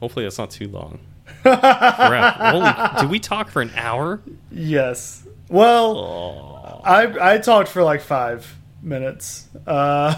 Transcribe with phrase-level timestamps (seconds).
[0.00, 0.98] Hopefully, that's not too long.
[1.42, 2.34] Crap.
[2.36, 4.20] Holy, did we talk for an hour?
[4.50, 5.24] Yes.
[5.48, 6.80] Well, Oh.
[6.84, 9.48] I I talked for like five minutes.
[9.66, 10.14] Uh,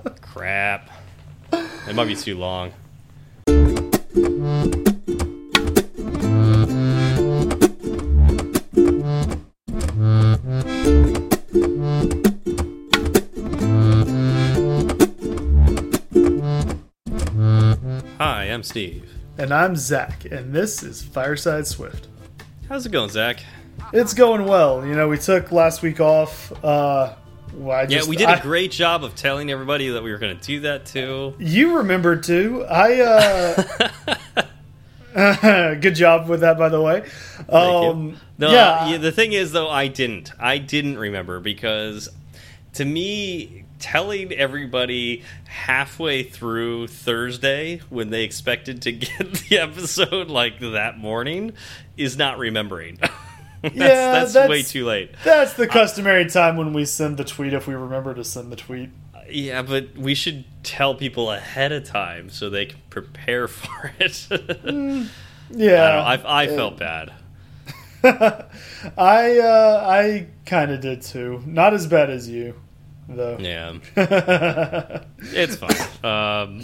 [0.22, 0.90] Crap.
[1.52, 2.72] It might be too long.
[18.54, 19.10] I'm Steve.
[19.36, 22.06] and I'm Zach, and this is Fireside Swift.
[22.68, 23.42] How's it going, Zach?
[23.92, 24.86] It's going well.
[24.86, 26.52] You know, we took last week off.
[26.64, 27.14] Uh,
[27.52, 30.18] well, I Yeah, we did I- a great job of telling everybody that we were
[30.18, 31.34] going to do that too.
[31.40, 32.64] You remembered too.
[32.70, 33.00] I.
[33.00, 34.44] uh
[35.80, 37.08] Good job with that, by the way.
[37.48, 40.30] Um, No, yeah, yeah, the thing is though, I didn't.
[40.38, 42.08] I didn't remember because
[42.74, 50.58] to me, telling everybody halfway through Thursday when they expected to get the episode like
[50.60, 51.52] that morning
[51.98, 52.98] is not remembering.
[53.62, 55.10] that's, Yeah, that's, that's- way too late.
[55.22, 58.56] that's the customary time when we send the tweet if we remember to send the
[58.56, 58.88] tweet.
[59.28, 64.26] Yeah, but we should tell people ahead of time so they can prepare for it.
[64.30, 65.10] I, don't
[65.50, 67.12] Yeah, know, I, I felt bad.
[68.02, 71.42] I uh, I kind of did too.
[71.46, 72.54] Not as bad as you,
[73.08, 73.36] though.
[73.38, 73.74] Yeah.
[73.96, 75.70] It's fine.
[76.04, 76.62] Um,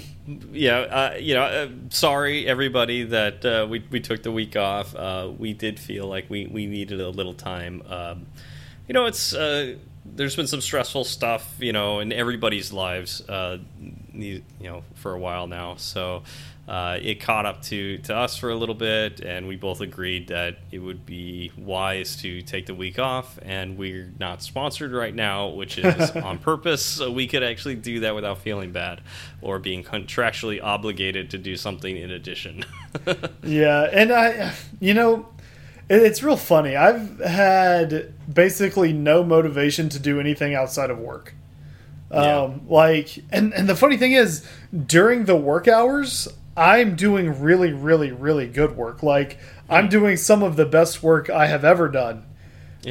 [0.53, 4.95] yeah, uh, you know, uh, sorry everybody that uh, we we took the week off.
[4.95, 7.83] Uh, we did feel like we we needed a little time.
[7.89, 8.27] Um,
[8.87, 13.59] you know, it's uh, there's been some stressful stuff, you know, in everybody's lives, uh,
[14.13, 15.77] you know, for a while now.
[15.77, 16.23] So.
[16.71, 20.29] Uh, it caught up to, to us for a little bit, and we both agreed
[20.29, 23.41] that it would be wise to take the week off.
[23.43, 27.99] And we're not sponsored right now, which is on purpose, so we could actually do
[28.01, 29.01] that without feeling bad
[29.43, 32.65] or being contractually obligated to do something in addition.
[33.43, 35.29] Yeah, and I, you know,
[35.89, 36.77] it's real funny.
[36.77, 41.35] I've had basically no motivation to do anything outside of work.
[42.13, 42.43] Yeah.
[42.43, 44.45] Um, like, and and the funny thing is,
[44.87, 46.29] during the work hours,
[46.61, 49.03] I'm doing really, really, really good work.
[49.03, 49.39] Like,
[49.69, 52.27] I'm doing some of the best work I have ever done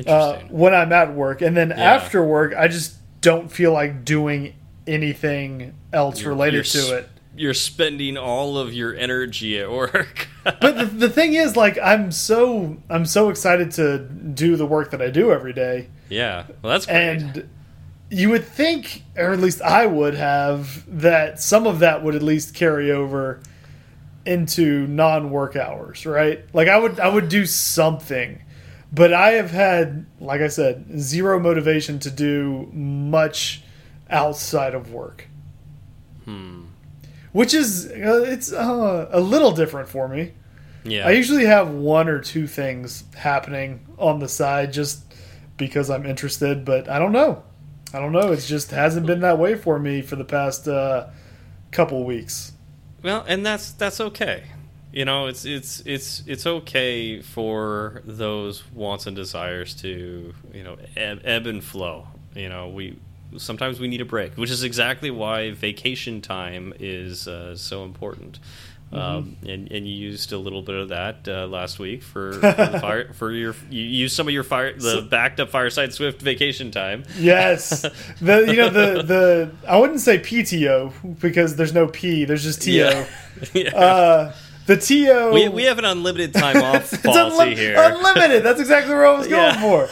[0.07, 4.55] uh, when I'm at work, and then after work, I just don't feel like doing
[4.87, 7.09] anything else related You're to it.
[7.35, 10.27] You're spending all of your energy at work.
[10.43, 14.91] but the, the thing is like i'm so i'm so excited to do the work
[14.91, 16.95] that i do every day yeah, well, that's great.
[16.97, 17.49] and
[18.09, 22.23] you would think or at least i would have that some of that would at
[22.23, 23.41] least carry over
[24.25, 28.41] into non-work hours right like i would i would do something
[28.91, 33.63] but i have had like i said zero motivation to do much
[34.09, 35.27] outside of work
[36.25, 36.63] hmm.
[37.31, 40.33] which is uh, it's uh, a little different for me
[40.83, 41.07] Yeah.
[41.07, 45.03] I usually have one or two things happening on the side just
[45.57, 47.43] because I'm interested, but I don't know.
[47.93, 48.31] I don't know.
[48.31, 51.07] It just hasn't been that way for me for the past uh,
[51.71, 52.53] couple weeks.
[53.01, 54.43] Well, and that's that's okay.
[54.91, 60.77] You know, it's it's it's it's okay for those wants and desires to you know
[60.97, 62.07] ebb, ebb and flow.
[62.35, 62.97] You know, we
[63.37, 68.39] sometimes we need a break, which is exactly why vacation time is uh, so important.
[68.91, 72.39] Um, and, and you used a little bit of that uh, last week for, for
[72.39, 75.93] the fire for your you used some of your fire the So- backed up fireside
[75.93, 77.03] swift vacation time.
[77.17, 77.81] Yes,
[78.21, 82.61] the you know the the I wouldn't say PTO because there's no P, there's just
[82.63, 82.71] TO.
[82.71, 83.05] Yeah.
[83.53, 83.69] Yeah.
[83.77, 84.33] Uh,
[84.65, 87.75] the TO we, we have an unlimited time off policy unlim- here.
[87.77, 88.43] unlimited.
[88.43, 89.61] That's exactly where I was going Yeah.
[89.61, 89.89] for.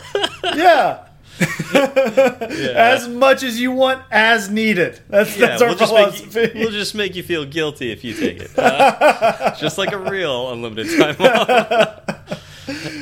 [0.56, 1.04] Yeah.
[1.42, 5.00] As much as you want, as needed.
[5.10, 6.58] That's that's our we'll just, make philosophy.
[6.58, 8.58] you, we'll just make you feel guilty if you take it.
[8.58, 12.04] Uh, just like a real unlimited time off.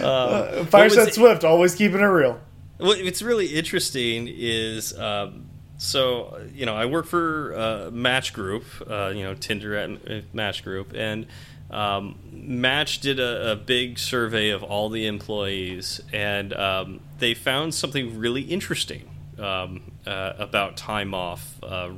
[0.06, 2.40] Um, Fireside Swift, always keeping it real.
[2.78, 9.07] What's really interesting is, um, so you know, I work for uh, Match Group, uh,
[9.16, 11.26] you know, Tinder at uh, Match Group, and
[11.72, 17.73] um, Match did a, a big survey of all the employees, and um, they found
[17.73, 19.09] something really interesting
[19.40, 21.56] um, uh, about time off.
[21.64, 21.90] Uh,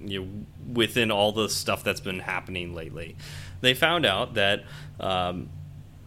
[0.00, 0.28] you know,
[0.74, 3.16] within all the stuff that's been happening lately,
[3.60, 4.64] they found out that.
[5.00, 5.48] Um,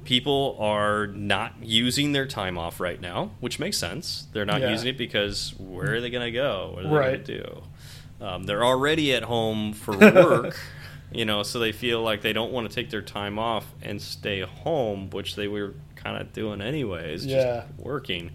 [0.05, 4.25] people are not using their time off right now, which makes sense.
[4.31, 4.69] They're not Yeah.
[4.69, 6.71] using it because where are they going to go?
[6.73, 7.11] What are they Right.
[7.11, 8.25] going to do?
[8.25, 10.57] Um, they're already at home for work,
[11.11, 14.01] you know, so they feel like they don't want to take their time off and
[14.01, 17.63] stay home, which they were kind of doing anyways, Yeah.
[17.67, 18.31] just working.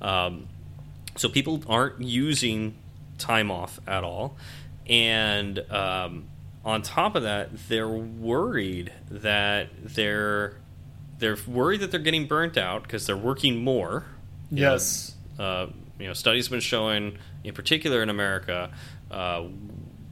[0.00, 0.48] Um,
[1.16, 2.74] so people aren't using
[3.18, 4.36] time off at all,
[4.88, 6.24] and um,
[6.64, 10.56] on top of that, they're worried that they're
[11.18, 14.04] they're worried that they're getting burnt out because they're working more.
[14.50, 15.14] You Yes.
[15.38, 18.70] Know, uh, you know, studies have been showing, in particular in America,
[19.10, 19.44] uh,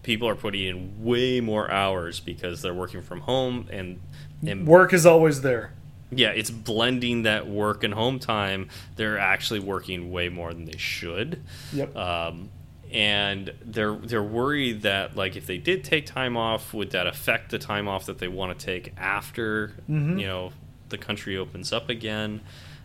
[0.04, 4.00] people are putting in way more hours because they're working from home and
[4.46, 5.72] and Work is always there.
[6.12, 8.68] yeah, it's blending that work and home time.
[8.96, 11.42] They're actually working way more than they should.
[11.72, 11.96] Yep.
[11.96, 12.50] Um,
[12.92, 17.50] and they're they're worried that like if they did take time off, would that affect
[17.50, 20.20] the time off that they want to take after Mhm.
[20.20, 20.52] you know
[20.90, 22.40] the country opens up again?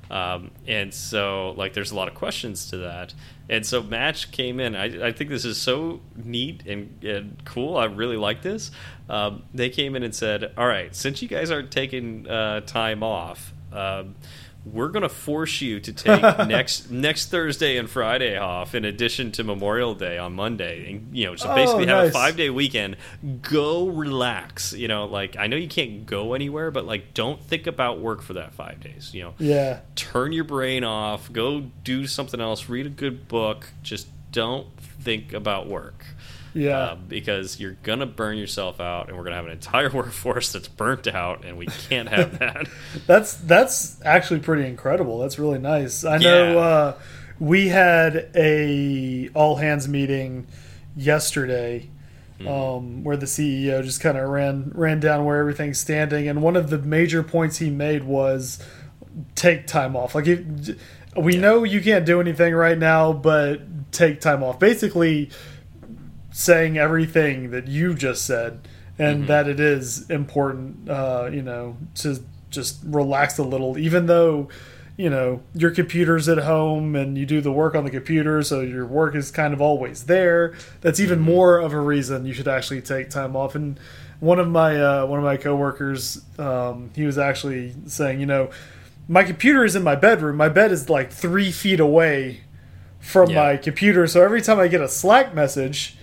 [0.10, 3.14] Um, and so like there's a lot of questions to that.
[3.50, 4.76] And so Match came in.
[4.76, 7.78] I, I think this is so neat and, and cool.
[7.78, 8.72] I really like this.
[9.10, 13.02] Um, they came in and said, "All right, since you guys aren't taking uh, time
[13.02, 14.16] off." Um,
[14.74, 19.32] we're going to force you to take next next Thursday and Friday off in addition
[19.34, 20.92] to Memorial Day on Monday.
[20.92, 22.98] And, you know, so Oh, basically have a five day weekend.
[23.42, 24.74] Go relax.
[24.74, 28.22] You know, like I know you can't go anywhere, but like don't think about work
[28.22, 29.14] for that five days.
[29.14, 29.80] You know, Yeah.
[29.96, 31.32] turn your brain off.
[31.32, 32.70] Go do something else.
[32.70, 33.70] Read a good book.
[33.84, 36.06] Just don't think about work.
[36.54, 36.78] Yeah.
[36.78, 40.68] Uh, because you're gonna burn yourself out, and we're gonna have an entire workforce that's
[40.68, 42.68] burnt out, and we can't have that.
[43.06, 45.20] That's that's actually pretty incredible.
[45.20, 46.04] That's really nice.
[46.04, 46.60] I know Yeah.
[46.60, 46.96] uh,
[47.40, 50.48] we had a all hands meeting
[50.96, 51.90] yesterday
[52.40, 52.48] Mm-hmm.
[52.48, 56.56] um, where the CEO just kind of ran ran down where everything's standing, and one
[56.56, 58.66] of the major points he made was
[59.36, 60.16] take time off.
[60.16, 60.40] Like if,
[61.18, 64.58] we know you can't do anything right now, but take time off.
[64.58, 65.32] Basically,
[66.32, 68.68] saying everything that you just said
[68.98, 73.78] and that it is important uh, you know to just relax a little.
[73.78, 74.50] Even though
[74.98, 78.60] you know your computer's at home and you do the work on the computer so
[78.60, 82.48] your work is kind of always there that's even more of a reason you should
[82.50, 83.56] actually take time off.
[83.56, 83.80] And
[84.20, 88.50] one of my uh, one of my coworkers um, he was actually saying you know
[89.08, 90.36] my computer is in my bedroom.
[90.38, 92.42] My bed is like three feet away
[93.00, 93.36] from Yeah.
[93.44, 95.96] my computer so every time i get a slack message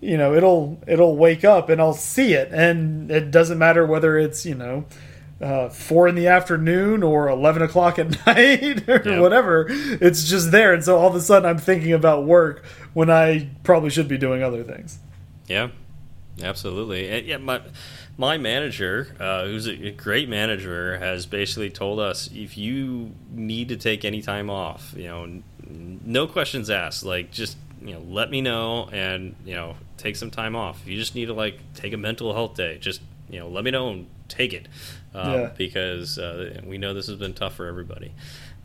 [0.00, 4.18] you know it'll it'll wake up and i'll see it and it doesn't matter whether
[4.18, 4.84] it's you know
[5.40, 9.20] uh, four in the afternoon or 11 o'clock at night or Yep.
[9.20, 12.64] whatever it's just there and so all of a sudden i'm thinking about work
[12.94, 14.98] when i probably should be doing other things
[15.48, 15.68] Yeah,
[16.42, 17.08] absolutely.
[17.08, 17.60] And yeah, my
[18.16, 23.76] my manager, uh, who's a great manager, has basically told us if you need to
[23.76, 27.04] take any time off, you know, no questions asked.
[27.04, 30.80] Like just you know, let me know and you know, take some time off.
[30.82, 33.00] If you just need to like take a mental health day, just
[33.30, 34.66] you know, let me know and take it
[35.14, 35.50] um, Yeah.
[35.56, 38.12] because uh, we know this has been tough for everybody.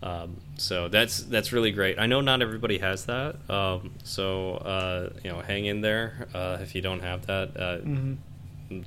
[0.02, 2.00] Um, so that's that's really great.
[2.00, 6.58] I know not everybody has that, um, so uh, you know, hang in there uh,
[6.62, 7.50] if you don't have that.
[7.58, 8.18] Uh, Mhm.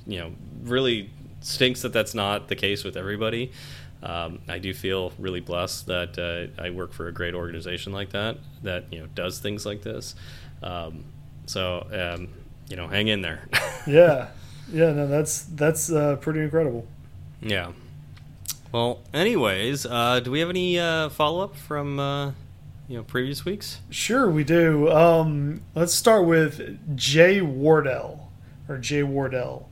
[0.07, 0.31] You know,
[0.63, 1.09] really
[1.41, 3.51] stinks that that's not the case with everybody.
[4.03, 8.09] Um, I do feel really blessed that uh, I work for a great organization like
[8.11, 10.15] that that you know does things like this.
[10.61, 11.05] Um,
[11.45, 12.27] so um,
[12.69, 13.47] you know, hang in there.
[13.87, 14.27] yeah
[14.71, 16.87] yeah no that's that's uh, pretty incredible
[17.41, 17.73] Yeah.
[18.71, 22.27] Well, anyways, uh, do we have any uh, follow up from uh,
[22.87, 23.79] you know previous weeks?
[23.89, 24.89] Sure, we do.
[24.91, 28.31] Um, let's start with Jay Wardell
[28.67, 29.69] or Jay Wardell.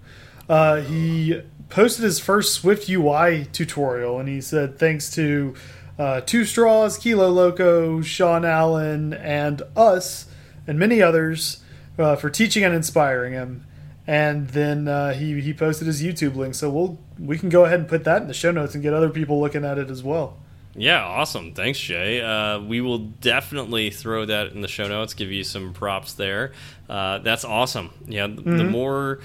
[0.47, 1.41] Uh, he
[1.71, 5.55] posted his first SwiftUI tutorial, and he said thanks to
[5.97, 10.27] uh, Two Straws, Kilo Loco, Sean Allen, and us,
[10.67, 11.63] and many others
[11.97, 13.65] uh, for teaching and inspiring him.
[14.07, 17.79] And then uh, he he posted his YouTube link, so we'll we can go ahead
[17.79, 20.03] and put that in the show notes and get other people looking at it as
[20.03, 20.37] well.
[20.73, 21.53] Yeah, awesome.
[21.53, 22.21] Thanks, Jay.
[22.21, 25.13] Uh, we will definitely throw that in the show notes.
[25.13, 26.53] Give you some props there.
[26.89, 27.91] Uh, that's awesome.
[28.07, 29.19] Yeah, th- the more.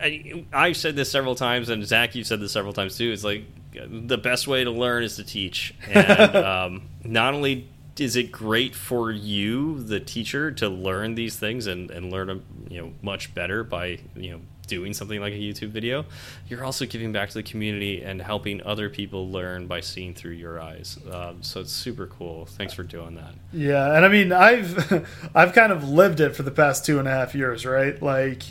[0.00, 3.10] I, I've said this several times, and Zach, you've said this several times too.
[3.12, 8.16] It's like the best way to learn is to teach, and um, not only is
[8.16, 12.80] it great for you, the teacher, to learn these things and, and learn them, you
[12.80, 16.04] know, much better by you know doing something like a YouTube video.
[16.48, 20.32] You're also giving back to the community and helping other people learn by seeing through
[20.32, 20.98] your eyes.
[21.10, 22.46] Um, so it's super cool.
[22.46, 23.34] Thanks for doing that.
[23.52, 27.08] Yeah, and I mean, I've I've kind of lived it for the past two and
[27.08, 28.00] a half years, right?
[28.02, 28.42] Like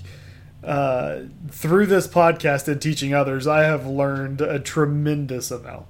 [0.65, 5.85] uh, through this podcast and teaching others, I have learned a tremendous amount,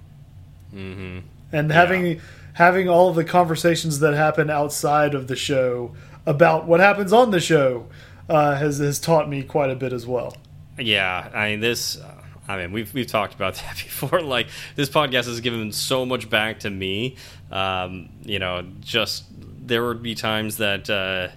[0.71, 1.19] hmm
[1.51, 2.19] and having
[2.53, 5.93] having all of the conversations that happen outside of the show
[6.25, 7.87] about what happens on the show
[8.29, 10.35] uh, has has taught me quite a bit as well.
[10.77, 11.97] Yeah, I mean this.
[11.99, 12.11] Uh,
[12.47, 14.21] I mean, we've we've talked about that before.
[14.21, 17.17] Like this podcast has given so much back to me.
[17.51, 19.25] Um, you know, just
[19.67, 21.29] there would be times that uh,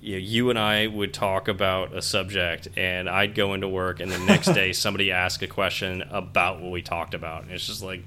[0.00, 4.00] you, know, you and I would talk about a subject, and I'd go into work,
[4.00, 7.66] and the next day somebody asked a question about what we talked about, and it's
[7.66, 8.02] just like,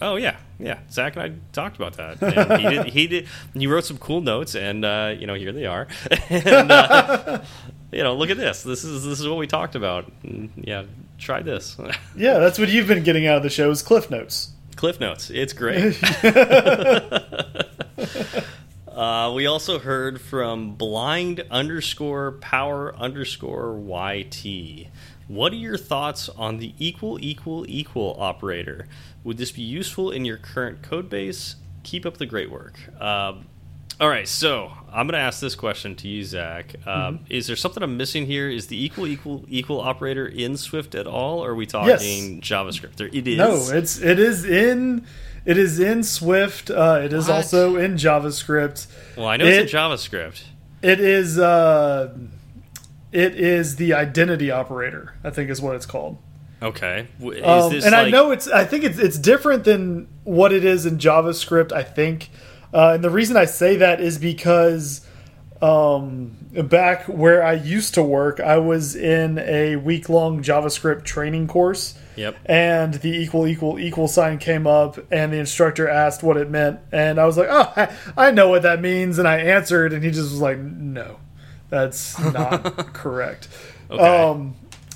[0.00, 2.22] oh yeah, yeah, Zach and I talked about that.
[2.22, 2.86] And he did.
[2.86, 3.28] He did.
[3.54, 5.88] He wrote some cool notes, and uh, you know, here they are.
[6.28, 7.40] and, uh,
[7.92, 8.62] you know, look at this.
[8.62, 10.10] This is this is what we talked about.
[10.22, 10.84] And, yeah,
[11.18, 11.76] try this.
[12.16, 14.52] yeah, that's what you've been getting out of the show is cliff notes.
[14.76, 15.30] Cliff notes.
[15.30, 15.98] It's great.
[19.00, 24.88] Uh, we also heard from blind underscore power underscore YT.
[25.26, 28.88] What are your thoughts on the equal equal equal operator?
[29.24, 31.56] Would this be useful in your current code base?
[31.82, 32.74] Keep up the great work.
[33.00, 33.46] Um,
[33.98, 36.74] all right, so I'm going to ask this question to you, Zach.
[36.84, 37.18] Um, mm -hmm.
[37.30, 38.50] Is there something I'm missing here?
[38.50, 41.38] Is the equal equal equal operator in Swift at all?
[41.42, 42.48] Or are we talking yes.
[42.50, 43.00] JavaScript?
[43.00, 43.38] It is.
[43.38, 45.06] No, it's it is in
[45.50, 46.70] it is in Swift.
[46.70, 47.34] Uh, it is what?
[47.34, 48.86] also in JavaScript.
[49.16, 50.44] Well, I know it, it's in JavaScript.
[50.80, 51.40] It is.
[51.40, 52.16] Uh,
[53.10, 55.14] it is the identity operator.
[55.24, 56.18] I think is what it's called.
[56.62, 57.08] Okay.
[57.20, 57.94] Um, and like...
[57.94, 58.46] I know it's.
[58.46, 61.72] I think it's it's different than what it is in JavaScript.
[61.72, 62.30] I think,
[62.72, 65.04] uh, and the reason I say that is because
[65.60, 71.48] um, back where I used to work, I was in a week long JavaScript training
[71.48, 72.36] course Yep.
[72.46, 76.80] And the equal equal equal sign came up, and the instructor asked what it meant,
[76.92, 80.02] and I was like, "Oh, I, I know what that means," and I answered, and
[80.02, 81.18] he just was like, "No,
[81.68, 82.62] that's not
[82.92, 83.48] correct."
[83.90, 84.02] Okay.
[84.02, 84.54] Um,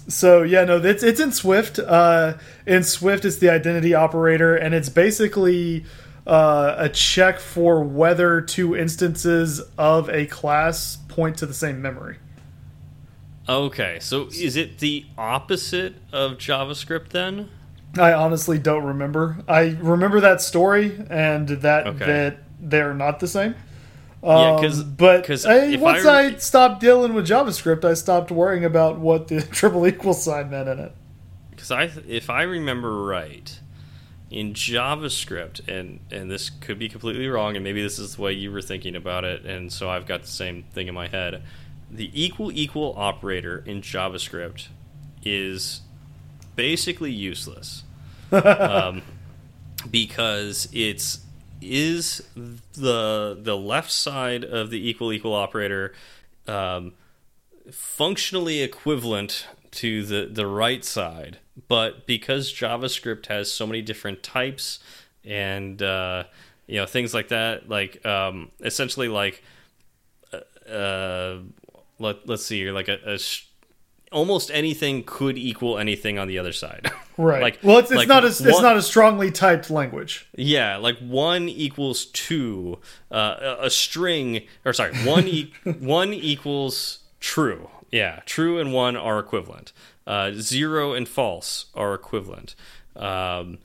[0.09, 1.79] so yeah, no, it's it's in Swift.
[1.79, 2.35] Uh,
[2.67, 5.85] in Swift, it's the identity operator, and it's basically
[6.27, 12.19] uh, a check for whether two instances of a class point to the same memory.
[13.49, 17.51] Okay, so is it the opposite of JavaScript then?
[17.99, 19.45] I honestly don't remember.
[19.47, 22.07] I remember that story and that okay.
[22.07, 23.55] that they're not the same.
[24.23, 28.31] Um, yeah, because but cause I, once I, I, stopped dealing with JavaScript, I stopped
[28.31, 30.93] worrying about what the triple equal sign meant in it.
[31.51, 33.61] Because I, if I remember right,
[34.31, 38.33] in JavaScript, and and this could be completely wrong, and maybe this is the way
[38.33, 41.43] you were thinking about it, and so I've got the same thing in my head
[41.95, 44.69] the equal equal operator in JavaScript
[45.23, 45.81] is
[46.57, 47.85] basically useless.
[48.33, 49.03] Um,
[49.91, 51.21] because it's
[51.61, 55.95] is the the left side of the equal equal operator
[56.49, 56.95] um,
[57.71, 64.81] functionally equivalent to the the right side, but because JavaScript has so many different types
[65.25, 66.25] and uh,
[66.67, 69.43] you know things like that, like um, essentially like
[70.33, 71.39] uh, uh
[71.99, 73.19] let let's see here, like a, a
[74.13, 76.91] almost anything could equal anything on the other side.
[77.17, 77.41] Right.
[77.41, 80.27] like well, it's, it's like not as it's not a strongly typed language.
[80.37, 82.81] Yeah, like one equals two.
[83.09, 87.71] Uh, a string, or sorry, one e one equals true.
[87.93, 89.73] Yeah, true and one are equivalent.
[90.09, 92.57] Uh, zero and false are equivalent.
[92.97, 93.59] Um,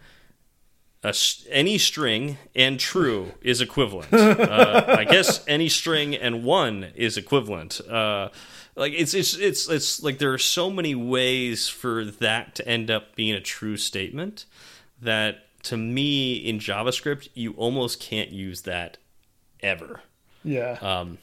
[1.49, 4.09] any string and true is equivalent.
[4.49, 7.79] Uh, I guess any string and one is equivalent.
[7.87, 8.29] Uh,
[8.75, 12.89] like it's it's it's it's like there are so many ways for that to end
[12.89, 14.45] up being a true statement
[15.01, 18.97] that to me in JavaScript you almost can't use that
[19.61, 20.01] ever.
[20.43, 20.77] Yeah.
[20.81, 21.17] Um,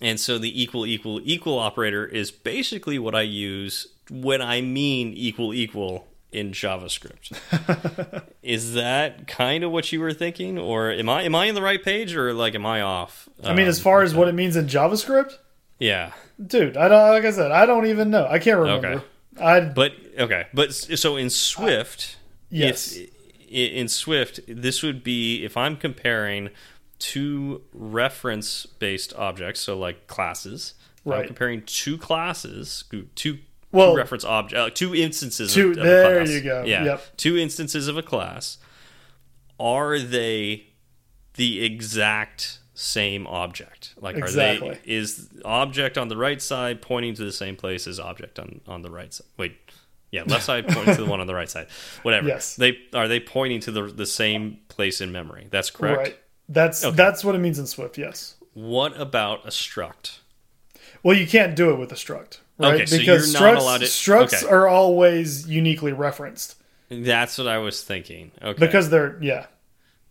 [0.00, 5.12] and so the equal equal equal operator is basically what I use when I mean
[5.14, 8.22] equal equal in JavaScript.
[8.42, 11.62] is that kind of what you were thinking, or am I am I in the
[11.62, 13.28] right page, or like am I off?
[13.44, 15.36] I mean, as um, far as what it means in JavaScript,
[15.78, 16.12] yeah,
[16.44, 17.08] dude, I don't.
[17.10, 18.26] Like I said, I don't even know.
[18.28, 18.88] I can't remember.
[18.88, 19.04] Okay.
[19.40, 23.10] I but okay, but so in Swift, I, yes, if,
[23.48, 26.50] in Swift, this would be if I'm comparing
[26.98, 30.74] two reference based objects, so like classes.
[31.04, 31.22] Right.
[31.22, 32.84] I'm comparing two classes,
[33.16, 33.38] two
[33.72, 35.54] well, two reference object, uh, two instances.
[35.54, 36.64] Two, of, of there you go.
[36.64, 37.02] Yeah, yep.
[37.16, 38.58] two instances of a class.
[39.58, 40.66] Are they
[41.34, 43.94] the exact same object?
[44.00, 44.70] Like, exactly.
[44.70, 48.38] are they is object on the right side pointing to the same place as object
[48.38, 49.26] on on the right side?
[49.36, 49.56] Wait,
[50.10, 51.68] yeah, left side pointing to the one on the right side.
[52.02, 52.28] Whatever.
[52.28, 52.56] Yes.
[52.56, 55.48] They are they pointing to the the same place in memory.
[55.50, 55.98] That's correct.
[55.98, 56.18] Right.
[56.48, 56.94] That's okay.
[56.94, 57.96] that's what it means in Swift.
[57.96, 58.36] Yes.
[58.52, 60.18] What about a struct?
[61.02, 62.82] Well, you can't do it with a struct right?
[62.82, 64.52] Okay, because so structs, to, structs okay.
[64.52, 66.56] are always uniquely referenced.
[66.88, 68.32] That's what I was thinking.
[68.40, 69.46] Okay, because they're yeah.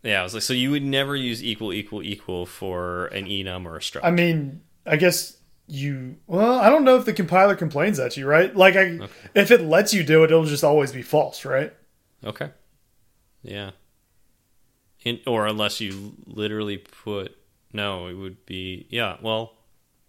[0.04, 3.66] Yeah, I was like, so you would never use equal equal equal for an enum
[3.66, 4.02] or a struct.
[4.04, 6.18] I mean, I guess you.
[6.28, 8.56] Well, I don't know if the compiler complains at you, right?
[8.56, 9.08] Like, I, okay.
[9.36, 11.72] if it lets you do it, it'll just always be false, right?
[12.24, 12.50] Okay.
[13.44, 13.72] Yeah.
[15.04, 17.36] In, or unless you literally put
[17.74, 19.18] no, it would be yeah.
[19.22, 19.54] Well,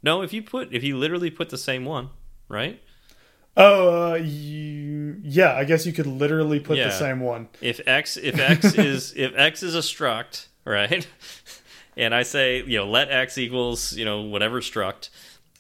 [0.03, 2.11] No, if you put if you literally put the same one,
[2.53, 2.81] right?
[3.57, 5.55] Oh, uh, you, yeah.
[5.55, 6.85] I guess you could literally put Yeah.
[6.85, 7.49] the same one.
[7.61, 11.07] If x if x is if x is a struct, right?
[11.95, 15.11] And I say, you know, let x equals, you know, whatever struct,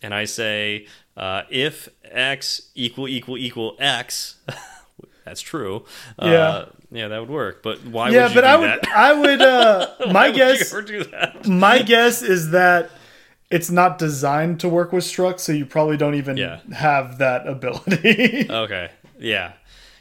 [0.02, 4.36] and I say uh, if x equal equal equal x,
[5.26, 5.84] that's true.
[6.18, 6.26] Yeah.
[6.48, 7.62] Uh, yeah, that would work.
[7.62, 8.88] But why yeah, would you but do I would.
[8.88, 9.42] I would.
[9.42, 11.46] Uh, my would guess, you ever do that?
[11.46, 12.90] my guess is that
[13.52, 16.60] it's not designed to work with structs, so you probably don't even Yeah.
[16.72, 18.50] have that ability.
[18.50, 18.90] Okay.
[19.18, 19.52] Yeah.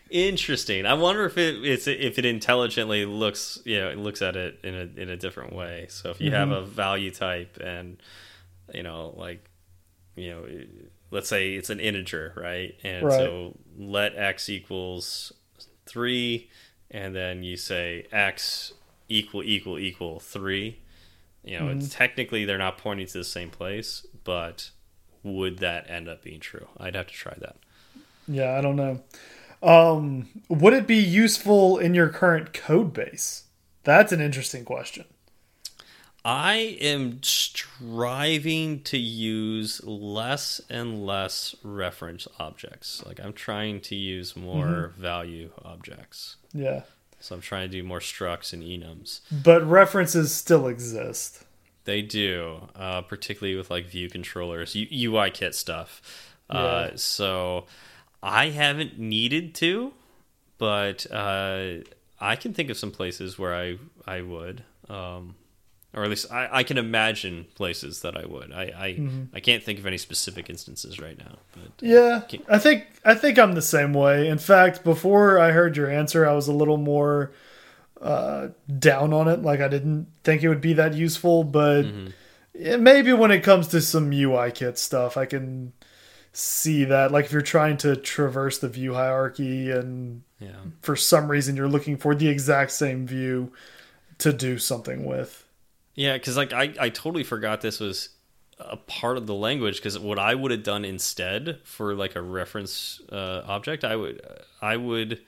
[0.10, 0.86] Interesting.
[0.86, 4.60] I wonder if it it's if it intelligently looks you know it looks at it
[4.64, 5.86] in a in a different way.
[5.90, 6.58] So if you have Mm-hmm.
[6.58, 7.98] a value type and
[8.74, 9.46] you know like
[10.16, 10.46] you know
[11.12, 12.76] let's say it's an integer, right?
[12.84, 13.18] And Right.
[13.18, 15.32] so let x equals
[15.86, 16.50] 3
[16.90, 18.74] and then you say x
[19.08, 20.78] equal equal equal 3.
[21.44, 21.80] You know, Mm-hmm.
[21.80, 24.70] it's technically they're not pointing to the same place, but
[25.24, 26.68] would that end up being true?
[26.78, 27.56] I'd have to try that.
[28.28, 29.02] yeah, I don't know.
[29.64, 33.44] Um, would it be useful in your current code base?
[33.84, 35.06] That's an interesting question.
[36.24, 43.04] I am striving to use less and less reference objects.
[43.06, 46.36] Like I'm trying to use more value objects.
[46.54, 46.82] Yeah,
[47.22, 49.22] So I'm trying to do more structs and enums.
[49.32, 51.44] but references still exist.
[51.86, 56.02] They do, uh, particularly with like view controllers, U UIKit stuff.
[56.50, 56.96] Uh, Yeah.
[56.96, 57.66] so
[58.22, 59.94] I haven't needed to,
[60.58, 61.78] but uh,
[62.20, 65.36] I can think of some places where I I would, um,
[65.94, 68.52] or at least I, I can imagine places that I would.
[68.52, 69.36] I I, Mm-hmm.
[69.36, 73.14] I can't think of any specific instances right now, but Yeah, Can- I think I
[73.16, 74.28] think I'm the same way.
[74.28, 77.32] In fact, before I heard your answer, I was a little more
[78.02, 79.42] uh, down on it.
[79.42, 81.86] Like I didn't think it would be that useful, but
[82.54, 85.74] yeah, maybe when it comes to some UIKit stuff, I can
[86.34, 87.12] see that.
[87.12, 90.56] Like if you're trying to traverse the view hierarchy, and yeah.
[90.82, 93.52] for some reason you're looking for the exact same view
[94.20, 95.41] to do something with.
[96.02, 98.10] Yeah, because like I, I totally forgot this was
[98.58, 99.76] a part of the language.
[99.78, 104.20] Because what I would have done instead for like a reference uh, object, I would
[104.64, 105.22] I would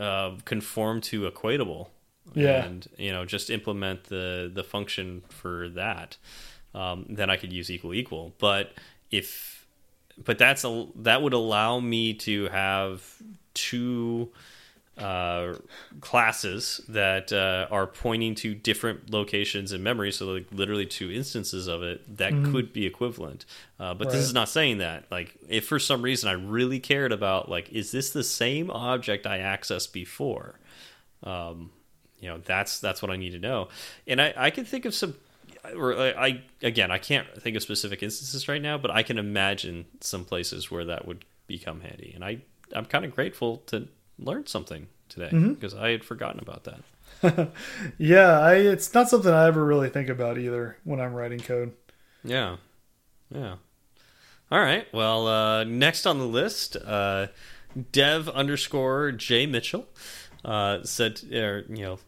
[0.00, 1.90] uh, conform to equatable.
[2.34, 2.64] Yeah.
[2.64, 6.16] and you know just implement the the function for that.
[6.74, 8.34] Um, then I could use equal equal.
[8.38, 8.72] But
[9.12, 9.64] if
[10.24, 13.14] but that's a that would allow me to have
[13.54, 14.32] two
[14.98, 15.54] uh,
[16.00, 21.66] classes that uh, are pointing to different locations in memory, so like literally two instances
[21.66, 23.46] of it that could be equivalent.
[23.78, 25.04] Uh, but this is not saying that.
[25.10, 29.26] Like, if for some reason I really cared about, like, is this the same object
[29.26, 30.58] I accessed before?
[31.22, 31.70] Um,
[32.20, 33.68] you know, that's that's what I need to know.
[34.06, 35.14] And I I can think of some.
[35.76, 39.18] Or I, I again, I can't think of specific instances right now, but I can
[39.18, 42.12] imagine some places where that would become handy.
[42.14, 42.38] And I,
[42.74, 43.88] I'm kind of grateful to
[44.20, 46.80] learn something today because I had forgotten about that.
[47.98, 51.72] Yeah, I, it's not something I ever really think about either when I'm writing code.
[52.24, 52.56] Yeah,
[53.30, 53.56] yeah.
[54.50, 54.86] All right.
[54.92, 57.28] Well, uh, next on the list, uh,
[57.92, 59.86] Dev underscore J Mitchell
[60.44, 61.98] uh, said, er, you know,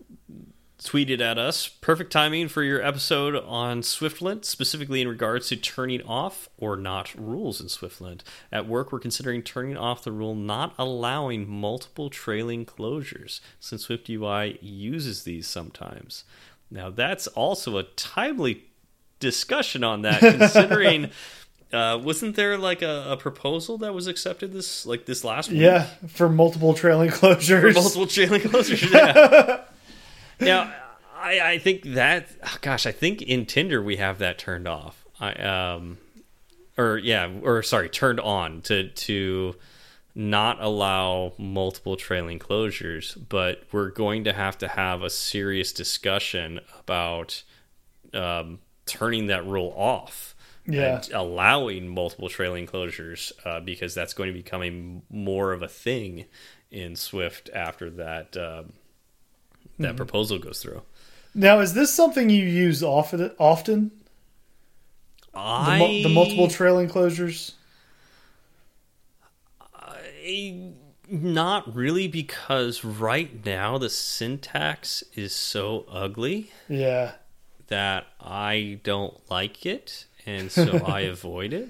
[0.83, 1.69] tweeted at us.
[1.69, 7.15] Perfect timing for your episode on SwiftLint, specifically in regards to turning off or not
[7.15, 8.21] rules in SwiftLint.
[8.51, 14.59] At work, we're considering turning off the rule not allowing multiple trailing closures, since SwiftUI
[14.61, 16.25] uses these sometimes.
[16.71, 18.65] Now, that's also a timely
[19.21, 21.11] discussion on that, considering.
[21.73, 25.61] Uh, wasn't there like a, a proposal that was accepted this like this last week?
[25.61, 27.73] Yeah, for multiple trailing closures.
[27.75, 28.93] multiple trailing closures.
[28.93, 29.63] Yeah.
[30.45, 30.73] Now,
[31.17, 35.05] I, I think that, oh, gosh, I think in Tinder we have that turned off.
[35.21, 35.99] I um,
[36.77, 39.55] or yeah, or sorry, turned on to to
[40.15, 46.61] not allow multiple trailing closures, but we're going to have to have a serious discussion
[46.81, 47.43] about
[48.13, 50.35] um, turning that rule off
[50.67, 50.97] Yeah.
[50.97, 55.69] and allowing multiple trailing closures uh, because that's going to be becoming more of a
[55.69, 56.27] thing
[56.71, 58.73] in Swift after that um,
[59.83, 60.83] that proposal goes through.
[61.35, 63.31] Now, is this something you use often?
[63.39, 63.91] Often
[65.33, 67.53] the, I mu- the multiple trailing closures.
[69.75, 70.73] I-
[71.09, 77.13] not really because right now the syntax is so ugly Yeah,
[77.69, 81.69] that I don't like it, and so I avoid it.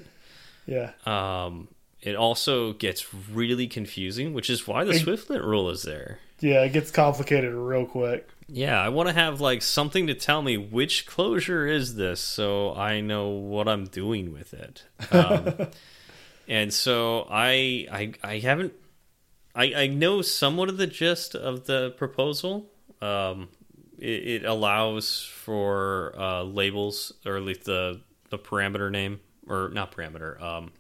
[0.67, 1.69] yeah, Um,
[2.03, 6.19] it also gets really confusing, which is why the It- SwiftLint rule is there.
[6.43, 6.63] Yeah.
[6.65, 8.29] It gets complicated real quick.
[8.49, 12.75] Yeah, I want to have like something to tell me which closure is this, so
[12.75, 14.85] I know what I'm doing with it.
[15.11, 15.69] Um,
[16.49, 18.75] and so I, I, I haven't.
[19.55, 22.71] I, I know somewhat of the gist of the proposal.
[23.01, 23.49] Um,
[23.99, 28.01] it, it allows for uh, labels, or at least the
[28.31, 30.41] the parameter name, or not parameter.
[30.43, 30.73] Um,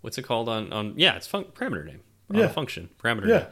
[0.00, 0.94] what's it called on on?
[0.96, 2.00] Yeah, it's fun parameter name.
[2.30, 2.44] On Yeah.
[2.46, 3.26] a function parameter.
[3.28, 3.38] Yeah.
[3.38, 3.46] Name.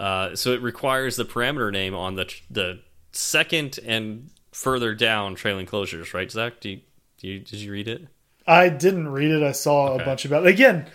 [0.00, 2.80] Uh, so it requires the parameter name on the the
[3.12, 6.60] second and further down trailing closures, right, Zach?
[6.60, 6.80] Do you,
[7.18, 8.08] do you did you read it?
[8.46, 9.42] I didn't read it.
[9.42, 10.02] I saw Okay.
[10.02, 10.48] a bunch about it.
[10.48, 10.86] Again,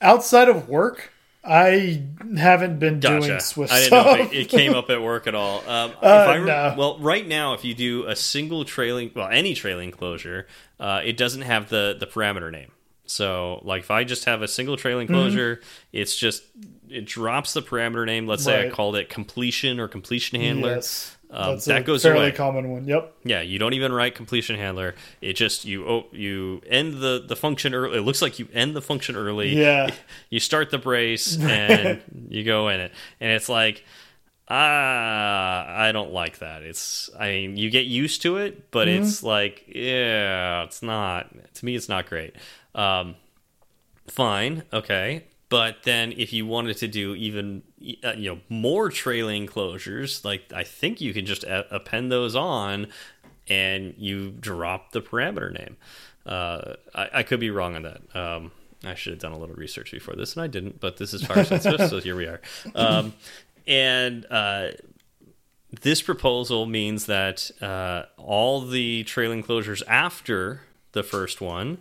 [0.00, 1.12] outside of work,
[1.44, 2.04] I
[2.38, 3.40] haven't been doing Gotcha.
[3.40, 4.06] Swift I didn't stuff.
[4.06, 5.58] know it, it came up at work at all.
[5.68, 6.74] Um, Uh, no.
[6.78, 10.46] Well, right now, if you do a single trailing, well, any trailing closure,
[10.80, 12.70] uh, it doesn't have the the parameter name.
[13.06, 15.14] So, like, if I just have a single trailing Mm-hmm.
[15.16, 15.60] closure,
[15.92, 16.44] it's just
[16.88, 18.26] it drops the parameter name.
[18.26, 20.76] Let's say I called it completion or completion handler.
[20.76, 21.16] Yes.
[21.30, 22.32] Um, That's that a goes fairly away.
[22.32, 22.84] common one.
[22.86, 23.12] Yep.
[23.24, 24.94] Yeah, you don't even write completion handler.
[25.20, 27.98] It just you oh, you end the the function early.
[27.98, 29.48] It looks like you end the function early.
[29.48, 29.90] Yeah.
[30.30, 33.84] You start the brace and you go in it, and it's like
[34.48, 36.62] ah, I don't like that.
[36.62, 39.02] It's I mean you get used to it, but Mm-hmm.
[39.02, 41.74] it's like yeah, it's not to me.
[41.74, 42.34] It's not great.
[42.74, 43.16] Um,
[44.08, 45.24] fine, okay.
[45.48, 47.62] But then, if you wanted to do even
[48.02, 52.88] uh, you know more trailing closures, like I think you can just append those on,
[53.48, 55.76] and you drop the parameter name.
[56.26, 58.16] Uh, I, I could be wrong on that.
[58.16, 58.52] Um,
[58.84, 60.80] I should have done a little research before this, and I didn't.
[60.80, 62.40] But this is Fireside Swift, so here we are.
[62.74, 63.14] Um,
[63.66, 64.68] and uh,
[65.80, 71.78] this proposal means that uh, all the trailing closures after the first one,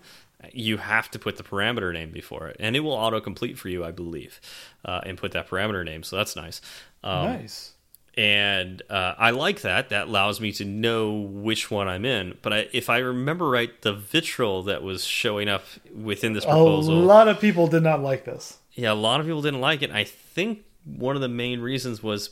[0.52, 3.84] you have to put the parameter name before it, and it will autocomplete for you,
[3.86, 4.42] I believe,
[4.86, 6.04] uh, and put that parameter name.
[6.04, 6.60] So that's nice.
[7.04, 7.74] Um, nice.
[8.16, 9.90] and uh, I like that.
[9.90, 12.38] That allows me to know which one I'm in.
[12.42, 15.64] But I, if I remember right, the vitriol that was showing up
[15.96, 18.60] within this proposal, A lot of people did not like this.
[18.74, 19.92] yeah, a lot of people didn't like it.
[19.92, 22.32] I think one of the main reasons was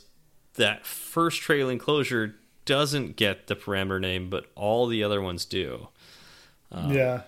[0.54, 5.88] that first trailing closure doesn't get the parameter name, but all the other ones do.
[6.70, 7.20] Uh, yeah.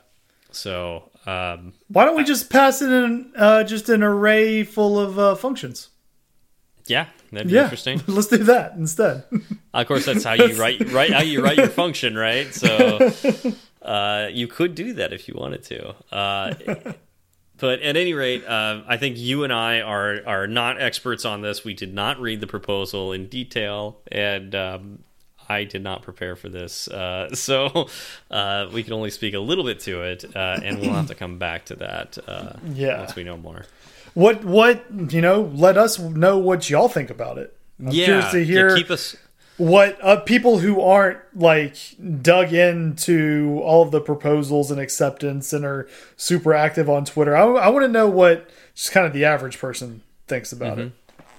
[0.55, 5.19] So um, Why don't we just pass it in uh, just an array full of
[5.19, 5.91] uh, functions?
[6.87, 8.03] yeah, that'd be Yeah, interesting.
[8.09, 9.25] let's do that instead.
[9.73, 12.53] Of course, that's how you write how you write your function, right?
[12.55, 13.11] So
[13.83, 15.95] uh, you could do that if you wanted to.
[16.13, 16.55] Uh,
[17.57, 21.41] but at any rate, uh, I think you and I are are not experts on
[21.41, 21.65] this.
[21.65, 24.99] We did not read the proposal in detail, and um,
[25.49, 27.89] I did not prepare for this, uh, so
[28.31, 31.15] uh, we can only speak a little bit to it, uh, and we'll have to
[31.15, 32.99] come back to that uh, Yeah.
[33.01, 33.65] once we know more.
[34.15, 35.43] what what you know?
[35.55, 37.57] Let us know what y'all think about it.
[37.81, 39.17] I'm curious to hear keep us.
[39.57, 41.77] what uh, people who aren't like
[42.23, 47.37] dug into all of the proposals and acceptance and are super active on Twitter.
[47.37, 50.93] I, I want to know what just kind of the average person thinks about it.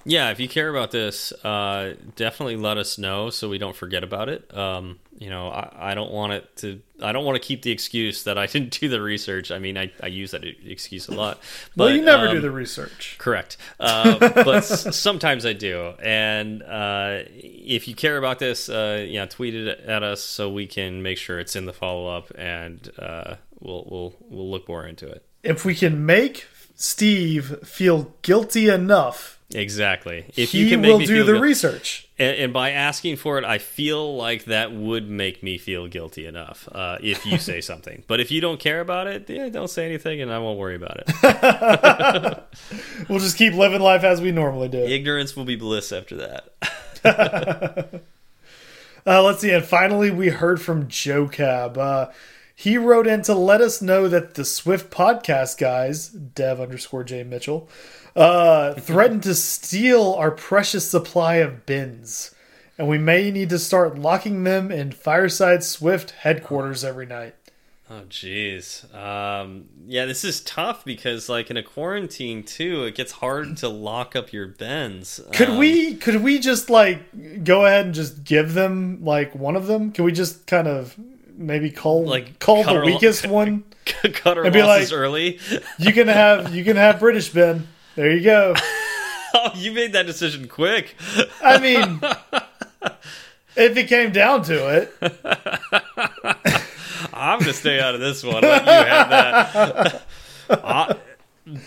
[0.08, 4.04] Yeah, if you care about this, uh, definitely let us know so we don't forget
[4.04, 4.56] about it.
[4.56, 6.80] Um, you know, I, I don't want it to.
[7.02, 9.50] I don't want to keep the excuse that I didn't do the research.
[9.50, 11.40] I mean, I, I use that excuse a lot.
[11.76, 13.16] But, Well, you never um, do the research.
[13.18, 13.58] Correct.
[13.80, 15.94] Uh, but sometimes I do.
[16.04, 20.68] And uh, if you care about this, uh, yeah, tweet it at us so we
[20.68, 24.86] can make sure it's in the follow up, and uh, we'll we'll we'll look more
[24.86, 25.26] into it.
[25.44, 30.26] If we can make Steve feel guilty enough, Exactly.
[30.36, 32.08] If he you can make will me do the research.
[32.18, 36.26] and, and by asking for it, I feel like that would make me feel guilty
[36.26, 38.04] enough uh, if you say something.
[38.08, 40.76] But if you don't care about it, yeah, don't say anything, and I won't worry
[40.76, 42.44] about it.
[43.10, 44.80] We'll just keep living life as we normally do.
[44.80, 46.16] Ignorance will be bliss after
[47.04, 48.02] that.
[49.08, 49.52] Uh, let's see.
[49.52, 51.78] And finally, we heard from Joe Cab.
[51.78, 52.08] Uh,
[52.56, 57.22] he wrote in to let us know that the Swift podcast guys, Dev underscore J
[57.24, 57.70] Mitchell,
[58.16, 62.34] uh, threatened to steal our precious supply of Bens.
[62.78, 67.36] And we may need to start locking them in Fireside Swift headquarters every night.
[67.90, 68.94] Oh, jeez.
[68.96, 73.70] Um, yeah, this is tough because, like, in a quarantine too, it gets hard to
[73.70, 75.22] lock up your Bens.
[75.34, 79.56] Could Um, we could we just like go ahead and just give them like one
[79.56, 79.92] of them?
[79.92, 80.96] Can we just kind of
[81.38, 83.64] maybe call Like, call the weakest one?
[83.86, 85.40] cut our And be losses like- early?
[85.78, 87.68] You can have you can have British Ben.
[87.96, 88.54] There you go.
[89.34, 90.96] oh, you made that decision quick.
[91.42, 92.00] I mean,
[93.56, 94.94] if it came down to it,
[97.14, 98.42] I'm gonna stay out of this one.
[98.42, 100.02] Let you have that.
[100.50, 100.96] I,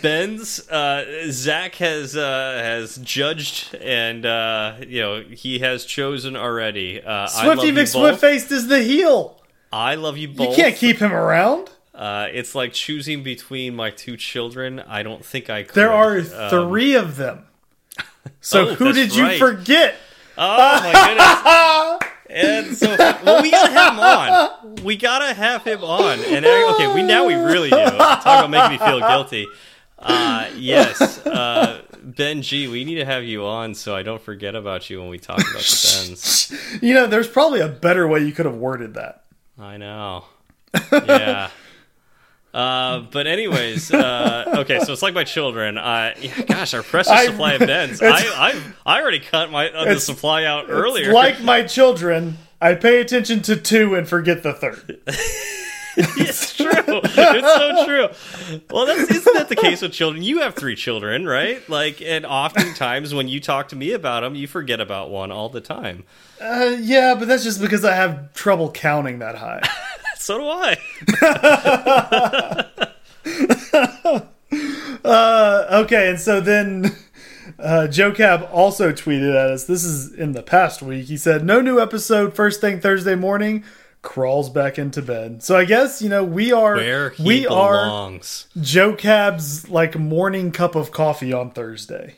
[0.01, 7.01] Ben's uh, Zach has uh, has judged and uh, you know he has chosen already.
[7.01, 7.71] Uh, Swifty.
[7.71, 9.41] McSwiftface is the heel.
[9.71, 10.49] I love you both.
[10.49, 11.69] You can't keep him around.
[11.99, 14.79] Uh, it's like choosing between my two children.
[14.79, 15.75] I don't think I could.
[15.75, 17.43] There are Um, three of them.
[18.39, 19.37] So oh, who did you right.
[19.37, 19.95] forget?
[20.37, 22.09] Oh my goodness!
[22.29, 24.75] And so, well, we gotta have him on.
[24.85, 26.19] We gotta have him on.
[26.19, 27.75] And uh, okay, we now we really do.
[27.75, 29.47] Talk about making me feel guilty.
[29.97, 34.55] Uh, yes, uh, Ben G, we need to have you on so I don't forget
[34.55, 36.53] about you when we talk about the Bens.
[36.81, 39.23] You know, there's probably a better way you could have worded that.
[39.59, 40.23] I know.
[40.93, 41.49] Yeah.
[42.53, 45.77] Uh, but anyways, uh, okay, so it's like my children.
[45.77, 48.01] Uh, yeah, gosh, our precious I- supply of bens.
[48.03, 51.13] I, I, I already cut my uh, the supply out earlier.
[51.13, 54.99] Like my children, I pay attention to two and forget the third.
[55.97, 56.69] it's true.
[56.75, 58.59] It's so true.
[58.69, 60.23] Well, that's isn't that the case with children?
[60.23, 61.67] You have three children, right?
[61.69, 65.49] Like, and oftentimes when you talk to me about them, you forget about one all
[65.49, 66.03] the time.
[66.41, 69.61] Uh, yeah, but that's just because I have trouble counting that high.
[70.19, 70.77] So do I.
[75.05, 76.93] Uh, okay, and so then
[77.57, 79.63] uh, Joe Cab also tweeted at us.
[79.65, 81.05] This is in the past week.
[81.05, 83.63] He said, "No new episode first thing Thursday morning."
[84.01, 85.41] Crawls back into bed.
[85.43, 86.75] So I guess you know we are
[87.19, 92.17] we are belongs, Joe Cab's like morning cup of coffee on Thursday.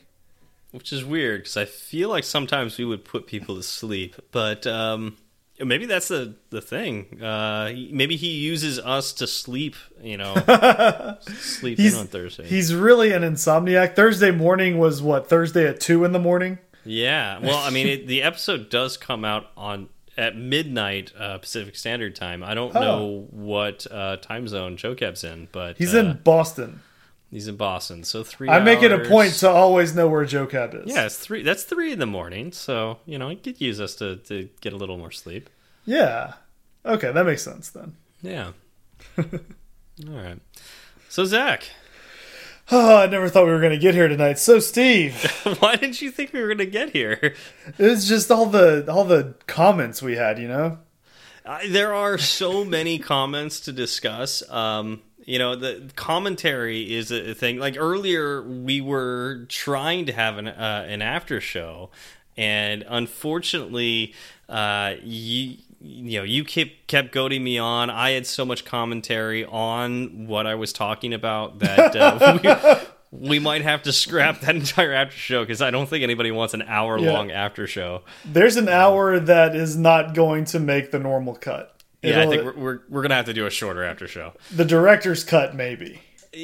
[0.70, 4.66] which is weird because I feel like sometimes we would put people to sleep, but
[4.66, 5.16] um,
[5.64, 7.22] maybe that's the the thing.
[7.22, 9.76] Uh, maybe he uses us to sleep.
[10.02, 10.34] You know,
[11.20, 12.44] sleep in He's on Thursday.
[12.46, 13.94] he's really an insomniac.
[13.96, 16.58] Thursday morning was what Thursday at two in the morning.
[16.84, 17.38] Yeah.
[17.40, 22.14] Well, I mean, it, the episode does come out on at midnight uh, Pacific Standard
[22.14, 22.42] Time.
[22.44, 22.80] I don't Oh.
[22.80, 26.80] know what uh, time zone Joe Cab's in, but He's uh, in Boston.
[27.32, 28.04] He's in Boston.
[28.04, 28.48] So three.
[28.48, 30.94] I make it a hours- point to always know where Joe Cab is.
[30.94, 31.42] Yeah, it's three.
[31.42, 32.52] That's three in the morning.
[32.52, 35.50] So you know, he could use us to to get a little more sleep.
[35.84, 36.34] Yeah.
[36.86, 37.96] Okay, that makes sense then.
[38.22, 38.52] Yeah.
[39.18, 39.24] All
[40.08, 40.38] right.
[41.08, 41.64] So Zach,
[42.70, 44.38] Oh, I never thought we were going to get here tonight.
[44.38, 45.14] So, Steve,
[45.58, 47.34] why didn't you think we were going to get here?
[47.78, 50.78] it was just all the all the comments we had, you know.
[51.44, 54.48] Uh, there are so many comments to discuss.
[54.48, 57.58] Um, you know, the commentary is a thing.
[57.58, 61.90] Like earlier, we were trying to have an uh, an after show,
[62.36, 64.14] and unfortunately,
[64.48, 67.90] uh, you you know you kept kept goading me on.
[67.90, 72.78] I had so much commentary on what I was talking about that uh,
[73.12, 76.30] we, we might have to scrap that entire after show because I don't think anybody
[76.30, 78.02] wants an hour long after show.
[78.24, 81.81] There's an hour that is not going to make the normal cut.
[82.02, 84.32] Yeah, I It'll- think we're, we're we're gonna have to do a shorter after show.
[84.50, 86.00] the director's cut, maybe.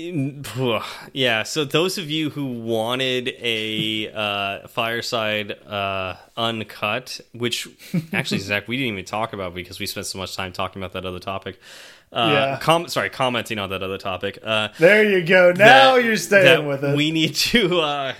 [1.12, 7.66] Yeah, so those of you who wanted a uh, fireside uh, uncut, which
[8.12, 10.92] actually Zach, we didn't even talk about because we spent so much time talking about
[10.92, 11.58] that other topic.
[12.12, 12.58] Uh, Yeah.
[12.60, 14.38] com sorry, commenting on that other topic.
[14.42, 15.52] Uh, There you go.
[15.52, 16.96] Now that- you're staying with it.
[16.96, 18.14] We need to, uh,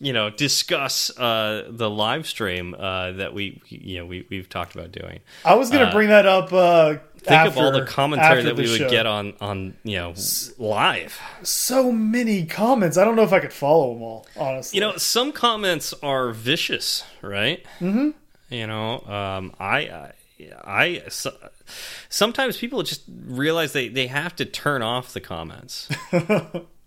[0.00, 4.74] you know, discuss uh, the live stream uh, that we, you know, we we've talked
[4.74, 5.20] about doing.
[5.44, 6.52] I was going to bring that up.
[6.52, 8.88] Uh, Think of all the commentary that we would show.
[8.88, 10.14] get on on you know
[10.56, 11.20] live.
[11.42, 12.96] So many comments.
[12.96, 14.26] I don't know if I could follow them all.
[14.38, 17.62] Honestly, You know, some comments are vicious, right?
[17.78, 18.10] Mm-hmm.
[18.48, 20.12] You know, um, I, I,
[20.64, 21.32] I so,
[22.08, 25.90] sometimes people just realize they they have to turn off the comments.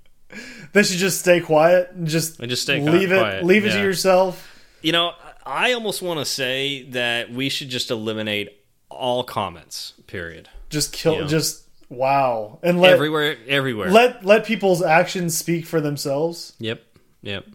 [0.74, 3.20] they should just stay quiet and just And just stay leave it.
[3.20, 4.62] quiet, Leave it to yourself.
[4.82, 5.14] you know,
[5.46, 8.50] I almost want to say that we should just eliminate
[8.90, 9.94] all comments.
[10.08, 10.50] Period.
[10.70, 11.22] Just kill.
[11.22, 11.28] Yeah.
[11.28, 12.60] Just wow.
[12.64, 13.92] And let everywhere, everywhere.
[13.92, 16.54] let let people's actions speak for themselves.
[16.60, 16.84] yep,
[17.22, 17.46] yep.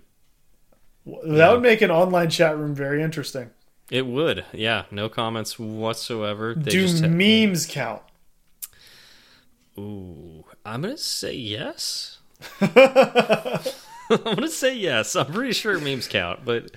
[1.25, 3.51] That would make an online chat room very interesting.
[3.91, 4.45] It would.
[4.53, 6.55] Yeah, no comments whatsoever.
[6.55, 8.03] They Do just memes count?
[9.79, 12.18] Ooh, I'm gonna say yes.
[12.61, 15.15] I'm gonna say yes.
[15.17, 16.71] I'm pretty sure memes count, but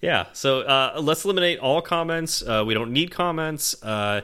[0.00, 0.26] yeah.
[0.32, 2.42] So uh, let's eliminate all comments.
[2.42, 3.82] Uh, we don't need comments.
[3.82, 4.22] Uh,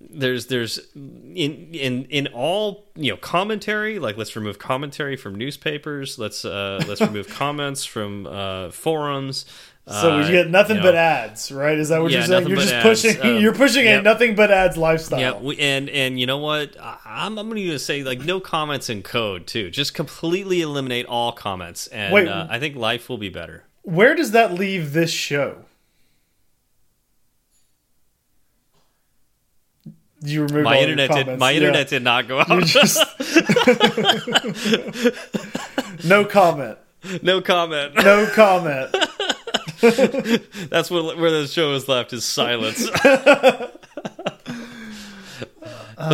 [0.00, 3.98] there's there's in in in all you know commentary.
[3.98, 6.18] Like let's remove commentary from newspapers.
[6.18, 9.46] Let's uh, let's remove comments from uh, forums.
[9.86, 11.78] So we Uh, get nothing but know, ads, right?
[11.78, 12.48] Is that what Yeah, you're saying?
[12.48, 13.02] You're just ads.
[13.02, 13.20] pushing.
[13.20, 15.20] Um, you're pushing a nothing but ads lifestyle.
[15.20, 16.74] Yeah, we, and and you know what?
[16.80, 19.68] I- I'm I'm going to say like no comments in code too.
[19.70, 22.28] Just completely eliminate all comments, and Wait.
[22.28, 23.64] uh, I think life will be better.
[23.82, 25.66] Where does that leave this show?
[30.22, 31.38] you removed My internet did.
[31.38, 31.56] My Yeah.
[31.58, 32.64] internet did not go out.
[32.64, 33.04] Just
[36.04, 36.78] no comment.
[37.22, 37.94] no comment.
[37.96, 38.94] No comment.
[40.70, 42.88] That's what where the show is left is silence.
[43.02, 43.80] but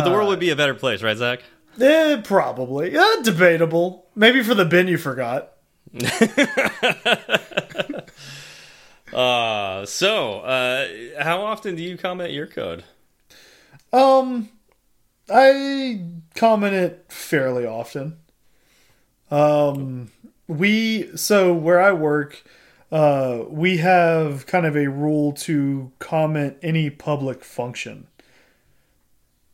[0.03, 1.41] the world would be a better place, right, Zach?
[1.79, 2.97] Eh, probably.
[2.97, 4.07] Uh, debatable.
[4.15, 5.53] Maybe for the bin you forgot.
[9.13, 10.87] Uh, so, uh,
[11.19, 12.83] how often do you comment your code?
[13.91, 14.49] Um,
[15.29, 16.05] I
[16.35, 18.17] comment it fairly often.
[19.29, 20.11] Um,
[20.47, 22.43] we so where I work,
[22.91, 28.07] uh, we have kind of a rule to comment any public function,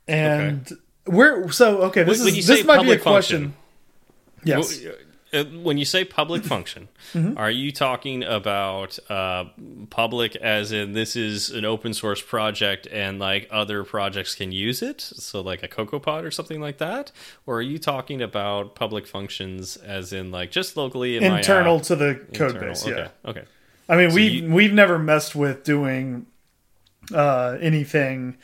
[0.08, 0.72] and
[1.06, 2.04] we're so okay.
[2.04, 3.54] This When- when is this say might be a public question.
[4.44, 4.80] Yes.
[5.40, 7.38] Uh, When you say public function, Mm-hmm.
[7.38, 9.46] are you talking about uh,
[9.90, 14.82] public as in this is an open source project and like other projects can use
[14.82, 15.00] it?
[15.02, 17.12] So like a CocoaPod or something like that?
[17.46, 21.96] Or are you talking about public functions as in like just locally in internal to
[21.96, 22.86] the code Internal, base.
[22.88, 22.94] Yeah.
[22.94, 23.10] Okay.
[23.40, 23.44] Okay.
[23.90, 26.26] I mean, we you- we've never messed with doing
[27.14, 28.38] uh, anything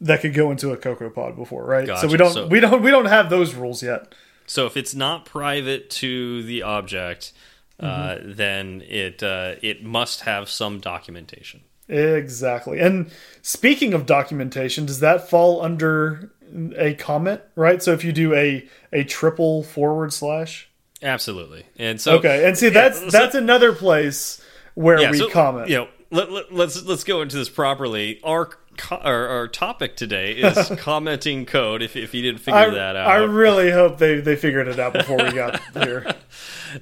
[0.00, 1.86] that could go into a CocoaPod before, right?
[2.00, 4.14] So we don't So- we don't we don't have those rules yet.
[4.50, 7.32] So if it's not private to the object,
[7.78, 8.32] uh, Mm-hmm.
[8.32, 11.60] then it uh, it must have some documentation.
[11.88, 12.80] Exactly.
[12.80, 13.10] And
[13.42, 16.32] speaking of documentation, does that fall under
[16.76, 17.80] a comment, right?
[17.80, 20.68] So if you do a a triple forward slash,
[21.00, 21.64] Absolutely.
[21.78, 25.68] And so okay, and see that's so- that's another place where yeah, we so, comment.
[25.68, 28.20] You know, let, let, let's let's go into this properly.
[28.24, 28.50] Our
[28.90, 31.82] our, our topic today is commenting code.
[31.82, 34.78] If if you didn't figure I, that out, I really hope they, they figured it
[34.78, 36.14] out before we got here.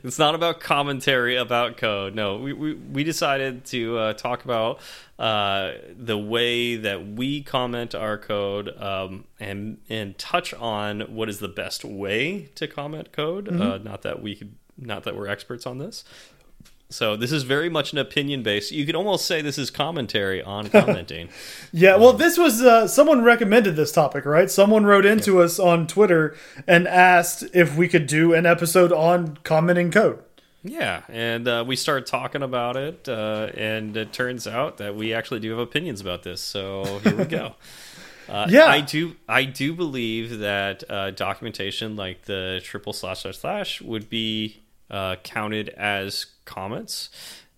[0.05, 2.15] It's not about commentary about code.
[2.15, 4.81] No, we we, we decided to uh, talk about
[5.19, 11.41] uh, the way that we comment our code um, and and touch on what is
[11.41, 13.49] the best way to comment code.
[13.49, 16.05] Uh, not that we could, not that we're experts on this.
[16.91, 18.73] So this is very much an opinion based.
[18.73, 21.29] You could almost say this is commentary on commenting.
[21.71, 24.51] Yeah, well, this was uh, someone recommended this topic, right?
[24.51, 26.35] Someone wrote into us on Twitter
[26.67, 30.23] and asked if we could do an episode on commenting code.
[30.65, 35.13] Yeah, and uh, we started talking about it, uh, and it turns out that we
[35.15, 36.41] actually do have opinions about this.
[36.41, 37.55] So here we go.
[38.31, 38.67] Uh, Yeah.
[38.67, 39.17] I do.
[39.27, 45.17] I do believe that uh, documentation like the triple slash slash slash would be uh,
[45.23, 47.11] counted as comments,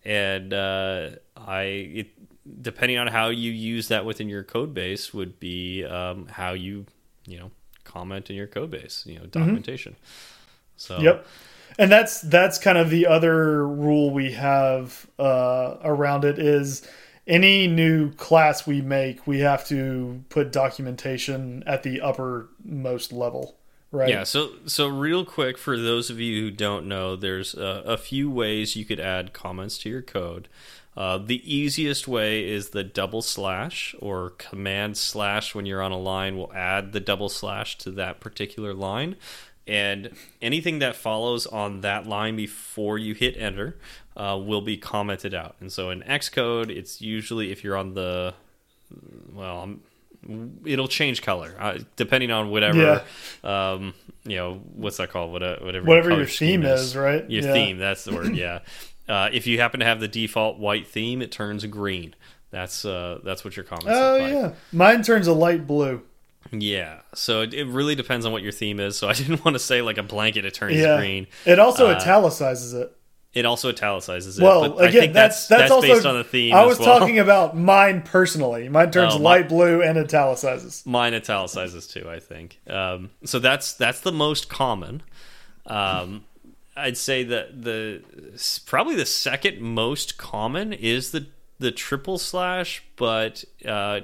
[0.05, 5.39] and uh, I it, depending on how you use that within your code base would
[5.41, 6.87] be um, how you
[7.27, 7.51] you know
[7.85, 9.05] comment in your code base.
[9.07, 9.97] You know documentation.
[10.77, 11.27] So Yep.
[11.79, 16.87] And that's that's kind of the other rule we have uh, around it is
[17.27, 23.57] any new class we make, we have to put documentation at the uppermost level,
[23.93, 24.09] right?
[24.09, 27.97] Yeah, so so real quick for those of you who don't know, there's a, a
[27.97, 30.49] few ways you could add comments to your code.
[30.97, 35.99] Uh, the easiest way is the double slash or command slash when you're on a
[35.99, 39.17] line will add the double slash to that particular line.
[39.67, 40.11] And
[40.43, 43.77] anything that follows on that line before you hit enter
[44.17, 45.55] uh, will be commented out.
[45.61, 48.35] And so in Xcode, it's usually if you're on the
[49.33, 49.83] well, I'm-
[50.67, 53.03] it'll change color uh, depending on whatever
[53.43, 57.29] um you know what's that called what, whatever Whatever color your theme is, right?
[57.31, 57.53] your Yeah.
[57.53, 58.61] theme that's the word yeah
[59.09, 62.15] uh, if you happen to have the default white theme it turns green
[62.51, 64.33] that's uh that's what your comments Oh like.
[64.33, 66.03] yeah, mine turns a light blue.
[66.53, 69.55] yeah so it, it really depends on what your theme is so i didn't want
[69.55, 72.95] to say like a blanket it turns Yeah, green it also Uh, italicizes it.
[73.33, 76.63] It also italicizes it Well, again, think that's that's, also based on the theme I
[76.63, 76.99] as was well.
[76.99, 78.69] talking about mine personally.
[78.69, 80.85] Mine turns Oh, my- light blue and italicizes.
[80.85, 85.03] mine italicizes too i think um, so that's that's the most common
[85.67, 86.25] um,
[86.77, 88.03] i'd say that the
[88.67, 91.27] probably the second most common is the
[91.59, 94.01] the triple slash but uh,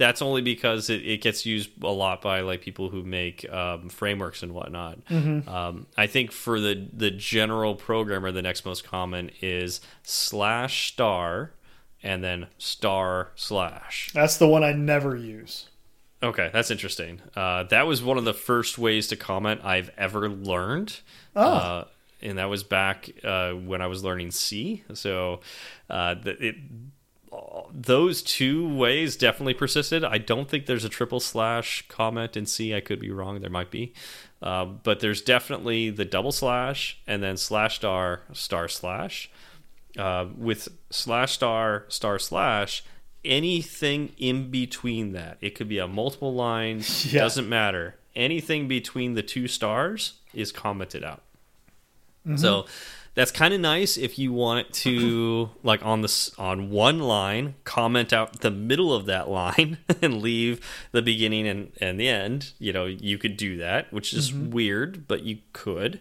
[0.00, 3.90] that's only because it, it gets used a lot by like people who make um,
[3.90, 4.98] frameworks and whatnot.
[5.46, 11.52] Um, I think for the the general programmer, the next most common is slash star
[12.02, 14.10] and then star slash.
[14.14, 15.68] That's the one I never use.
[16.22, 17.20] Okay, that's interesting.
[17.36, 21.00] Uh, that was one of the first ways to comment I've ever learned.
[21.36, 21.42] Oh.
[21.42, 21.84] Uh,
[22.22, 24.82] and that was back uh, when I was learning C.
[24.94, 25.40] So
[25.88, 26.56] uh, the, it,
[27.72, 30.04] those two ways definitely persisted.
[30.04, 32.74] I don't think there's a triple slash comment in C.
[32.74, 33.40] I could be wrong.
[33.40, 33.92] There might be.
[34.42, 39.30] Uh, but there's definitely the double slash and then slash star star slash.
[39.98, 42.84] Uh, with slash star star slash,
[43.24, 45.36] anything in between that.
[45.40, 46.82] It could be a multiple line.
[47.04, 47.20] Yeah.
[47.22, 47.96] doesn't matter.
[48.16, 51.22] Anything between the two stars is commented out.
[52.26, 52.36] Mm-hmm.
[52.36, 52.66] So
[53.20, 58.14] that's kind of nice if you want to like on this on one line comment
[58.14, 60.58] out the middle of that line and leave
[60.92, 64.50] the beginning and, and the end you know you could do that which is Mm-hmm.
[64.50, 66.00] weird but you could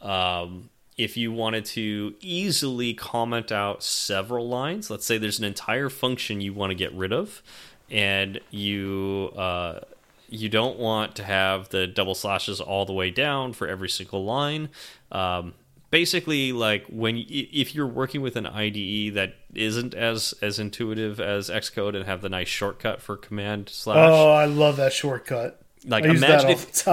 [0.00, 5.90] um, if you wanted to easily comment out several lines let's say there's an entire
[5.90, 7.42] function you want to get rid of
[7.90, 9.80] and you uh,
[10.28, 14.24] you don't want to have the double slashes all the way down for every single
[14.24, 14.68] line.
[15.12, 15.54] Um,
[15.94, 21.48] basically, like when if you're working with an IDE that isn't as as intuitive as
[21.48, 25.62] Xcode and have the nice shortcut for command slash, Oh, I love that shortcut.
[25.86, 26.88] like I imagine if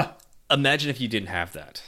[0.51, 1.81] imagine if you didn't have that.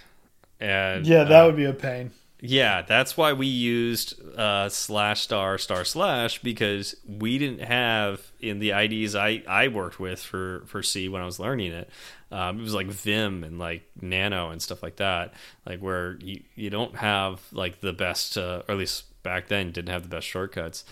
[0.59, 2.13] And Yeah, that uh, would be a pain.
[2.45, 8.59] Yeah, that's why we used uh, slash star star slash because we didn't have in
[8.59, 11.89] the IDEs I, I worked with for, for C when I was learning it.
[12.33, 15.33] Um, it was like Vim and like Nano and stuff like that,
[15.65, 19.71] like where you, you don't have like the best, uh, or at least back then
[19.71, 20.83] didn't have the best shortcuts.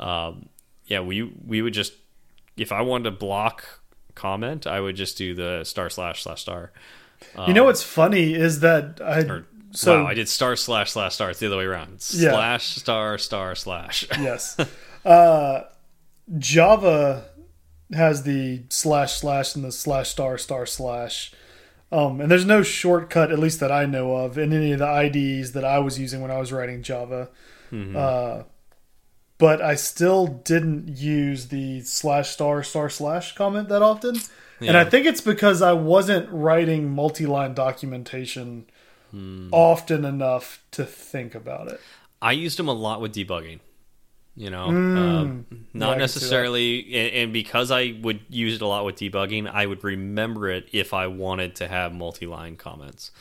[0.00, 0.48] Um,
[0.86, 1.92] yeah, we we would just
[2.56, 3.78] if I wanted to block
[4.16, 6.72] comment, I would just do the star slash slash star.
[7.46, 9.46] you know what's funny is that I Um, Or,
[9.76, 11.30] so wow, I did star slash slash star.
[11.30, 12.04] It's the other way around.
[12.12, 12.30] Yeah.
[12.30, 14.06] Slash star star slash.
[14.18, 14.56] yes.
[15.04, 15.62] Uh,
[16.38, 17.24] Java
[17.92, 21.32] has the slash slash and the slash star star slash.
[21.92, 24.88] Um, and there's no shortcut, at least that I know of, in any of the
[24.88, 27.28] IDEs that I was using when I was writing Java.
[27.72, 28.42] Uh,
[29.38, 34.16] but I still didn't use the slash star star slash comment that often.
[34.60, 38.66] And I think it's because I wasn't writing multi line documentation
[39.52, 41.80] often enough to think about it.
[42.20, 43.60] I used them a lot with debugging.
[44.38, 44.96] You know, Mm.
[44.98, 49.50] um, not see necessarily, and, and because I would use it a lot with debugging,
[49.50, 53.12] I would remember it if I wanted to have multi-line comments.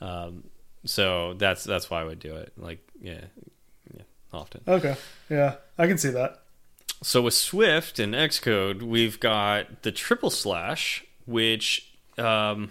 [0.00, 0.42] Um,
[0.84, 2.52] so that's that's why I would do it.
[2.56, 3.26] Like, yeah,
[3.94, 4.62] yeah, often.
[4.66, 4.96] Okay.
[5.30, 6.42] Yeah, I can see that.
[7.00, 12.70] So with Swift and Xcode, we've got the triple slash, which um,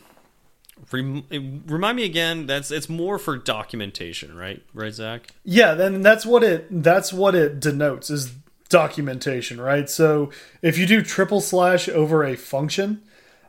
[0.91, 2.45] remind me again.
[2.45, 4.63] That's it's more for documentation, right?
[4.73, 5.27] Right, Zach?
[5.43, 8.33] Yeah, then that's what it that's what it denotes is
[8.69, 9.89] documentation, right?
[9.89, 13.03] So if you do triple slash over a function,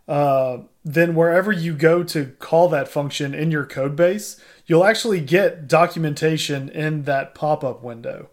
[0.06, 5.20] uh, then wherever you go to call that function in your code base, you'll actually
[5.20, 8.28] get documentation in that pop-up window.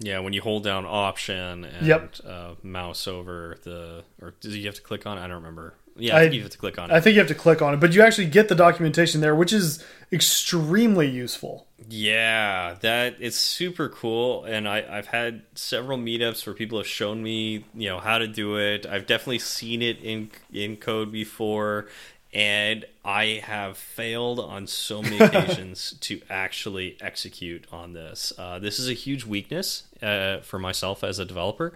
[0.00, 2.16] Yeah, when you hold down Option and Yep.
[2.26, 5.16] uh, mouse over the, or do you have to click on?
[5.16, 5.22] it?
[5.22, 5.74] I don't remember.
[5.96, 6.94] Yeah, I, I- think you have to click on it.
[6.94, 9.34] I think you have to click on it, but you actually get the documentation there,
[9.34, 11.66] which is extremely useful.
[11.88, 17.22] Yeah, that it's super cool, and I, I've had several meetups where people have shown
[17.22, 18.86] me, you know, how to do it.
[18.86, 21.86] I've definitely seen it in in code before,
[22.34, 28.32] and I have failed on so many occasions to actually execute on this.
[28.36, 31.74] Uh, this is a huge weakness uh, for myself as a developer,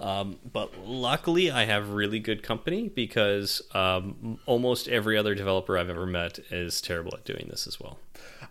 [0.00, 5.90] um, but luckily I have really good company because um, almost every other developer I've
[5.90, 7.98] ever met is terrible at doing this as well.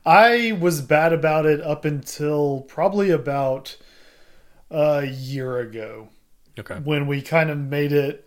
[0.05, 3.77] I was bad about it up until probably about
[4.69, 6.09] a year ago.
[6.59, 6.75] Okay.
[6.79, 8.26] when we kind of made it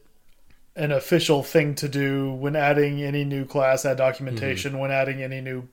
[0.76, 4.78] an official thing to do when adding any new class, add documentation.
[4.78, 5.68] When adding any new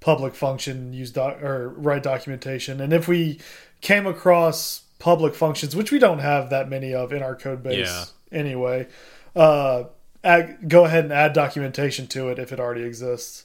[0.00, 2.80] public function, use doc or write documentation.
[2.80, 3.40] And if we
[3.80, 7.88] came across public functions, which we don't have that many of in our code base
[7.88, 8.04] Yeah.
[8.32, 8.86] anyway,
[9.34, 9.84] uh,
[10.24, 13.44] add, go ahead and add documentation to it if it already exists.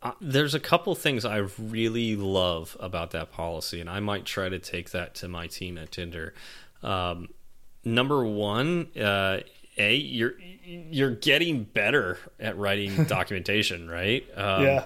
[0.00, 4.48] Uh, there's a couple things I really love about that policy, and I might try
[4.48, 6.34] to take that to my team at Tinder.
[6.82, 7.28] Um,
[7.84, 9.40] number one, uh,
[9.78, 14.24] a you're you're getting better at writing documentation, right?
[14.36, 14.84] Um, yeah.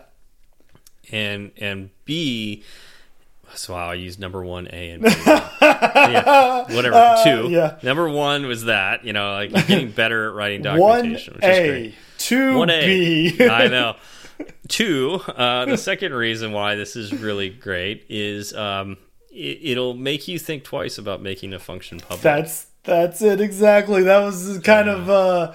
[1.10, 2.62] and and B.
[3.54, 5.10] So wow, I used number one A and B.
[5.26, 7.20] yeah, whatever.
[7.22, 7.46] Two.
[7.46, 7.78] Uh, yeah.
[7.82, 11.58] Number one was that you know like getting better at writing One documentation, which is
[11.58, 11.92] great.
[11.92, 12.86] A, two One A.
[12.86, 13.44] B.
[13.44, 13.96] I know.
[14.68, 18.96] Two, uh, the second reason why this is really great is um,
[19.30, 22.22] it, it'll make you think twice about making a function public.
[22.22, 24.02] That's that's it exactly.
[24.04, 25.52] That was kind of uh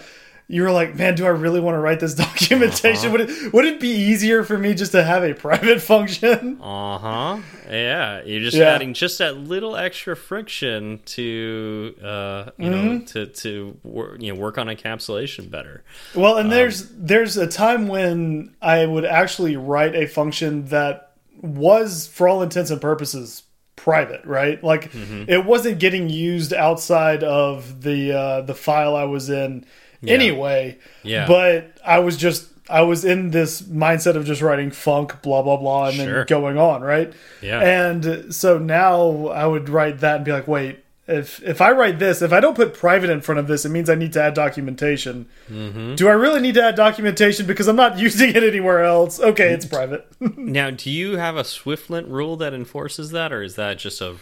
[0.50, 3.08] you were like, man, do I really want to write this documentation?
[3.10, 3.12] Uh-huh.
[3.12, 6.60] Would it would it be easier for me just to have a private function?
[6.62, 7.40] uh huh.
[7.70, 8.70] Yeah, you're just Yeah.
[8.74, 12.72] adding just that little extra friction to uh, you Mm-hmm.
[12.94, 15.84] know to to wor you know work on encapsulation better.
[16.16, 21.04] Well, and there's there's a time when I would actually write a function that
[21.42, 23.44] was, for all intents and purposes,
[23.78, 24.62] private, right?
[24.62, 29.64] Like it wasn't getting used outside of the uh, the file I was in
[30.06, 30.78] anyway.
[31.04, 31.26] Yeah.
[31.28, 35.56] But I was just I was in this mindset of just writing func, blah blah
[35.58, 36.14] blah, and Sure.
[36.18, 37.14] then going on, right?
[37.42, 37.62] Yeah.
[37.62, 42.00] And so now I would write that and be like, wait, if if I write
[42.00, 44.22] this, if I don't put private in front of this, it means I need to
[44.22, 45.28] add documentation.
[45.50, 45.96] Mm-hmm.
[45.96, 49.20] Do I really need to add documentation because I'm not using it anywhere else?
[49.20, 50.08] Okay, it's private.
[50.38, 54.16] Now, do you have a SwiftLint rule that enforces that, or is that just a,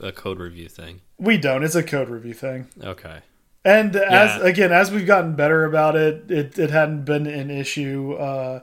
[0.00, 1.00] a code review thing?
[1.18, 1.62] we don't.
[1.62, 2.66] It's a code review thing.
[2.82, 3.20] Okay.
[3.64, 4.48] And as Yeah.
[4.48, 8.14] again, as we've gotten better about it, it, it hadn't been an issue.
[8.14, 8.60] Uh,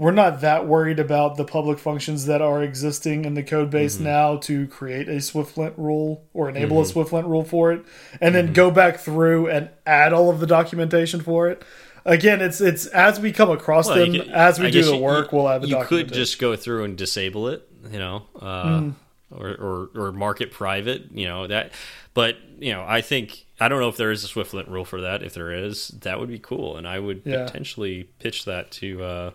[0.00, 3.96] we're not that worried about the public functions that are existing in the code base
[3.96, 4.04] Mm-hmm.
[4.04, 7.84] now to create a SwiftLint rule or enable a SwiftLint rule for it,
[8.20, 8.46] and Mm-hmm.
[8.46, 11.62] then go back through and add all of the documentation for it.
[12.06, 14.94] Again, it's it's as we come across Well, them, could- as we I do the
[14.96, 16.14] you- work, we'll add the You could documentation.
[16.14, 18.94] just go through and disable it, you know, uh, Mm.
[19.30, 21.72] or, or or mark it private, you know that.
[22.14, 25.02] But you know, I think I don't know if there is a SwiftLint rule for
[25.02, 25.22] that.
[25.22, 27.44] If there is, that would be cool, and I would Yeah.
[27.44, 29.30] potentially pitch that to uh,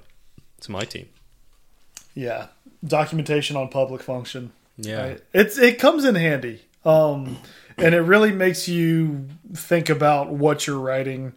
[0.61, 1.07] to my team.
[2.13, 2.47] yeah,
[2.83, 4.51] documentation on public function.
[4.77, 5.01] Yeah.
[5.01, 5.21] Right.
[5.33, 6.61] It's it comes in handy.
[6.83, 7.37] Um
[7.77, 11.33] and it really makes you think about what you're writing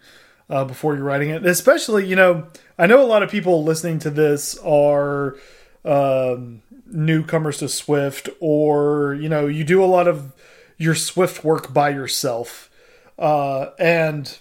[0.49, 1.45] uh, before you're writing it.
[1.45, 2.47] Especially, you know,
[2.79, 5.37] I know a lot of people listening to this are
[5.85, 10.33] um, newcomers to Swift, or you know, you do a lot of
[10.77, 12.71] your Swift work by yourself.
[13.19, 14.39] Uh, and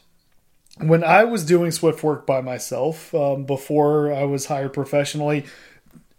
[0.80, 5.45] when I was doing Swift work by myself um, before I was hired professionally,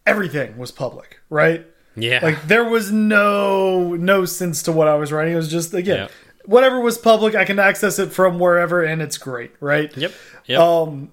[0.07, 1.67] everything was public, right?
[1.97, 2.21] Yeah.
[2.23, 5.35] Like there was no no sense to what I was writing.
[5.35, 6.09] It was just again Yeah.
[6.45, 9.95] whatever was public, I can access it from wherever, and it's great, right?
[9.97, 10.13] yep.
[10.47, 10.61] Yep.
[10.61, 11.13] Um,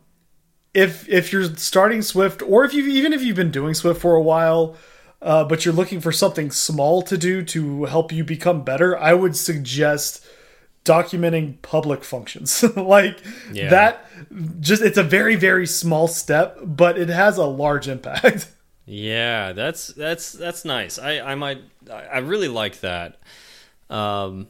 [0.74, 4.14] if if you're starting Swift, or if you even if you've been doing Swift for
[4.16, 4.76] a while,
[5.22, 9.14] uh, but you're looking for something small to do to help you become better, I
[9.14, 10.26] would suggest
[10.86, 13.18] documenting public functions like
[13.52, 13.70] Yeah.
[13.70, 14.06] that
[14.62, 18.48] just it's a very very small step but it has a large impact
[18.88, 21.00] Yeah, that's that's that's nice.
[21.00, 21.58] I I might
[21.92, 23.18] I I really like that.
[23.90, 24.48] Um,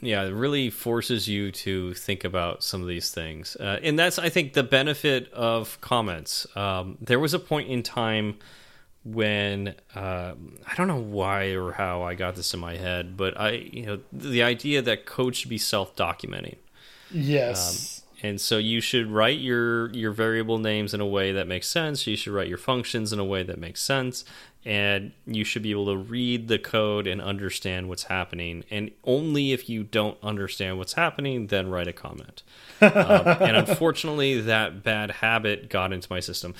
[0.00, 4.18] yeah, it really forces you to think about some of these things, uh, and that's
[4.18, 6.48] I think the benefit of comments.
[6.56, 8.38] Um, there was a point in time
[9.06, 10.34] when uh,
[10.66, 13.86] I don't know why or how I got this in my head, but I you
[13.86, 16.56] know the idea that code should be self documenting.
[17.10, 21.68] yes And so you should write your your variable names in a way that makes
[21.68, 22.06] sense.
[22.06, 24.24] You should write your functions in a way that makes sense,
[24.64, 28.64] and you should be able to read the code and understand what's happening.
[28.70, 32.42] And only if you don't understand what's happening, then write a comment.
[32.80, 36.54] um, and unfortunately, that bad habit got into my system.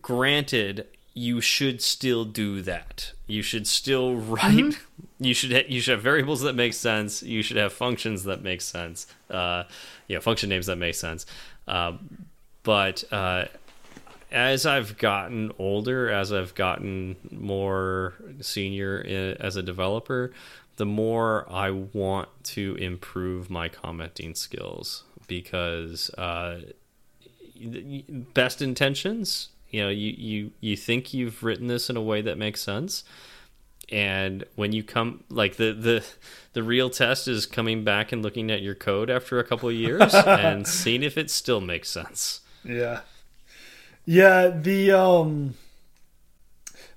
[0.00, 3.12] Granted, you should still do that.
[3.26, 4.78] You should still write.
[5.18, 7.22] You should you should have variables that make sense.
[7.22, 9.06] You should have functions that make sense.
[9.30, 9.64] Uh,
[10.08, 11.26] yeah, function names that make sense.
[11.68, 11.92] Uh,
[12.64, 13.44] but uh,
[14.30, 19.10] as I've gotten older, as I've gotten more senior i-
[19.44, 20.32] as a developer,
[20.76, 26.62] the more I want to improve my commenting skills because uh,
[28.34, 29.48] best intentions.
[29.72, 33.04] You know, you, you you think you've written this in a way that makes sense,
[33.90, 36.06] and when you come like the the
[36.52, 39.74] the real test is coming back and looking at your code after a couple of
[39.74, 42.40] years and seeing if it still makes sense.
[42.64, 43.00] Yeah.
[44.04, 45.54] Yeah, the um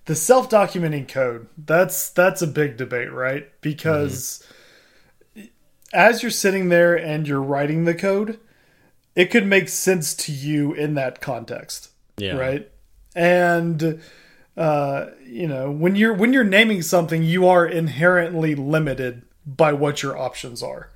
[0.06, 1.48] the self-documenting code.
[1.58, 3.50] That's that's a big debate, right?
[3.62, 4.46] Because
[5.94, 8.40] as you're sitting there and you're writing the code,
[9.16, 11.90] it could make sense to you in that context.
[12.18, 12.38] Yeah.
[12.38, 12.72] Right?
[13.16, 14.02] And
[14.58, 20.02] uh, you know, when you're when you're naming something, you are inherently limited by what
[20.02, 20.92] your options are.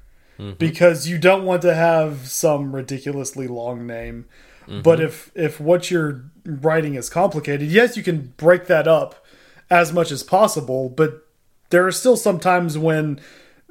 [0.58, 4.26] Because you don't want to have some ridiculously long name.
[4.84, 9.26] But if if what you're writing is complicated, yes, you can break that up
[9.70, 11.28] as much as possible, but
[11.72, 13.20] there are still some times when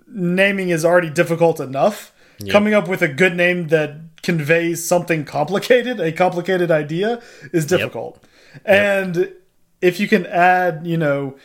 [0.07, 2.13] naming is already difficult enough.
[2.51, 8.23] Coming up with a good name that conveys something complicated, a complicated idea, is difficult.
[8.65, 9.33] And
[9.81, 11.37] if you can add, you know,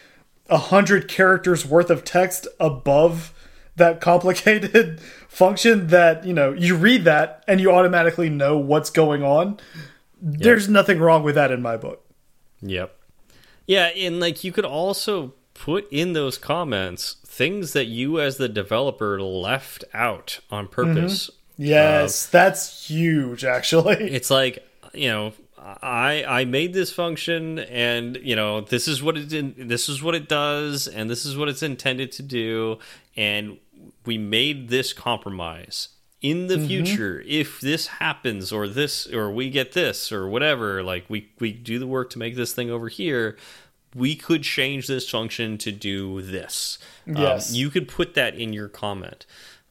[0.50, 3.34] a hundred characters worth of text above
[3.76, 9.24] that complicated function that, you know, you read that and you automatically know what's going
[9.24, 9.60] on.
[10.22, 12.06] There's nothing wrong with that in my book.
[12.62, 12.96] Yep.
[13.66, 18.50] Yeah, and like you could also put in those comments things that you as the
[18.50, 21.30] developer left out on purpose.
[21.30, 21.40] Mm-hmm.
[21.58, 24.12] Yes, that's huge actually.
[24.14, 25.34] It's like, you know,
[25.64, 30.04] I I made this function, and you know this is what it in, this is
[30.04, 32.80] what it does, and this is what it's intended to do,
[33.16, 33.58] and
[34.06, 35.90] we made this compromise.
[36.22, 36.68] In the mm -hmm.
[36.68, 41.52] future, if this happens, or this, or we get this, or whatever, like we we
[41.52, 43.36] do the work to make this thing over here,
[43.96, 46.80] we could change this function to do this.
[47.08, 49.26] Um, yes, um, you could put that in your comment.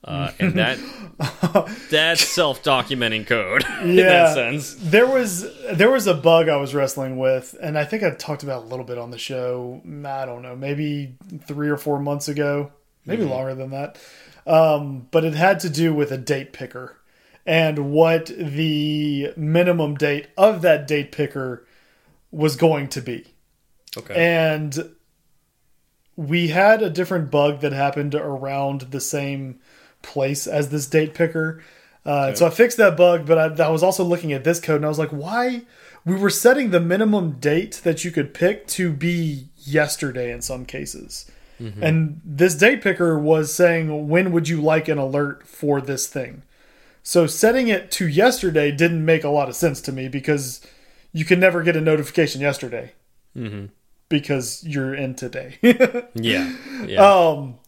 [0.05, 0.79] Uh, and that
[1.91, 4.75] that's self-documenting code yeah, in that sense.
[4.75, 8.43] There was there was a bug I was wrestling with, and I think I talked
[8.43, 9.81] about a little bit on the show.
[9.85, 12.73] I don't know, maybe three or four months ago,
[13.07, 13.31] maybe mm -hmm.
[13.31, 13.99] longer than that.
[14.45, 16.97] Um, but it had to do with a date picker
[17.47, 21.65] and what the minimum date of that date picker
[22.33, 23.25] was going to be.
[23.97, 24.97] Okay, and
[26.17, 29.61] we had a different bug that happened around the same
[30.03, 31.63] place as this date picker.
[32.05, 32.35] Uh, okay.
[32.37, 34.85] So I fixed that bug, but I, I, was also looking at this code and
[34.85, 35.63] I was like, why?
[36.05, 40.65] We were setting the minimum date that you could pick to be yesterday in some
[40.65, 41.31] cases.
[41.61, 41.87] Mm -hmm.
[41.87, 46.43] And this date picker was saying, when would you like an alert for this thing?
[47.03, 50.61] So setting it to yesterday didn't make a lot of sense to me because
[51.13, 52.93] you can never get a notification yesterday.
[53.35, 53.69] Mm -hmm.
[54.09, 55.59] Because you're in today.
[56.15, 56.47] yeah.
[56.87, 57.01] yeah.
[57.01, 57.59] Um,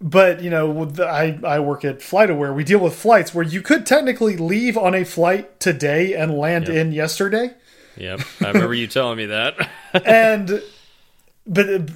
[0.00, 3.86] but you know I, I work at FlightAware we deal with flights where you could
[3.86, 6.76] technically leave on a flight today and land yep.
[6.76, 7.54] in yesterday.
[7.96, 8.20] Yep.
[8.42, 9.70] I remember you telling me that.
[10.04, 10.62] And
[11.46, 11.90] but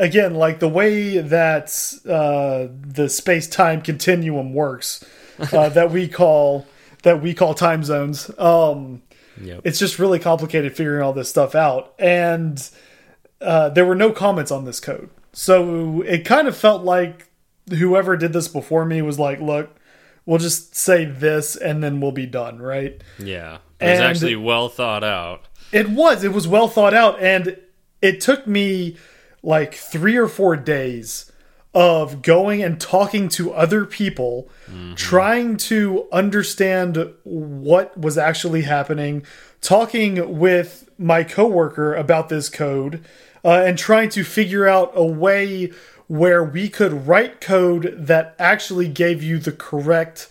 [0.00, 1.68] again like the way that
[2.08, 5.04] uh, the space-time continuum works
[5.38, 6.66] uh, that we call
[7.04, 9.02] that we call time zones um,
[9.40, 9.60] yep.
[9.62, 11.94] it's just really complicated figuring all this stuff out.
[11.98, 12.68] And
[13.40, 15.10] uh, there were no comments on this code.
[15.32, 17.28] So it kind of felt like
[17.70, 19.76] whoever did this before me was like, look,
[20.26, 23.02] we'll just say this and then we'll be done, right?
[23.18, 23.58] Yeah.
[23.80, 25.46] It was and actually well thought out.
[25.72, 26.24] It was.
[26.24, 27.20] It was well thought out.
[27.20, 27.58] And
[28.00, 28.96] it took me
[29.42, 31.30] like three or four days
[31.74, 34.96] of going and talking to other people, mm -hmm.
[34.96, 39.24] trying to understand what was actually happening,
[39.60, 43.00] talking with my coworker about this code,
[43.44, 45.72] uh, and trying to figure out a way
[46.06, 50.28] where we could write code that actually gave you the correct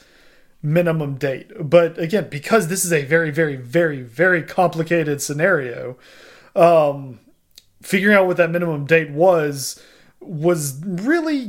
[0.62, 1.52] minimum date.
[1.60, 5.98] But again, because this is a very, very, very, very complicated scenario,
[6.56, 7.20] um,
[7.82, 9.82] figuring out what that minimum date was
[10.22, 11.48] was really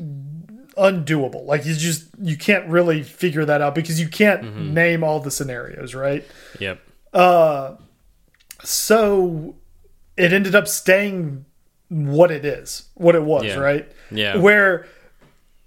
[0.77, 1.47] undoable.
[1.47, 4.73] Like you just you can't really figure that out because you can't mm -hmm.
[4.73, 6.25] name all the scenarios, right?
[6.59, 6.81] Yep.
[7.13, 7.77] Uh,
[8.65, 9.55] so
[10.17, 11.45] it ended up staying
[11.89, 13.57] what it is, what it was, yeah.
[13.57, 13.93] right?
[14.11, 14.37] Yeah.
[14.37, 14.87] Where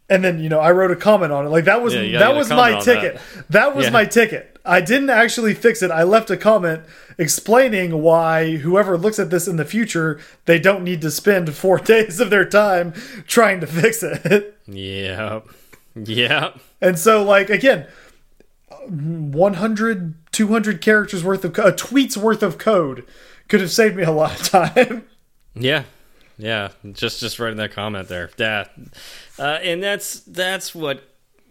[0.10, 1.50] and then you know I wrote a comment on it.
[1.50, 3.20] Like that was yeah, that was my ticket.
[3.36, 3.92] That, that was yeah.
[3.92, 4.58] my ticket.
[4.66, 5.92] I didn't actually fix it.
[5.92, 6.84] I left a comment
[7.18, 11.80] explaining why whoever looks at this in the future, they don't need to spend 4
[11.86, 12.92] days of their time
[13.28, 14.58] trying to fix it.
[14.68, 15.42] Yeah.
[15.96, 16.52] Yeah.
[16.82, 17.88] And so like again,
[18.88, 23.06] 100 200 characters worth of a uh, tweet's worth of code
[23.48, 25.08] could have saved me a lot of time.
[25.56, 25.84] Yeah,
[26.38, 28.30] yeah, just just writing that comment there.
[28.38, 28.68] Yeah,
[29.40, 31.04] uh, and that's that's what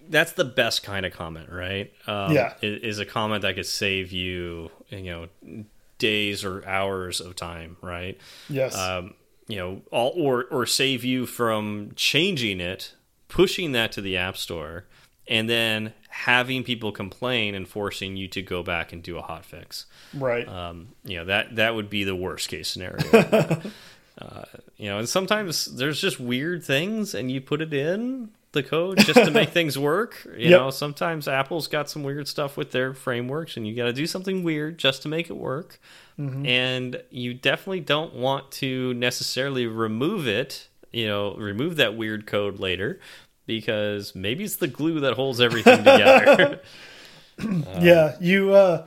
[0.08, 1.92] that's the best kind of comment, right?
[2.06, 5.64] Um, yeah, is, is, a comment that could save you, you know,
[5.98, 8.18] days or hours of time, right?
[8.48, 8.76] Yes.
[8.76, 9.14] Um,
[9.48, 12.94] you know, all or or save you from changing it,
[13.28, 14.84] pushing that to the app store,
[15.28, 19.44] and then having people complain and forcing you to go back and do a hot
[19.44, 19.86] fix.
[20.14, 20.48] Right.
[20.48, 23.02] Um, you know that that would be the worst case scenario.
[24.20, 24.44] Uh,
[24.76, 28.98] you know, and sometimes there's just weird things, and you put it in the code
[28.98, 30.16] just to make things work.
[30.24, 30.60] You yep.
[30.60, 34.06] know, sometimes Apple's got some weird stuff with their frameworks, and you got to do
[34.06, 35.78] something weird just to make it work.
[36.18, 36.48] Mm -hmm.
[36.48, 40.68] And you definitely don't want to necessarily remove it.
[40.92, 42.98] You know, remove that weird code later
[43.46, 46.60] because maybe it's the glue that holds everything together.
[47.38, 48.54] uh, yeah, you.
[48.54, 48.86] uh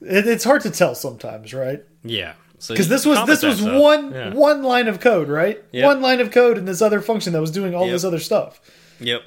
[0.00, 1.82] it, It's hard to tell sometimes, right?
[2.02, 2.32] Yeah
[2.68, 3.80] because so this was this was stuff.
[3.80, 4.34] one yeah.
[4.34, 5.62] one line of code, right?
[5.72, 5.84] Yep.
[5.84, 7.92] One line of code in this other function that was doing all yep.
[7.92, 8.60] this other stuff.
[9.00, 9.22] Yep.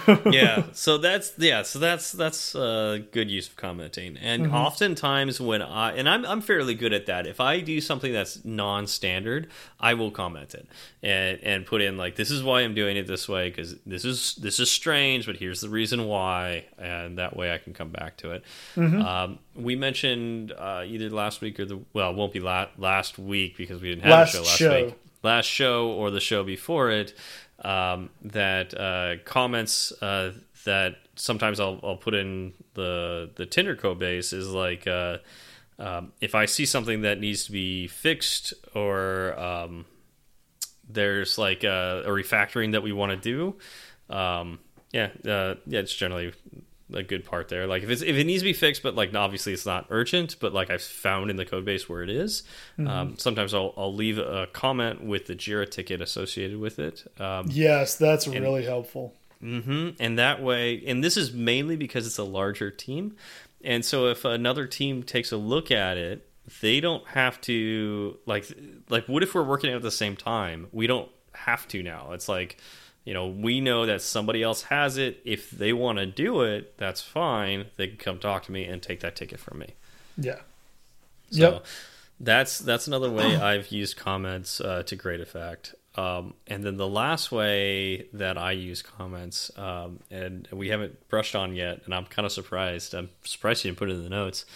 [0.30, 4.66] yeah so that's yeah so that's that's a good use of commenting and mm -hmm.
[4.66, 8.44] oftentimes when i and I'm, I'm fairly good at that if i do something that's
[8.44, 9.48] non-standard
[9.80, 10.66] i will comment it
[11.02, 14.04] and and put in like this is why i'm doing it this way because this
[14.04, 17.90] is this is strange but here's the reason why and that way i can come
[17.90, 18.42] back to it
[18.76, 19.00] mm -hmm.
[19.10, 23.18] um, we mentioned uh, either last week or the well it won't be la last
[23.18, 24.84] week because we didn't have last a show last show.
[24.84, 27.14] week last show or the show before it
[27.62, 30.32] um, that uh, comments uh,
[30.64, 35.18] that sometimes I'll, I'll put in the the Tinder code base is like uh,
[35.78, 39.86] um, if I see something that needs to be fixed or um,
[40.88, 44.58] there's like a, a, refactoring that we want to do, um,
[44.92, 46.32] yeah, uh, yeah, it's generally
[46.94, 47.66] a good part there.
[47.66, 50.36] Like if it's if it needs to be fixed, but like obviously it's not urgent,
[50.40, 52.42] but like I've found in the code base where it is.
[52.78, 53.20] Mm -hmm.
[53.20, 57.04] sometimes I'll I'll leave a comment with the Jira ticket associated with it.
[57.18, 59.12] Um, yes, that's and, really helpful.
[59.40, 63.16] Mm -hmm, and that way, and this is mainly because it's a larger team,
[63.64, 66.20] and so if another team takes a look at it,
[66.60, 68.46] they don't have to like
[68.88, 70.66] like what if we're working at the same time?
[70.72, 72.12] We don't have to now.
[72.12, 72.56] It's like
[73.04, 75.20] you know, we know that somebody else has it.
[75.24, 77.66] If they want to do it, that's fine.
[77.76, 79.74] They can come talk to me and take that ticket from me.
[80.16, 80.40] Yeah.
[81.30, 81.66] So yep.
[82.22, 85.74] That's that's another way I've used comments uh, to great effect.
[85.94, 91.34] Um, and then the last way that I use comments, um, and we haven't brushed
[91.34, 92.94] on yet, and I'm kind of surprised.
[92.94, 94.46] I'm surprised you didn't put it in the notes.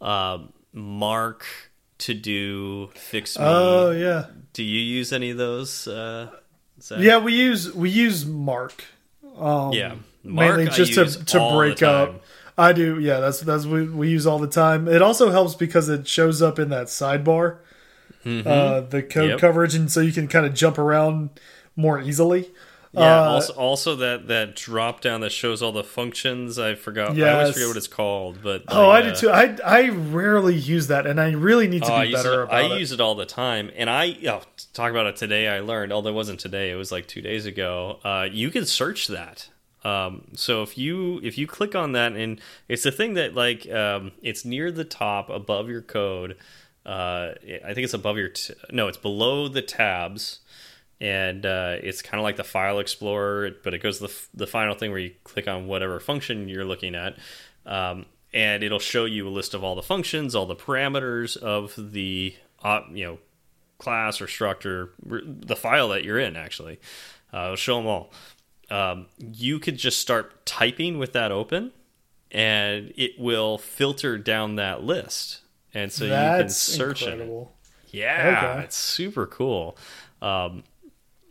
[0.00, 1.46] Um, mark
[1.98, 3.44] to do fix me.
[3.46, 4.26] Oh yeah.
[4.52, 5.86] Do you use any of those?
[5.86, 6.30] Uh,
[6.80, 6.96] so.
[6.96, 8.84] Yeah, we use we use Mark.
[9.36, 12.22] Um, yeah, Mark, mainly just to to break up.
[12.58, 12.98] I do.
[12.98, 14.88] Yeah, that's that's we we use all the time.
[14.88, 17.58] It also helps because it shows up in that sidebar,
[18.24, 18.46] mm -hmm.
[18.46, 19.40] uh, the code yep.
[19.40, 21.30] coverage, and so you can kind of jump around
[21.74, 22.50] more easily.
[22.92, 23.02] Yeah.
[23.02, 26.58] Uh, also, also that that drop down that shows all the functions.
[26.58, 27.14] I forgot.
[27.14, 27.28] Yes.
[27.28, 28.40] I always forget what it's called.
[28.42, 29.30] But oh, I, I did too.
[29.30, 32.54] I I rarely use that, and I really need to oh, be better it, about
[32.54, 32.72] I it.
[32.72, 35.46] I use it all the time, and I oh, talk about it today.
[35.46, 36.72] I learned, although it wasn't today.
[36.72, 38.00] It was like two days ago.
[38.02, 39.48] Uh, you can search that.
[39.84, 43.70] Um, so if you if you click on that, and it's the thing that like
[43.70, 46.36] um, it's near the top above your code.
[46.84, 47.34] Uh,
[47.64, 48.30] I think it's above your
[48.70, 50.40] no, it's below the tabs
[51.00, 54.46] and uh, it's kind of like the file explorer, but it goes to the, the
[54.46, 57.16] final thing where you click on whatever function you're looking at,
[57.64, 61.74] um, and it'll show you a list of all the functions, all the parameters of
[61.92, 63.18] the uh, you know
[63.78, 66.36] class or structure, the file that you're in.
[66.36, 66.78] Actually,
[67.32, 68.12] uh, it'll show them all.
[68.70, 71.72] Um, you could just start typing with that open,
[72.30, 75.40] and it will filter down that list,
[75.72, 77.52] and so That's you can search incredible.
[77.86, 77.96] it.
[77.96, 78.64] Yeah, okay.
[78.64, 79.76] it's super cool.
[80.22, 80.62] Um,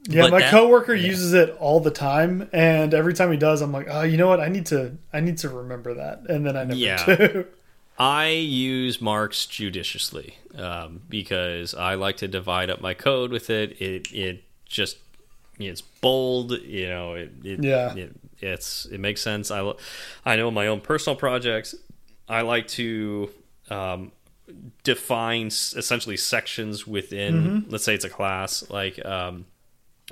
[0.07, 1.07] yeah, but my that, coworker yeah.
[1.07, 4.27] uses it all the time, and every time he does, I'm like, oh, you know
[4.27, 4.39] what?
[4.39, 7.05] I need to, I need to remember that, and then I never yeah.
[7.05, 7.45] do.
[7.99, 13.81] I use marks judiciously um, because I like to divide up my code with it.
[13.81, 14.99] It it just
[15.59, 17.15] it's bold, you know.
[17.15, 19.51] It, it yeah, it, it's it makes sense.
[19.51, 19.73] I
[20.25, 21.75] I know my own personal projects.
[22.29, 23.31] I like to
[23.69, 24.13] um,
[24.83, 27.35] define essentially sections within.
[27.35, 27.71] Mm -hmm.
[27.71, 29.05] Let's say it's a class like.
[29.05, 29.45] Um,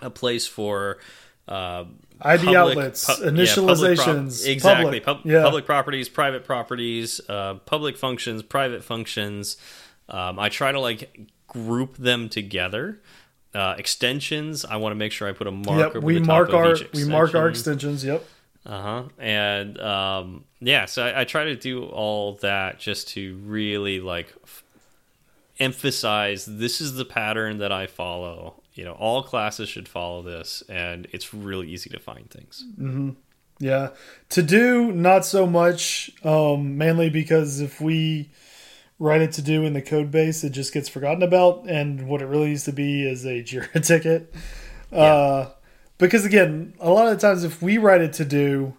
[0.02, 0.98] a place for
[1.48, 1.86] uh,
[2.22, 5.44] ID public, outlets, pu initializations, yeah, exactly, public, yeah.
[5.44, 9.58] public, properties, private properties, uh, public functions, private functions.
[10.10, 13.00] Um, I try to like group them together.
[13.54, 15.94] Uh, extensions, I want to make sure I put a mark.
[15.94, 18.04] Yep, we mark our we mark our extensions.
[18.04, 18.24] Yep.
[18.66, 19.04] Uh huh.
[19.18, 24.34] And um, yeah, so I, I, try to do all that just to really like
[25.58, 30.64] emphasize this is the pattern that I follow you know all classes should follow this
[30.70, 33.16] and it's really easy to find things mm -hmm.
[33.60, 33.90] yeah
[34.30, 38.30] to do not so much um, mainly because if we
[39.00, 42.22] write it to do in the code base it just gets forgotten about and what
[42.22, 44.34] it really needs to be is a Jira ticket
[44.92, 45.00] yeah.
[45.00, 45.50] uh,
[45.98, 48.74] because again a lot of times if we write it to do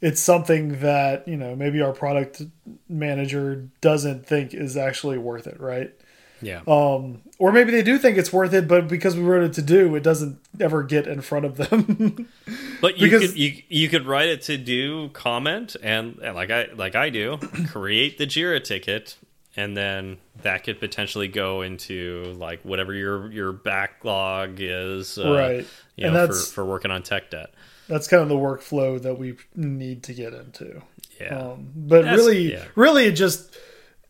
[0.00, 2.42] it's something that you know maybe our product
[2.88, 5.94] manager doesn't think is actually worth it right
[6.42, 6.60] yeah.
[6.66, 9.62] Um, or maybe they do think it's worth it, but because we wrote it to
[9.62, 12.28] do, it doesn't ever get in front of them.
[12.80, 16.50] but you because, could you you could write it to do comment and, and like
[16.50, 17.38] I like I do
[17.68, 19.16] create the Jira ticket
[19.56, 25.66] and then that could potentially go into like whatever your your backlog is uh, right
[25.96, 27.50] you know, for, for working on tech debt
[27.88, 30.82] that's kind of the workflow that we need to get into
[31.20, 32.64] yeah um, but that's, really yeah.
[32.74, 33.56] really it just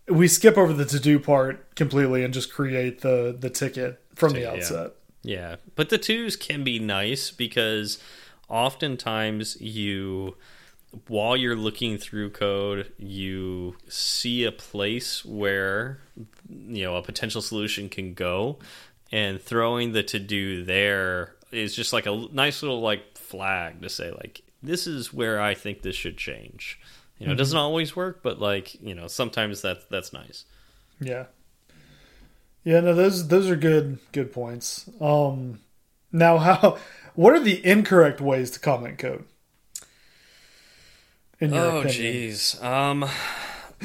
[0.09, 4.33] we skip over the to do part completely and just create the the ticket from
[4.33, 4.93] the outset.
[5.23, 5.37] Yeah.
[5.37, 5.57] yeah.
[5.77, 7.99] But the twos can be nice because
[8.49, 10.37] oftentimes you
[11.09, 15.99] while you're looking through code, you see a place where
[16.49, 18.59] you know a potential solution can go
[19.11, 23.89] and throwing the to do there is just like a nice little like flag to
[23.89, 26.79] say like this is where I think this should change.
[27.23, 27.41] You know, mm -hmm.
[27.41, 30.45] it doesn't always work, but like you know, sometimes that's that's nice.
[30.99, 31.27] Yeah.
[32.65, 34.91] Yeah, no, those those are good good points.
[35.01, 35.61] Um,
[36.11, 36.79] now, how
[37.15, 39.25] what are the incorrect ways to comment code?
[41.39, 42.61] In your oh, jeez.
[42.61, 43.09] Um,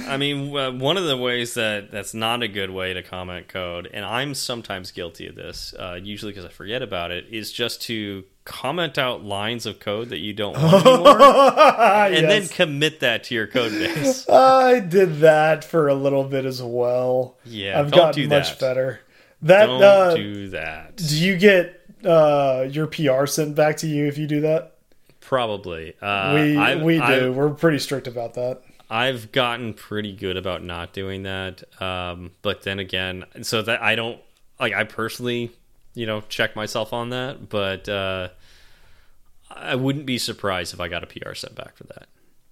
[0.05, 3.47] I mean, uh, one of the ways that that's not a good way to comment
[3.47, 7.51] code, and I'm sometimes guilty of this, uh, usually because I forget about it, is
[7.51, 12.99] just to comment out lines of code that you don't want anymore, and then commit
[13.01, 14.27] that to your code base.
[14.29, 17.37] I did that for a little bit as well.
[17.45, 19.01] Yeah, I've gotten much better.
[19.43, 20.95] That Don't uh, do that.
[20.95, 24.77] do you get uh, your PR sent back to you if you do that?
[25.19, 25.93] Probably.
[26.01, 27.03] Uh, we I've, we do.
[27.03, 28.61] I've, We're pretty strict about that.
[28.89, 31.63] I've gotten pretty good about not doing that.
[31.81, 34.19] Um, but then again, so that I don't
[34.59, 34.73] like.
[34.73, 35.51] I personally,
[35.93, 37.49] you know, check myself on that.
[37.49, 38.29] But uh,
[39.49, 42.07] I wouldn't be surprised if I got a PR sent back for that.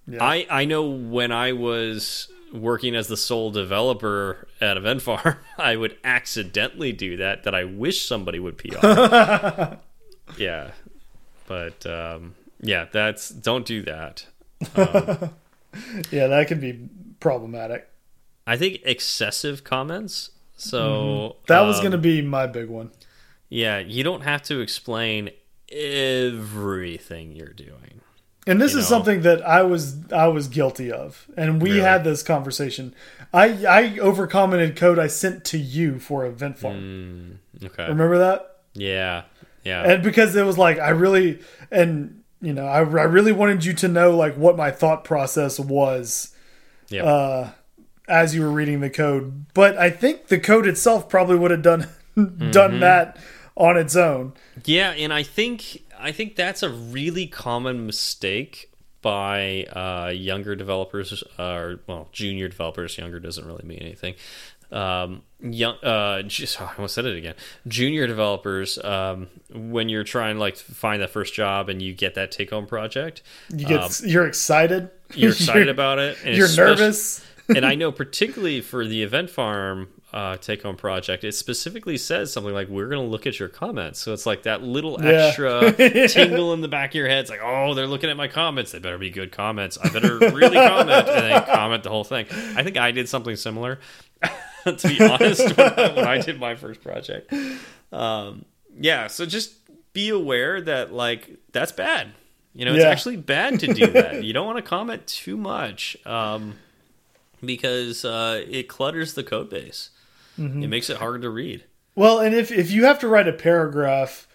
[0.06, 0.22] Yeah.
[0.22, 5.76] I I know when I was working as the sole developer at Event Farm, I
[5.76, 7.44] would accidentally do that.
[7.44, 8.76] That I wish somebody would PR.
[10.36, 10.72] yeah,
[11.46, 14.26] but um, yeah, that's don't do that.
[16.10, 16.88] Yeah, that can be
[17.20, 17.88] problematic.
[18.46, 20.30] I think excessive comments.
[20.56, 22.90] So That was um, going to be my big one.
[23.48, 25.30] yeah, you don't have to explain
[25.70, 28.00] everything you're doing.
[28.46, 28.96] And this you is know.
[28.96, 31.82] something that I was I was guilty of, and we Really?
[31.82, 32.94] had this conversation.
[33.34, 37.40] I I overcommented code I sent to you for Event Farm.
[37.62, 37.88] Okay.
[37.88, 38.58] Remember that?
[38.74, 39.24] Yeah.
[39.64, 39.82] Yeah.
[39.82, 41.40] And because it was like I really
[41.72, 45.58] and you know I, I really wanted you to know like what my thought process
[45.58, 46.34] was
[46.88, 47.04] yeah.
[47.04, 47.50] uh,
[48.08, 49.46] as you were reading the code.
[49.54, 51.88] But I think the code itself probably would have done
[52.50, 53.18] done that
[53.56, 54.34] on its own.
[54.64, 58.70] Yeah, and I think I think that's a really common mistake
[59.02, 62.98] by uh, younger developers, or well, junior developers.
[62.98, 64.14] Younger doesn't really mean anything.
[64.72, 67.34] Um, young, uh, just I almost said it again.
[67.68, 72.14] Junior developers, um, when you're trying like to find that first job and you get
[72.14, 74.90] that take home project, You get you're excited.
[75.14, 76.18] you're excited about it.
[76.24, 77.24] And You're nervous.
[77.48, 82.32] and I know particularly for the Event Farm uh, take home project, it specifically says
[82.32, 85.26] something like, "We're going to look at your comments." So it's like that little Yeah.
[85.28, 85.72] extra
[86.08, 87.18] tingle in the back of your head.
[87.20, 88.72] It's like, "Oh, they're looking at my comments.
[88.72, 89.76] They better be good comments.
[89.82, 92.26] I better really comment." And then comment the whole thing.
[92.56, 93.78] I think I did something similar.
[94.78, 97.32] to be honest, when I, when I did my first project,
[97.92, 98.44] um,
[98.78, 99.06] yeah.
[99.06, 99.54] So just
[99.92, 102.08] be aware that like that's bad.
[102.54, 102.90] You know, it's Yeah.
[102.90, 104.24] actually bad to do that.
[104.24, 105.96] you don't want to comment too much.
[106.06, 106.54] Um,
[107.44, 109.90] because uh, it clutters the code base.
[110.38, 110.62] Mm-hmm.
[110.62, 111.64] It makes it hard to read.
[111.94, 114.26] Well, and if if you have to write a paragraph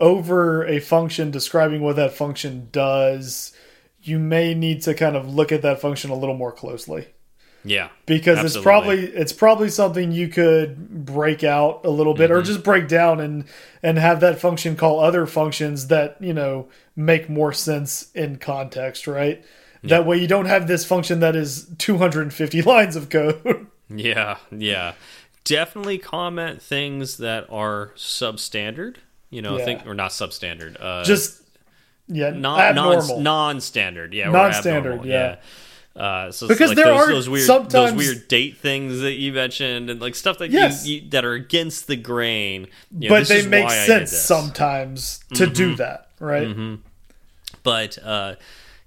[0.00, 3.52] over a function describing what that function does,
[4.02, 7.06] you may need to kind of look at that function a little more closely.
[7.66, 12.36] Yeah, because it's probably it's probably something you could break out a little bit or
[12.38, 12.46] Mm-hmm.
[12.46, 13.44] just break down and
[13.82, 19.06] and have that function call other functions that you know make more sense in context
[19.06, 19.44] right
[19.82, 24.94] that way you don't have this function that is 250 lines of code yeah, yeah.
[25.44, 28.96] Definitely comment things that are substandard.
[29.30, 29.64] You know, Yeah.
[29.64, 30.76] think or not substandard.
[30.80, 31.40] Uh, just
[32.08, 32.60] yeah non non
[32.94, 34.12] abnormal non standard.
[34.14, 35.36] Yeah, Non-standard, abnormal, yeah.
[35.96, 39.14] Uh, so Because like there those, are those weird, sometimes- those weird date things that
[39.14, 40.86] you mentioned, and like stuff that Yes.
[40.86, 42.68] you, you, that are against the grain.
[42.98, 45.76] You know, but they make why I did sense sometimes to do Mm-hmm.
[45.76, 46.78] that right?
[47.62, 48.34] But uh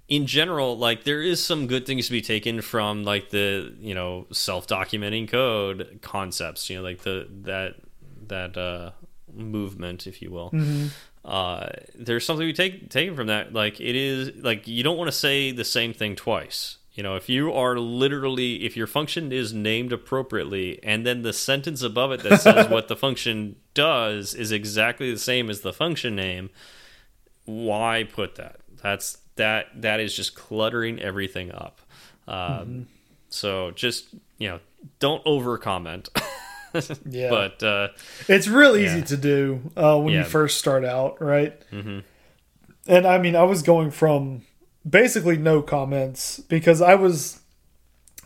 [0.07, 3.93] in general like there is some good things to be taken from like the you
[3.93, 7.75] know self-documenting code concepts you know like the that
[8.27, 8.91] that uh
[9.33, 10.51] movement if you will.
[11.25, 13.53] Uh there's something we take taken from that.
[13.53, 17.15] Like it is like you don't want to say the same thing twice you know
[17.15, 22.11] if you are literally if your function is named appropriately and then the sentence above
[22.11, 26.49] it that says what the function does is exactly the same as the function name
[27.45, 28.57] why put that?
[28.83, 31.81] That's that that is just cluttering everything up.
[32.27, 32.87] Um,
[33.29, 34.59] So just you know,
[34.99, 36.09] don't over comment.
[37.09, 37.31] Yeah.
[37.31, 37.87] But uh,
[38.27, 39.03] It's real easy Yeah.
[39.05, 40.19] to do uh, when Yeah.
[40.19, 41.59] you first start out, right?
[41.71, 41.99] Mm-hmm.
[42.87, 44.43] And I mean, I was going from
[44.89, 47.41] basically no comments because I was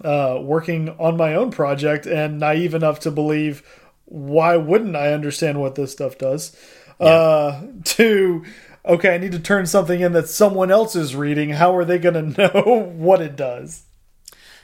[0.03, 3.64] uh, working on my own project and naive enough to believe
[4.05, 6.55] why wouldn't I understand what this stuff does?
[6.99, 8.43] Uh, to
[8.86, 11.51] okay, I need to turn something in that someone else is reading.
[11.51, 13.84] How are they going to know what it does?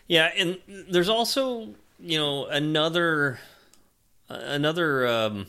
[0.10, 1.70] yeah, and there's also
[2.00, 3.40] you know another
[4.28, 5.46] another um,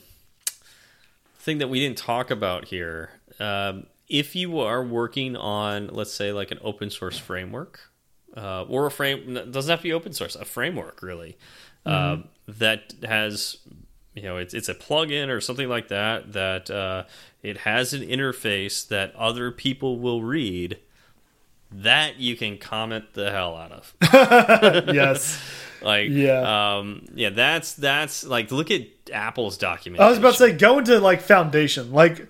[1.39, 3.11] thing that we didn't talk about here.
[3.41, 7.81] Um, if you are working on, let's say, like an open source framework,
[8.37, 11.39] uh, or a frame doesn't have to be open source, a framework really
[11.87, 13.57] uh, that has
[14.15, 17.05] you know it's it's a plugin or something like that that uh,
[17.43, 20.79] it has an interface that other people will read.
[21.73, 23.95] that you can comment the hell out of.
[24.95, 25.41] yes.
[25.83, 26.77] Like, Yeah.
[26.77, 28.83] um, yeah, that's that's like look at
[29.15, 30.05] Apple's documentation.
[30.05, 32.29] I was about to say go into like foundation, like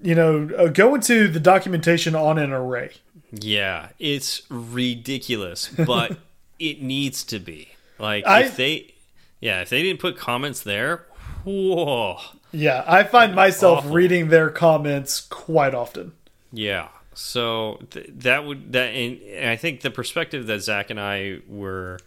[0.00, 2.92] you know, uh, go into the documentation on an array.
[3.32, 6.16] Yeah, it's ridiculous, but
[6.58, 7.68] it needs to be.
[7.98, 8.94] Like I- if they
[9.40, 11.04] yeah, if they didn't put comments there,
[11.44, 12.18] whoa.
[12.50, 13.90] Yeah, I find myself Awful.
[13.92, 16.12] reading their comments quite often.
[16.52, 16.88] Yeah.
[17.14, 21.40] So th that would that and, and I think the perspective that Zach and I
[21.48, 21.98] were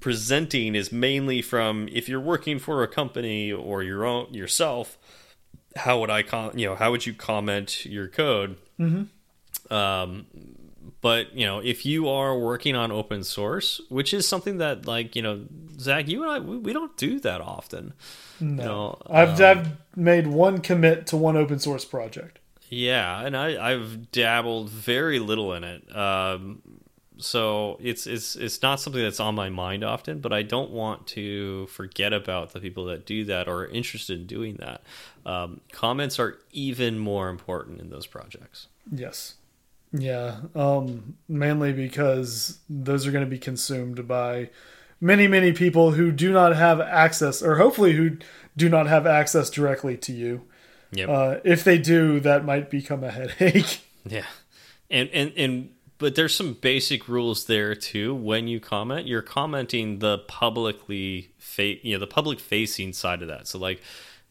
[0.00, 4.98] presenting is mainly from if you're working for a company or your own yourself,
[5.76, 8.56] how would I com you know how would you comment your code?
[8.78, 9.72] Mm-hmm.
[9.72, 10.26] Um,
[11.00, 15.14] but you know if you are working on open source, which is something that like
[15.16, 15.44] you know
[15.78, 17.94] Zach, you and I we, we don't do that often.
[18.40, 22.38] No, you know, I've I've made one commit to one open source project.
[22.70, 25.96] Yeah, and I, I've dabbled very little in it.
[25.96, 26.60] Um,
[27.18, 31.06] so it's it's it's not something that's on my mind often, but I don't want
[31.08, 34.82] to forget about the people that do that or are interested in doing that.
[35.26, 38.68] Um, comments are even more important in those projects.
[38.90, 39.34] Yes.
[39.92, 40.40] Yeah.
[40.54, 44.50] Um, mainly because those are going to be consumed by
[45.00, 48.18] many, many people who do not have access, or hopefully who
[48.56, 50.42] do not have access directly to you.
[50.92, 51.08] Yep.
[51.08, 53.80] Uh, if they do, that might become a headache.
[54.08, 54.24] Yeah,
[54.88, 58.14] and and and but there's some basic rules there too.
[58.14, 63.28] When you comment, you're commenting the publicly fa- you know the public facing side of
[63.28, 63.46] that.
[63.48, 63.82] So like,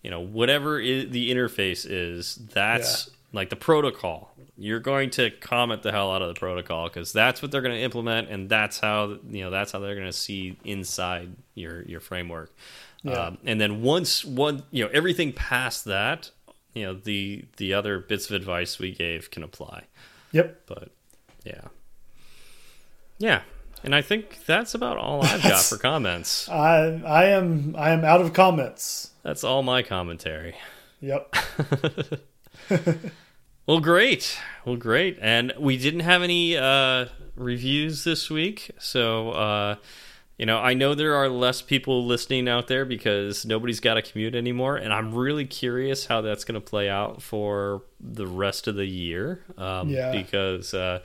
[0.02, 4.34] you know, whatever the interface is, that's like the protocol.
[4.60, 7.76] You're going to comment the hell out of the protocol because that's what they're going
[7.76, 11.84] to implement, and that's how you know that's how they're going to see inside your
[11.84, 12.56] your framework.
[13.04, 13.14] Yeah.
[13.28, 16.32] Um, and then once one you know everything past that,
[16.74, 19.84] you know the the other bits of advice we gave can apply
[20.32, 20.62] Yep.
[20.66, 20.90] but
[21.48, 21.62] yeah.
[23.20, 23.42] Yeah.
[23.84, 26.50] And i think that's about all i've got for comments.
[26.72, 29.12] I I am I am out of comments.
[29.24, 30.56] that's all my commentary.
[31.02, 31.36] Yep.
[33.68, 34.38] well great.
[34.66, 35.18] Well great.
[35.22, 38.72] And we didn't have any uh reviews this week.
[38.80, 39.76] So uh
[40.40, 44.02] you know i know there are less people listening out there because nobody's got a
[44.02, 44.76] commute anymore.
[44.78, 48.86] And i'm really curious how that's going to play out for the rest of the
[48.86, 49.44] year.
[49.58, 50.12] Um Yeah.
[50.12, 51.00] because uh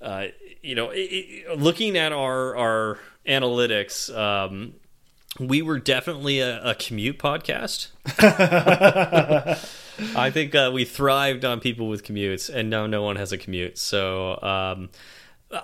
[0.00, 0.26] uh,
[0.62, 4.74] you know, it, it, looking at our our analytics, um,
[5.38, 7.88] we were definitely a, a commute podcast.
[10.16, 13.38] I think uh, we thrived on people with commutes, and now no one has a
[13.38, 13.78] commute.
[13.78, 14.88] So um,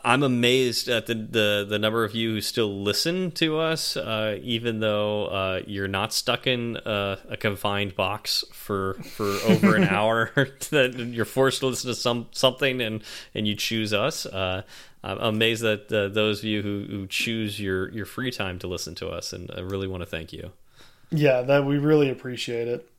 [0.04, 4.38] I'm amazed at the, the the number of you who still listen to us, uh,
[4.42, 9.84] even though uh, you're not stuck in a, a confined box for for over an
[9.88, 10.32] hour.
[10.70, 14.26] that you're forced to listen to some something, and and you choose us.
[14.26, 14.62] Uh,
[15.04, 18.66] I'm amazed that uh, those of you who, who choose your your free time to
[18.66, 20.50] listen to us, and I really want to thank you.
[21.10, 22.90] Yeah, that we really appreciate it.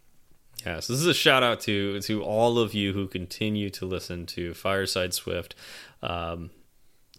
[0.66, 3.86] Yeah, so this is a shout out to to all of you who continue to
[3.86, 5.54] listen to Fireside Swift,
[6.02, 6.50] um,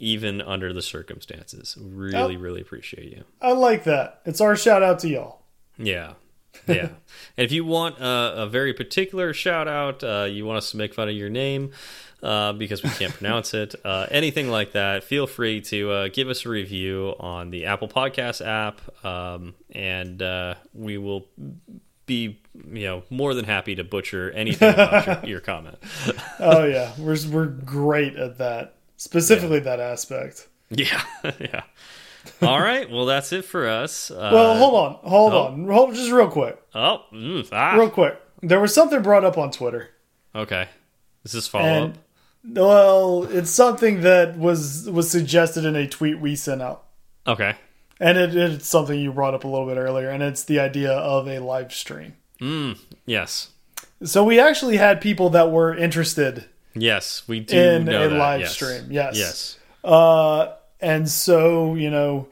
[0.01, 1.76] even under the circumstances.
[1.80, 2.38] Really, Oh.
[2.40, 3.24] really appreciate you.
[3.40, 4.20] I like that.
[4.24, 5.42] It's our shout out to y'all.
[5.78, 6.14] Yeah,
[6.66, 6.88] yeah.
[7.36, 10.76] and if you want a, a very particular shout out, uh, you want us to
[10.76, 11.70] make fun of your name
[12.22, 16.28] uh, because we can't pronounce it, uh, anything like that, feel free to uh, give
[16.28, 21.26] us a review on the Apple Podcast app, um, and uh, we will
[22.07, 22.40] be
[22.72, 25.76] you know more than happy to butcher anything about your, your comment.
[26.40, 28.74] Oh yeah, we're we're great at that.
[28.99, 30.46] Specifically that aspect.
[30.70, 31.03] Yeah,
[31.40, 31.62] yeah.
[32.42, 34.11] All right, well that's it for us.
[34.11, 35.38] Uh, Well, hold on, hold oh.
[35.46, 38.20] on, hold just real quick, Oh, mm, ah, real quick.
[38.42, 39.88] There was something brought up on Twitter.
[40.34, 40.68] okay.
[41.24, 41.99] Is this follow And- up?
[42.51, 46.84] Well, it's something that was was suggested in a tweet we sent out,
[47.26, 47.55] Okay.
[47.99, 50.92] and it, it's something you brought up a little bit earlier, and it's the idea
[50.92, 52.14] of a live stream.
[52.40, 53.51] Mm, yes.
[54.05, 56.44] So we actually had people that were interested
[56.74, 58.52] Yes, we do in a that, live yes.
[58.52, 58.88] stream.
[58.90, 59.16] Yes.
[59.16, 59.58] Yes.
[59.82, 62.28] Uh, and so you know,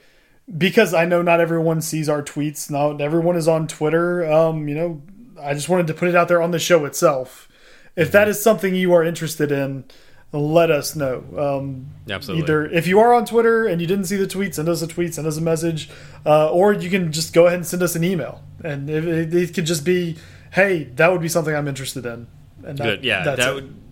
[0.56, 4.30] because I know not everyone sees our tweets, not everyone is on Twitter.
[4.30, 5.02] Um, you know,
[5.40, 7.48] I just wanted to put it out there on the show itself.
[7.96, 9.84] If that is something you are interested in,
[10.32, 11.24] let us know.
[11.36, 12.42] Um, Absolutely.
[12.44, 14.86] Either if you are on Twitter and you didn't see the tweet, send us a
[14.86, 15.88] tweet, send us a message,
[16.24, 19.34] uh, or you can just go ahead and send us an email, and it, it,
[19.34, 20.16] it could just be,
[20.52, 22.26] "Hey, that would be something I'm interested in."
[22.64, 23.04] And that, Good.
[23.04, 23.54] Yeah, that's that it.
[23.54, 23.85] would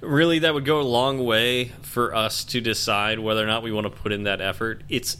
[0.00, 3.72] really that would go a long way for us to decide whether or not we
[3.72, 4.82] want to put in that effort.
[4.88, 5.16] It's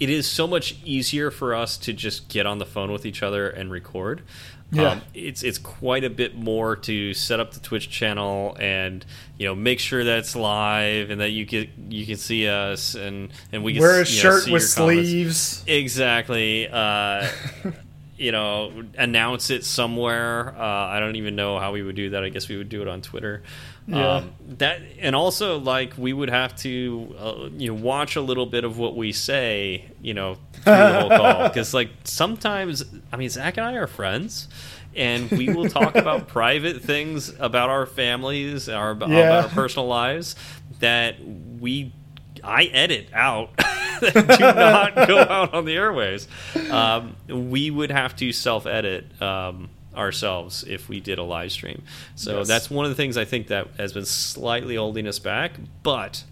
[0.00, 3.22] it is so much easier for us to just get on the phone with each
[3.22, 4.22] other and record.
[4.70, 4.90] Yeah.
[4.90, 9.04] Um, it's it's quite a bit more to set up the Twitch channel and
[9.38, 12.94] you know make sure that it's live and that you get you can see us
[12.94, 15.08] and and we can Wear a know, shirt see with your comments.
[15.08, 15.64] sleeves.
[15.66, 16.68] Exactly.
[16.68, 17.28] Uh,
[18.18, 20.54] you know, announce it somewhere.
[20.58, 22.22] Uh, I don't even know how we would do that.
[22.22, 23.42] I guess we would do it on Twitter.
[23.88, 24.16] Yeah.
[24.16, 28.44] Um, that and also like we would have to uh, you know watch a little
[28.44, 29.90] bit of what we say.
[30.02, 33.86] You know, through the whole call because like sometimes I mean Zach and I are
[33.86, 34.48] friends.
[34.96, 40.34] And we will talk about private things about our families, our about our personal lives
[40.80, 41.16] that
[41.60, 41.92] we
[42.42, 46.26] I edit out that do not go out on the airways.
[46.70, 51.82] Um, we would have to self edit um, ourselves if we did a live stream.
[52.14, 52.48] So Yes.
[52.48, 55.52] that's one of the things I think that has been slightly holding us back.
[55.82, 56.24] But,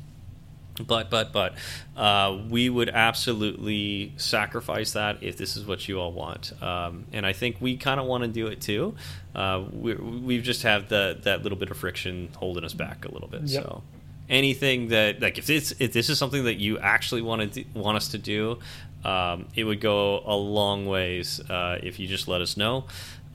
[0.86, 1.54] but, but, but,
[1.96, 6.52] uh, we would absolutely sacrifice that if this is what you all want.
[6.62, 8.94] Um, and I think we kind of want to do it too.
[9.34, 13.10] Uh, we we just have the that little bit of friction holding us back a
[13.10, 13.42] little bit.
[13.42, 13.62] Yep.
[13.64, 13.82] So
[14.28, 17.96] anything that like if this if this is something that you actually want to want
[17.96, 18.58] us to do,
[19.04, 22.84] um, it would go a long ways uh, if you just let us know,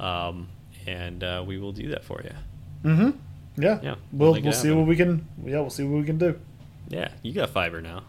[0.01, 0.49] um,
[0.85, 2.89] and uh, we will do that for you.
[2.89, 3.61] Mm-hmm.
[3.61, 3.79] Yeah.
[3.83, 5.27] Yeah, We'll make it we'll see what we can.
[5.45, 6.39] Yeah, we'll see what we can do.
[6.87, 8.03] Yeah, you got fiber now.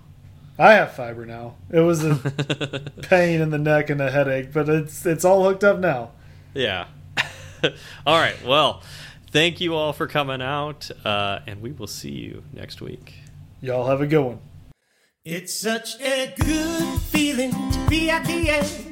[0.59, 1.55] I have fiber now.
[1.70, 2.14] It was a
[3.03, 6.12] pain in the neck and a headache, but it's it's all hooked up now.
[6.55, 6.86] yeah.
[8.07, 8.36] all right.
[8.45, 8.82] Well,
[9.30, 13.14] thank you all for coming out, uh, and we will see you next week.
[13.61, 14.38] Y'all have a good one.
[15.24, 18.91] It's such a good feeling to be at the end.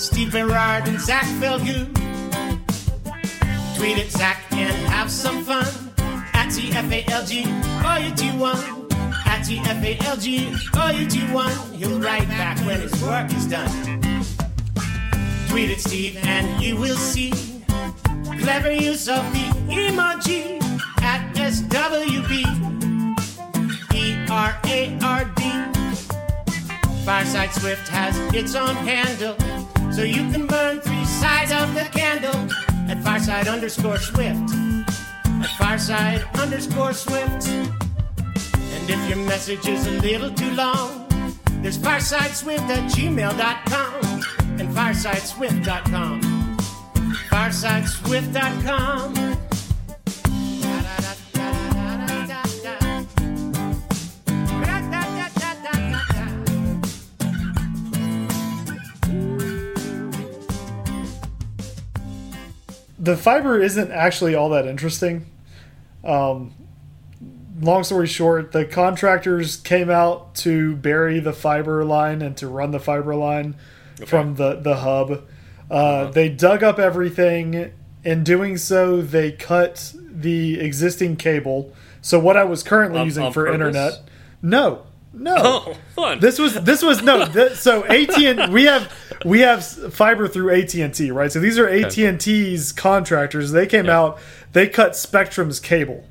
[0.00, 1.94] Steve Berard and Zach Falgout.
[3.76, 5.66] Tweet at Zach and have some fun.
[6.32, 8.56] At TFALG, all you do one.
[9.26, 11.52] At TFALG, all you do one.
[11.74, 13.70] He'll write back when his work is done.
[15.50, 17.32] Tweet at Steve and you will see
[18.40, 20.62] clever use of the emoji
[21.02, 22.46] at SWB.
[23.94, 25.50] E R A R D.
[27.04, 29.34] Fireside Swift has its own handle,
[29.92, 32.34] so you can burn three sides of the candle
[32.88, 34.50] at Fireside underscore Swift.
[35.24, 37.48] At Fireside underscore Swift.
[37.48, 41.06] And if your message is a little too long,
[41.62, 44.04] there's firesideswift at gmail.com
[44.60, 46.20] and firesideswift.com.
[47.30, 49.49] Firesideswift.com.
[63.02, 65.24] The fiber isn't actually all that interesting.
[66.04, 66.52] Um,
[67.60, 72.70] long story short, the contractors came out to bury the fiber line and to run
[72.72, 73.56] the fiber line
[74.06, 75.22] from the the hub.
[75.70, 77.72] Uh, They dug up everything.
[78.02, 81.72] In doing so, they cut the existing cable.
[82.02, 83.54] So what I was currently On- using on for purpose?
[83.54, 83.92] internet,
[84.42, 84.82] no,
[85.12, 85.34] no.
[85.38, 86.20] Oh, fun.
[86.20, 87.26] This was this was no.
[87.26, 88.92] Th so AT and we have
[89.24, 91.30] we have fiber through AT and T, right?
[91.30, 93.52] So these are AT and T's contractors.
[93.52, 93.98] They came Yeah.
[93.98, 94.18] out.
[94.52, 96.04] They cut Spectrum's cable.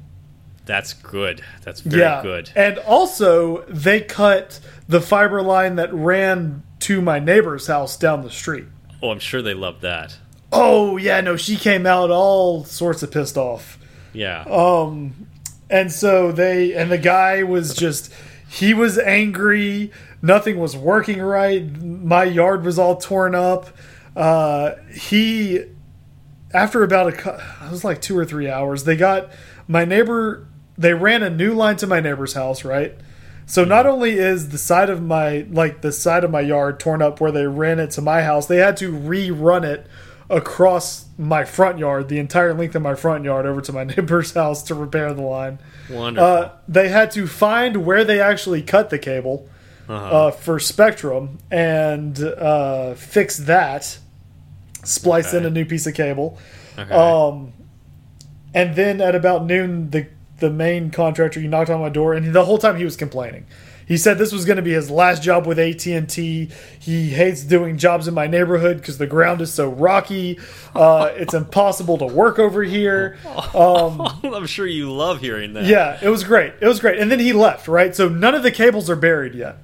[0.66, 1.42] That's good.
[1.64, 2.52] That's very yeah, good.
[2.56, 8.30] And also they cut the fiber line that ran to my neighbor's house down the
[8.30, 8.66] street.
[9.02, 10.18] Oh, I'm sure they loved that.
[10.52, 13.80] Oh yeah, no, she came out all sorts of pissed off.
[14.14, 14.42] Yeah.
[14.44, 15.28] Um,
[15.70, 18.12] and so they and the guy was just
[18.50, 19.92] he was angry.
[20.24, 21.64] Nothing was working right.
[21.82, 23.68] My yard was all torn up.
[24.16, 25.66] Uh, he
[26.52, 28.86] after about a it was like two or three hours.
[28.86, 29.30] They got
[29.68, 30.48] my neighbor.
[30.78, 32.98] They ran a new line to my neighbor's house, right?
[33.46, 37.04] So not only is the side of my like the side of my yard torn
[37.04, 39.86] up where they ran it to my house, they had to rerun it
[40.28, 44.34] across my front yard, the entire length of my front yard over to my neighbor's
[44.34, 45.60] house to repair the line.
[45.90, 46.26] Wonderful.
[46.28, 49.48] Uh, they had to find where they actually cut the cable
[49.90, 50.28] Uh-huh.
[50.28, 54.00] uh, for Spectrum and uh, fix that.
[54.84, 56.38] Splice in a new piece of cable.
[56.78, 56.90] okay.
[56.94, 57.52] Um,
[58.54, 60.08] and then at about noon, the
[60.40, 63.46] the main contractor he knocked on my door, and the whole time he was complaining.
[63.90, 66.50] He said this was going to be his last job with AT and T.
[66.80, 70.40] He hates doing jobs in my neighborhood because the ground is so rocky.
[70.76, 73.18] Uh, it's impossible to work over here.
[73.56, 75.66] Um, I'm sure you love hearing that.
[75.66, 76.54] yeah, it was great.
[76.62, 77.00] It was great.
[77.00, 77.68] And then he left.
[77.68, 79.58] Right, so none of the cables are buried yet.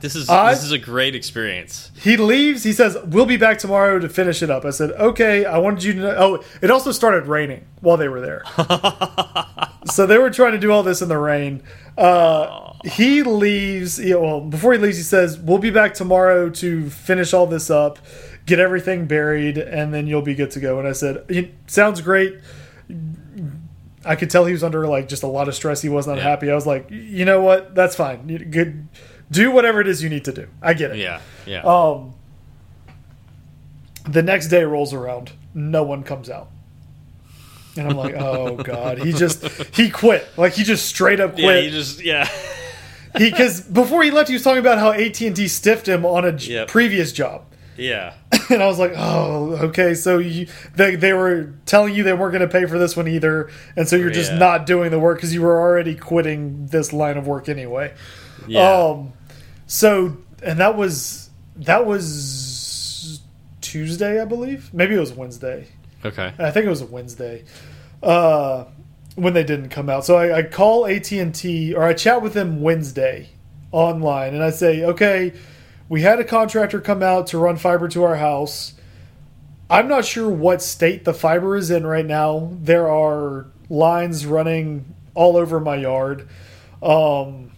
[0.00, 1.90] This is I- this is a great experience.
[2.00, 2.62] He leaves.
[2.62, 5.82] He says, "We'll be back tomorrow to finish it up." I said, "Okay." I wanted
[5.82, 6.14] you to know.
[6.16, 8.42] Oh, it also started raining while they were there,
[9.92, 11.62] so they were trying to do all this in the rain.
[12.00, 14.00] Uh, he leaves.
[14.00, 17.68] Yeah, well, before he leaves, he says, "We'll be back tomorrow to finish all this
[17.70, 17.98] up,
[18.46, 22.38] get everything buried, and then you'll be good to go." And I said, "Sounds great."
[24.04, 25.82] I could tell he was under like just a lot of stress.
[25.82, 26.22] He wasn't Yeah.
[26.22, 26.50] happy.
[26.50, 27.74] I was like, "You know what?
[27.74, 28.28] That's fine.
[28.28, 28.88] You- Good."
[29.30, 30.48] Do whatever it is you need to do.
[30.60, 30.96] I get it.
[30.96, 31.60] Yeah, yeah.
[31.62, 32.14] Um,
[34.08, 36.48] the next day rolls around, no one comes out,
[37.76, 39.44] and I'm like, oh god, he just
[39.74, 41.44] he quit, like he just straight up quit.
[41.44, 42.28] yeah, you just yeah.
[43.16, 46.04] he because before he left, he was talking about how AT and T stiffed him
[46.06, 46.68] on a Yep.
[46.68, 47.44] previous job,
[47.76, 48.14] yeah.
[48.50, 52.32] and I was like, oh, okay, so you they they were telling you they weren't
[52.32, 54.38] going to pay for this one either, and so you're just Yeah.
[54.38, 57.92] not doing the work because you were already quitting this line of work anyway.
[58.46, 58.60] Yeah.
[58.72, 59.12] Um,
[59.66, 63.20] so and that was that was
[63.60, 64.72] Tuesday, I believe.
[64.72, 65.66] Maybe it was Wednesday.
[66.04, 66.32] Okay.
[66.38, 67.44] I think it was a Wednesday
[68.02, 68.64] uh,
[69.14, 70.04] when they didn't come out.
[70.04, 73.30] So I, I call AT and T or I chat with them Wednesday
[73.72, 75.32] online, and I say, okay,
[75.88, 78.74] we had a contractor come out to run fiber to our house.
[79.68, 82.50] I'm not sure what state the fiber is in right now.
[82.60, 86.28] There are lines running all over my yard.
[86.82, 87.52] Um,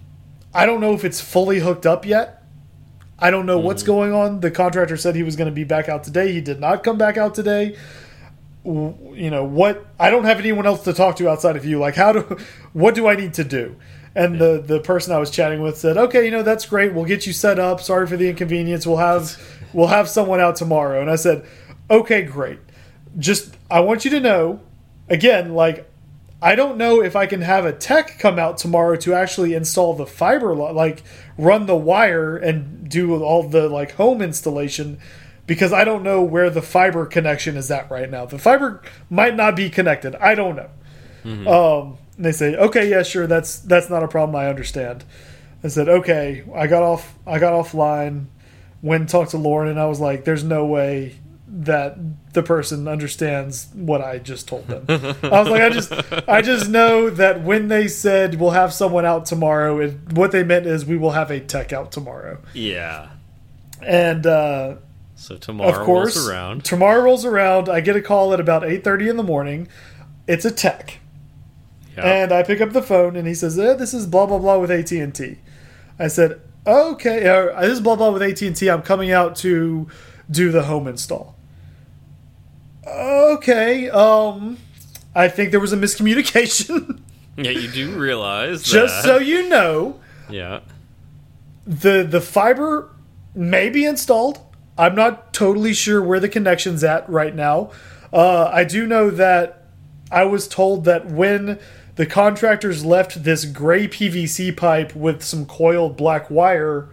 [0.54, 2.42] I don't know if it's fully hooked up yet.
[3.18, 4.40] I don't know what's going on.
[4.40, 6.32] The contractor said he was going to be back out today.
[6.32, 7.76] He did not come back out today.
[8.64, 9.86] You know what?
[9.98, 11.78] I don't have anyone else to talk to outside of you.
[11.78, 12.36] Like, how do?
[12.72, 13.76] What do I need to do?
[14.14, 16.92] And the the person I was chatting with said, "Okay, you know that's great.
[16.92, 17.80] We'll get you set up.
[17.80, 18.86] Sorry for the inconvenience.
[18.86, 19.36] We'll have
[19.72, 21.44] we'll have someone out tomorrow." And I said,
[21.90, 22.60] "Okay, great.
[23.18, 24.60] Just I want you to know,
[25.08, 25.90] again, like
[26.42, 29.94] I don't know if I can have a tech come out tomorrow to actually install
[29.94, 31.04] the fiber, like
[31.38, 34.98] run the wire and do all the like home installation,
[35.52, 38.24] because I don't know where the fiber connection is at right now.
[38.24, 38.80] The fiber
[39.10, 40.14] might not be connected.
[40.14, 40.70] I don't know.
[41.46, 44.34] Um, and they say, okay, yeah, sure, that's that's not a problem.
[44.34, 45.04] I understand.
[45.62, 46.42] I said, okay.
[46.54, 47.14] I got off.
[47.26, 48.28] I got offline.
[48.80, 51.16] Went and talked to Lauren, and I was like, "There's no way
[51.46, 51.98] that
[52.32, 55.92] the person understands what I just told them." I was like, "I just,
[56.28, 60.42] I just know that when they said we'll have someone out tomorrow, it, what they
[60.44, 63.10] meant is we will have a tech out tomorrow." Yeah.
[63.80, 64.76] And uh,
[65.22, 66.64] So tomorrow of course, rolls around.
[66.64, 67.68] tomorrow rolls around.
[67.68, 69.68] I get a call at about eight thirty in the morning.
[70.26, 70.98] It's a tech.
[71.96, 72.04] Yeah.
[72.06, 74.58] And I pick up the phone and he says, eh, "This is blah blah blah
[74.58, 75.38] with AT and T."
[75.96, 78.68] I said, "Okay, uh, this is blah blah with AT and T.
[78.68, 79.86] I'm coming out to
[80.28, 81.36] do the home install."
[82.84, 84.58] Okay, um,
[85.14, 86.98] I think there was a miscommunication.
[87.36, 89.04] yeah, you do realize Just that.
[89.04, 90.60] so you know, Yeah.
[91.64, 92.90] the the fiber
[93.36, 94.40] may be installed.
[94.82, 97.70] I'm not totally sure where the connection's at right now.
[98.12, 99.68] Uh, I do know that
[100.10, 101.60] I was told that when
[101.94, 106.88] the contractors left this gray PVC pipe with some coiled black wire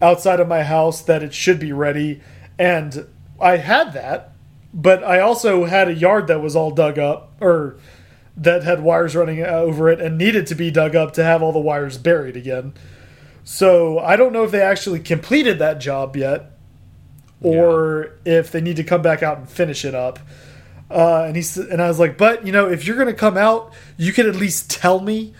[0.00, 2.22] outside of my house, that it should be ready.
[2.58, 3.06] And
[3.38, 4.32] I had that,
[4.72, 7.76] but I also had a yard that was all dug up, or
[8.38, 11.52] that had wires running over it and needed to be dug up to have all
[11.52, 12.72] the wires buried again.
[13.44, 16.52] So I don't know if they actually completed that job yet,
[17.40, 20.18] or if they need to come back out and finish it up.
[20.90, 23.72] Uh, and he and I was like, but you know, if you're gonna come out,
[23.96, 25.34] you can at least tell me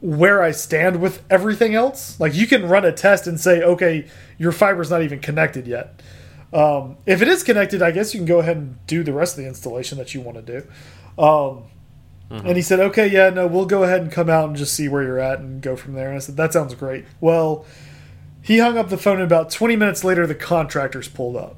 [0.00, 2.18] where I stand with everything else.
[2.20, 4.08] Like you can run a test and say, okay,
[4.38, 6.02] your fiber's not even connected yet.
[6.52, 9.38] Um, if it is connected, I guess you can go ahead and do the rest
[9.38, 11.22] of the installation that you want to do.
[11.22, 11.64] Um,
[12.46, 14.88] And he said, okay, yeah, no, we'll go ahead and come out and just see
[14.88, 16.08] where you're at and go from there.
[16.08, 17.04] And I said, that sounds great.
[17.20, 17.66] Well,
[18.42, 21.56] he hung up the phone, and about 20 minutes later, the contractors pulled up.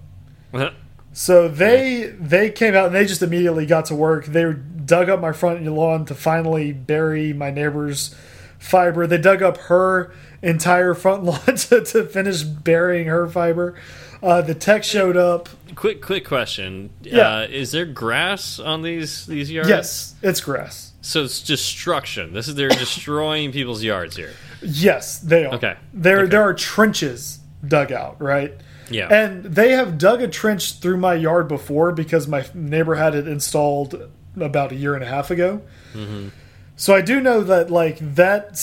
[1.12, 4.26] So they they came out and they just immediately got to work.
[4.26, 8.14] They dug up my front lawn to finally bury my neighbor's
[8.58, 9.06] fiber.
[9.06, 10.12] They dug up her
[10.42, 13.74] entire front lawn to, to finish burying her fiber.
[14.22, 15.48] Uh, the tech showed up.
[15.74, 16.90] quick, quick question.
[17.02, 17.28] Yeah.
[17.28, 19.68] Uh, is there grass on these these yards?
[19.68, 20.92] Yes, it's grass.
[21.02, 22.32] So it's destruction.
[22.32, 24.32] This is they're destroying people's yards here.
[24.64, 25.54] Yes, they are.
[25.54, 25.74] Okay.
[25.92, 26.30] There Okay.
[26.30, 28.54] there are trenches dug out, right?
[28.90, 29.08] Yeah.
[29.12, 33.26] And they have dug a trench through my yard before because my neighbor had it
[33.26, 35.62] installed about a year and a half ago.
[35.94, 36.28] Mm-hmm.
[36.76, 38.60] So I do know that like that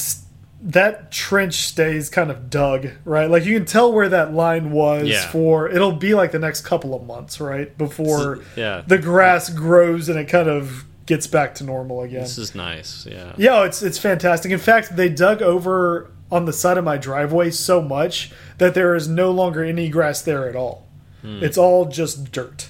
[0.64, 3.30] that trench stays kind of dug, right?
[3.32, 5.28] Like you can tell where that line was Yeah.
[5.32, 7.76] for it'll be like the next couple of months, right?
[7.78, 8.84] Before yeah.
[8.86, 12.22] the grass grows and it kind of gets back to normal again.
[12.22, 13.06] This is nice.
[13.06, 13.34] Yeah.
[13.38, 14.52] Yeah, it's it's fantastic.
[14.52, 18.96] In fact, they dug over on the side of my driveway so much that there
[18.96, 20.88] is no longer any grass there at all.
[21.22, 21.44] Hmm.
[21.44, 22.70] It's all just dirt.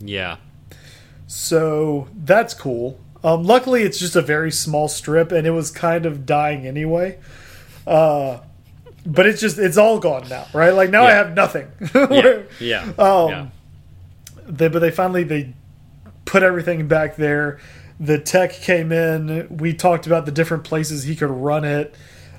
[0.00, 0.36] Yeah.
[1.26, 2.98] So that's cool.
[3.24, 7.18] Um, luckily, it's just a very small strip, and it was kind of dying anyway.
[7.86, 8.38] Uh,
[9.04, 10.70] but it's just it's all gone now, right?
[10.70, 11.68] Like now I have nothing.
[11.94, 12.42] Yeah.
[12.60, 12.82] Yeah.
[12.98, 13.46] Um, yeah.
[14.46, 15.54] they, but they finally they
[16.26, 17.58] put everything back there.
[17.98, 19.48] The tech came in.
[19.56, 21.94] We talked about the different places he could run it.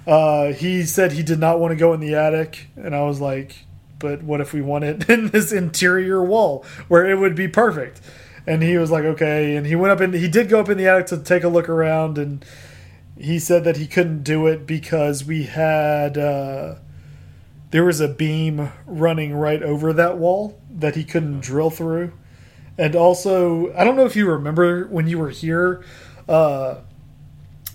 [0.05, 3.19] Uh, he said he did not want to go in the attic, and I was
[3.19, 3.65] like,
[3.97, 7.99] "But what if we want it in this interior wall where it would be perfect?"
[8.45, 10.77] And he was like, "Okay." And he went up and he did go up in
[10.77, 12.45] the attic to take a look around, and
[13.17, 16.75] he said that he couldn't do it because we had uh,
[17.71, 22.13] there was a beam running right over that wall that he couldn't drill through.
[22.77, 25.83] And also, I don't know if you remember when you were here,
[26.29, 26.75] uh,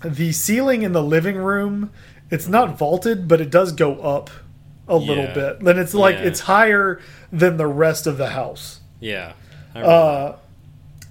[0.03, 1.91] the ceiling in the living room,
[2.29, 4.29] it's not vaulted, but it does go up
[4.87, 5.59] a little bit.
[5.61, 6.23] Then it's like Yeah.
[6.23, 6.99] it's higher
[7.31, 8.81] than the rest of the house.
[8.99, 9.33] Yeah.
[9.75, 10.35] Uh,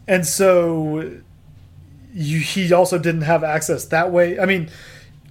[0.06, 1.10] and so
[2.14, 4.38] you, he also didn't have access that way.
[4.38, 4.68] I mean,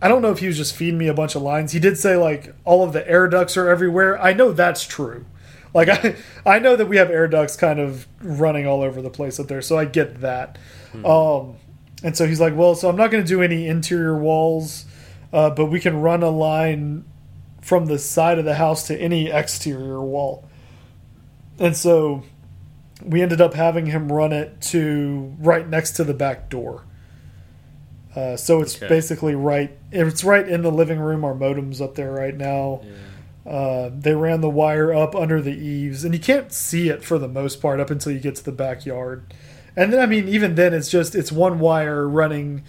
[0.02, 1.72] I don't know if he was just feeding me a bunch of lines.
[1.74, 4.20] He did say like all of the air ducts are everywhere.
[4.20, 5.26] I know that's true.
[5.74, 6.16] Like I,
[6.46, 9.48] I know that we have air ducts kind of running all over the place up
[9.48, 10.58] there, so I get that.
[11.06, 11.56] Um,
[12.04, 14.86] and so he's like, well, so I'm not going to do any interior walls,
[15.32, 17.06] uh, but we can run a line
[17.62, 20.50] from the side of the house to any exterior wall.
[21.60, 22.24] And so
[23.06, 26.84] we ended up having him run it to right next to the back door.
[28.16, 28.88] Uh, so it's Okay.
[28.90, 29.78] basically right.
[29.92, 31.24] It's right in the living room.
[31.24, 32.82] Our modem's up there right now.
[33.46, 37.18] Uh, they ran the wire up under the eaves, and you can't see it for
[37.18, 39.34] the most part up until you get to the backyard.
[39.76, 42.64] And then, I mean, even then, it's just it's one wire running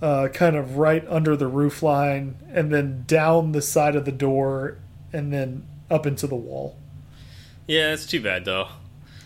[0.00, 4.12] uh, kind of right under the roof line, and then down the side of the
[4.12, 4.78] door,
[5.12, 6.76] and then up into the wall.
[7.66, 8.68] Yeah, it's too bad though.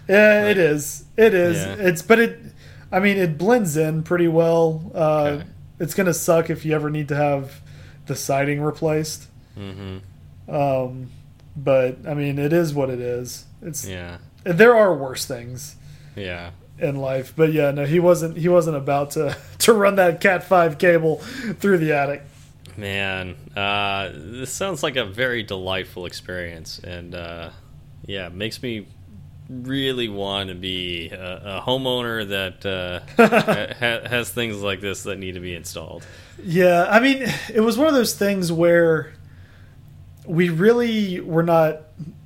[0.08, 1.04] Yeah, it is.
[1.16, 1.58] It is.
[1.58, 1.74] Yeah.
[1.78, 2.40] It's but it.
[2.90, 4.90] I mean, it blends in pretty well.
[4.94, 5.44] Uh, Okay.
[5.80, 7.60] It's gonna suck if you ever need to have
[8.06, 9.28] the siding replaced.
[9.56, 9.98] Mm-hmm.
[10.48, 11.10] Um,
[11.56, 13.44] but I mean, it is what it is.
[13.62, 14.18] It's Yeah.
[14.44, 15.76] there are worse things
[16.16, 16.50] Yeah.
[16.78, 18.36] in life, but yeah, no, he wasn't.
[18.36, 21.16] He wasn't about to to run that Cat five cable
[21.58, 22.22] through the attic.
[22.76, 27.50] Man, uh, this sounds like a very delightful experience, and uh,
[28.06, 28.86] yeah, makes me
[29.50, 33.00] really want to be a, a homeowner that uh,
[33.80, 36.06] ha has things like this that need to be installed.
[36.44, 39.12] Yeah, I mean, it was one of those things where
[40.28, 41.80] we really were not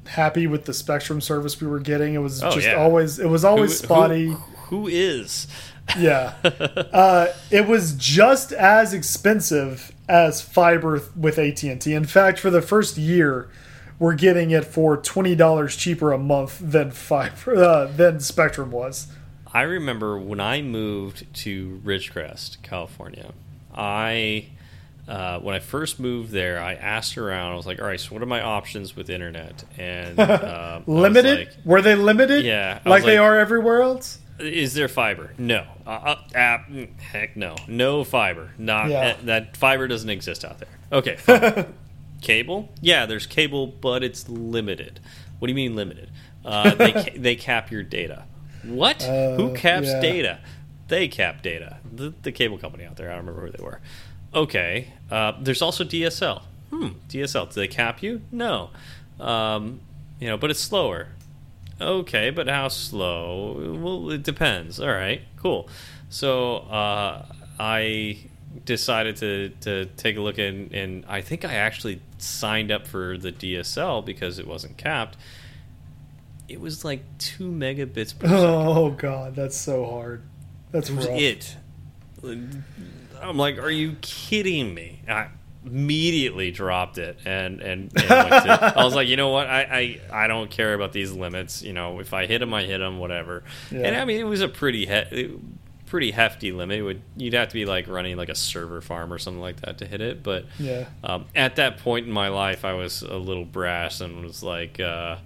[0.07, 2.15] happy with the Spectrum service we were getting.
[2.15, 2.75] It was Oh, just yeah.
[2.75, 4.27] always it was always Who- spotty.
[4.27, 5.47] Who, who is?
[5.99, 11.93] Yeah, uh, it was just as expensive as fiber with AT and T.
[11.93, 13.51] In fact, for the first year,
[13.99, 19.09] we're getting it for twenty dollars cheaper a month than fiber uh, than Spectrum was.
[19.53, 23.33] I remember when I moved to Ridgecrest, California.
[23.75, 24.47] I
[25.09, 27.53] uh, when I first moved there, I asked around.
[27.53, 31.39] I was like, "All right, so what are my options with internet?" And um, Limited?
[31.49, 32.45] like, were they limited?
[32.45, 34.19] Yeah, I like they like- are everywhere else.
[34.39, 35.35] Is there fiber?
[35.39, 35.65] No.
[35.87, 36.69] Uh, uh, app,
[36.99, 37.55] heck no.
[37.69, 38.51] No fiber.
[38.59, 39.01] Not Yeah.
[39.01, 40.69] uh, that fiber doesn't exist out there.
[40.91, 41.67] Okay.
[42.23, 42.71] cable?
[42.81, 44.99] Yeah, there's cable, but it's limited.
[45.39, 46.11] What do you mean limited?
[46.45, 48.25] Uh, they ca they cap your data.
[48.65, 49.03] What?
[49.03, 50.01] Who caps yeah.
[50.01, 50.41] data?
[50.89, 51.79] They cap data.
[51.93, 53.11] The, the cable company out there.
[53.11, 53.81] I don't remember who they were.
[54.35, 54.89] Okay.
[55.11, 56.43] Uh, there's also DSL.
[56.71, 56.89] Hmm.
[57.09, 57.53] DSL.
[57.53, 58.23] Do they cap you?
[58.31, 58.71] No.
[59.21, 59.81] Um,
[60.19, 61.09] you know, but it's slower.
[61.81, 63.79] Okay, but how slow?
[63.83, 64.79] Well, it depends.
[64.79, 65.69] All right, cool.
[66.11, 67.27] So uh,
[67.59, 68.19] I
[68.65, 73.19] decided to, to take a look in, and I think I actually signed up for
[73.19, 75.17] the DSL because it wasn't capped.
[76.49, 78.45] It was like two megabits per second.
[78.45, 80.23] Oh god, that's so hard.
[80.71, 81.09] That's rough.
[81.09, 81.57] it.
[83.21, 85.01] I'm like, are you kidding me?
[85.09, 85.29] I
[85.65, 89.47] immediately dropped it and and, and to, I was like, you know what?
[89.47, 91.63] I, I I don't care about these limits.
[91.63, 92.99] You know, if I hit them, I hit them.
[92.99, 93.45] Whatever.
[93.71, 93.81] Yeah.
[93.87, 95.39] And I mean, it was a pretty he-
[95.87, 96.79] pretty hefty limit.
[96.79, 99.61] It would you'd have to be like running like a server farm or something like
[99.61, 100.23] that to hit it.
[100.23, 100.87] But Yeah.
[101.05, 104.81] um, at that point in my life, I was a little brash and was like,
[104.81, 105.17] uh,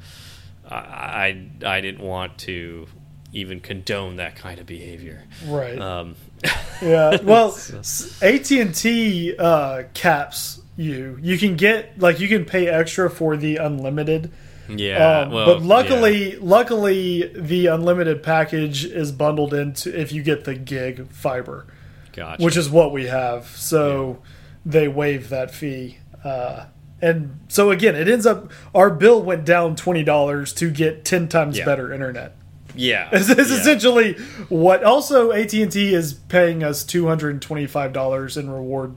[0.68, 2.86] I, I I didn't want to
[3.32, 5.24] even condone that kind of behavior.
[5.46, 5.78] Right.
[5.78, 6.16] Um,
[6.82, 7.18] yeah.
[7.22, 7.56] Well,
[8.22, 11.18] AT and T uh, caps you.
[11.20, 14.30] You can get like you can pay extra for the unlimited.
[14.68, 20.42] Yeah, Um, well, but luckily, luckily, the unlimited package is bundled into if you get
[20.44, 21.66] the gig fiber,
[22.12, 22.42] gotcha.
[22.42, 23.46] which is what we have.
[23.46, 24.18] So
[24.64, 26.64] they waive that fee, uh,
[27.00, 31.28] and so again, it ends up our bill went down twenty dollars to get ten
[31.28, 31.64] times Yeah.
[31.64, 32.35] better internet.
[32.76, 33.56] Yeah, This is yeah.
[33.56, 34.14] essentially
[34.48, 34.84] what.
[34.84, 38.94] Also, AT and T is paying us two hundred and twenty five dollars in reward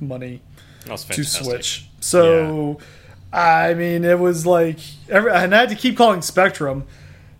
[0.00, 0.42] money
[1.16, 1.88] to switch.
[2.00, 2.78] So,
[3.32, 4.78] I mean, it was like,
[5.08, 6.84] every, and I had to keep calling Spectrum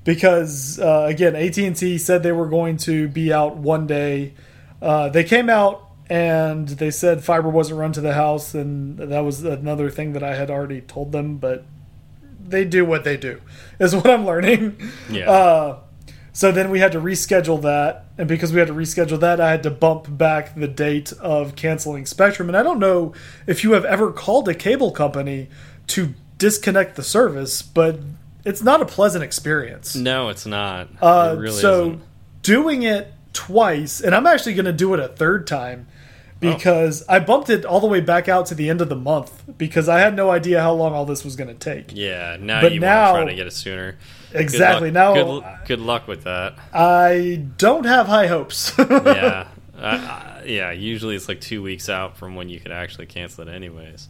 [0.05, 4.35] because uh, again, AT and T said they were going to be out one day.
[4.81, 9.21] Uh, they came out and they said fiber wasn't run to the house, and that
[9.21, 11.65] was another thing that I had already told them, but
[12.49, 13.41] they do what they do,
[13.79, 14.77] is what I'm learning.
[15.11, 15.31] Yeah.
[15.31, 15.79] Uh,
[16.35, 19.51] so then we had to reschedule that, and because we had to reschedule that, I
[19.51, 22.49] had to bump back the date of canceling Spectrum.
[22.49, 23.13] And I don't know
[23.47, 25.49] if you have ever called a cable company
[25.89, 28.01] to disconnect the service, but
[28.45, 29.95] it's not a pleasant experience.
[29.95, 30.89] no, it's not.
[31.03, 32.03] Uh, it really so isn't.
[32.43, 35.87] doing it twice, and I'm actually going to do it a third time
[36.43, 36.55] Oh.
[36.55, 39.45] because I bumped it all the way back out to the end of the month
[39.59, 41.93] because I had no idea how long all this was going to take.
[41.95, 43.97] Yeah, now But you now- want to try to get it sooner.
[44.35, 44.89] Exactly.
[44.89, 46.55] Good Now good, good luck with that.
[46.73, 48.73] I don't have high hopes.
[48.79, 49.49] yeah,
[49.79, 50.71] I, yeah.
[50.71, 54.09] Usually it's like two weeks out from when you could actually cancel it, anyways.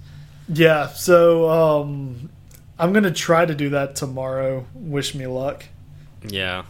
[0.48, 2.30] Yeah, so um,
[2.78, 4.64] I'm gonna try to do that tomorrow.
[4.74, 5.64] Wish me luck.
[6.28, 6.64] Yeah,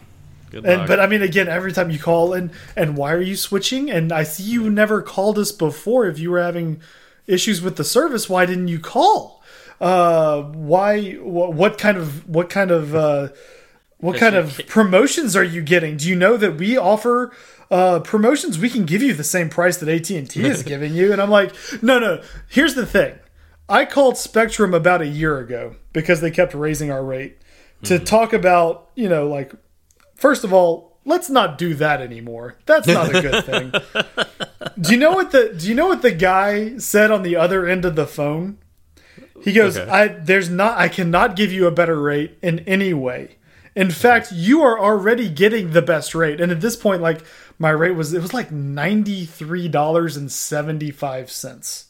[0.52, 0.88] good And luck.
[0.88, 3.90] but I mean, again, every time you call and and why are you switching?
[3.90, 6.06] And I see you never called us before.
[6.06, 6.80] If you were having
[7.26, 9.42] issues with the service, why didn't you call?
[9.80, 11.14] Uh, why?
[11.14, 13.28] What, what kind of what kind of uh,
[13.98, 15.96] what kind of promotions are you getting?
[15.96, 17.32] Do you know that we offer?
[17.70, 21.22] Uh, promotions we can give you the same price that AT&T is giving you and
[21.22, 23.18] I'm like no no here's the thing
[23.66, 27.38] I called Spectrum about a year ago because they kept raising our rate
[27.84, 29.52] to talk about, you know, like,
[30.22, 32.56] first of all, let's not do that anymore.
[32.64, 33.72] That's not a good thing.
[34.80, 37.66] do you know what the Do you know what the guy said on the other
[37.66, 38.58] end of the phone?
[39.42, 39.90] He goes, Okay.
[39.90, 43.36] "I there's not I cannot give you a better rate in any way.
[43.74, 47.22] In fact, you are already getting the best rate." And at this point, like
[47.58, 51.86] my rate was it was like ninety three dollars and seventy five cents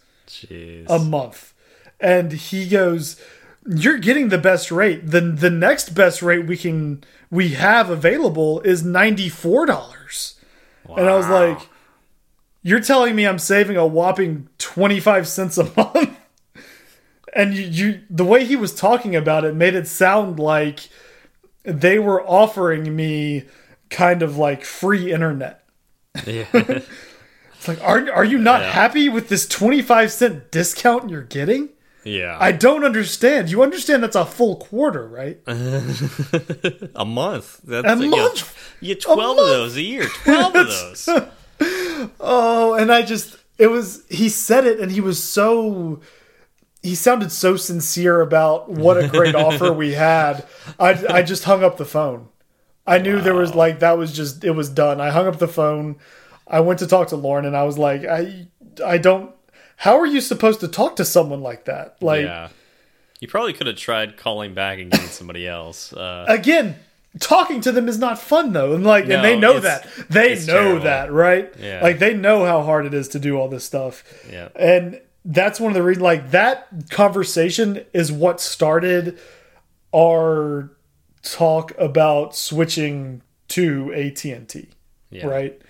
[0.89, 1.53] a month.
[2.01, 3.21] And he goes,
[3.67, 5.11] "You're getting the best rate.
[5.11, 10.39] The the next best rate we can we have available is ninety four dollars."
[10.97, 11.69] And I was like,
[12.63, 16.19] "You're telling me I'm saving a whopping twenty five cents a month?"
[17.35, 20.89] And you, you the way he was talking about it made it sound like
[21.65, 23.45] they were offering me
[23.89, 25.65] kind of like free internet.
[26.27, 26.47] yeah.
[27.55, 28.73] It's like, are are you not Yeah.
[28.73, 31.69] happy with this twenty five cent discount you're getting?
[32.05, 32.37] Yeah.
[32.41, 33.51] I don't understand.
[33.51, 35.41] You understand that's a full quarter, right?
[35.47, 37.61] a month.
[37.65, 38.77] That's A month?
[38.81, 40.07] You get twelve of those a year.
[40.25, 41.09] Twelve of those.
[42.19, 46.01] Oh, and I just it was he said it and he was so
[46.83, 50.45] he sounded so sincere about what a great offer we had.
[50.81, 52.29] I I just hung up the phone.
[52.85, 55.01] I knew there was like that was just it was done.
[55.01, 55.97] I hung up the phone.
[56.49, 58.49] I went to talk to Lauren and I was like, I
[58.85, 59.33] I don't
[59.77, 61.97] how are you supposed to talk to someone like that?
[62.01, 62.49] Like yeah.
[63.21, 65.93] You probably could have tried calling back and getting somebody else.
[65.93, 66.75] Uh, again,
[67.21, 69.87] talking to them is not fun though, and like, and they know that.
[70.11, 70.81] They know terrible.
[70.85, 71.53] that, right?
[71.59, 71.81] Yeah.
[71.83, 74.03] Like they know how hard it is to do all this stuff.
[74.29, 74.49] yeah.
[74.57, 76.03] And that's one of the reasons.
[76.03, 79.21] Like that conversation is what started
[79.95, 80.71] our
[81.23, 84.69] talk about switching to AT and T,
[85.11, 85.27] Yeah.
[85.27, 85.61] right?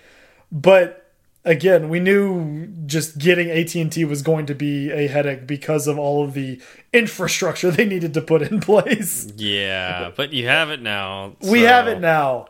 [0.51, 1.02] But
[1.45, 5.87] again, we knew just getting AT and T was going to be a headache because
[5.87, 6.61] of all of the
[6.91, 9.31] infrastructure they needed to put in place.
[9.35, 11.35] Yeah, but you have it now.
[11.41, 12.47] We have it now.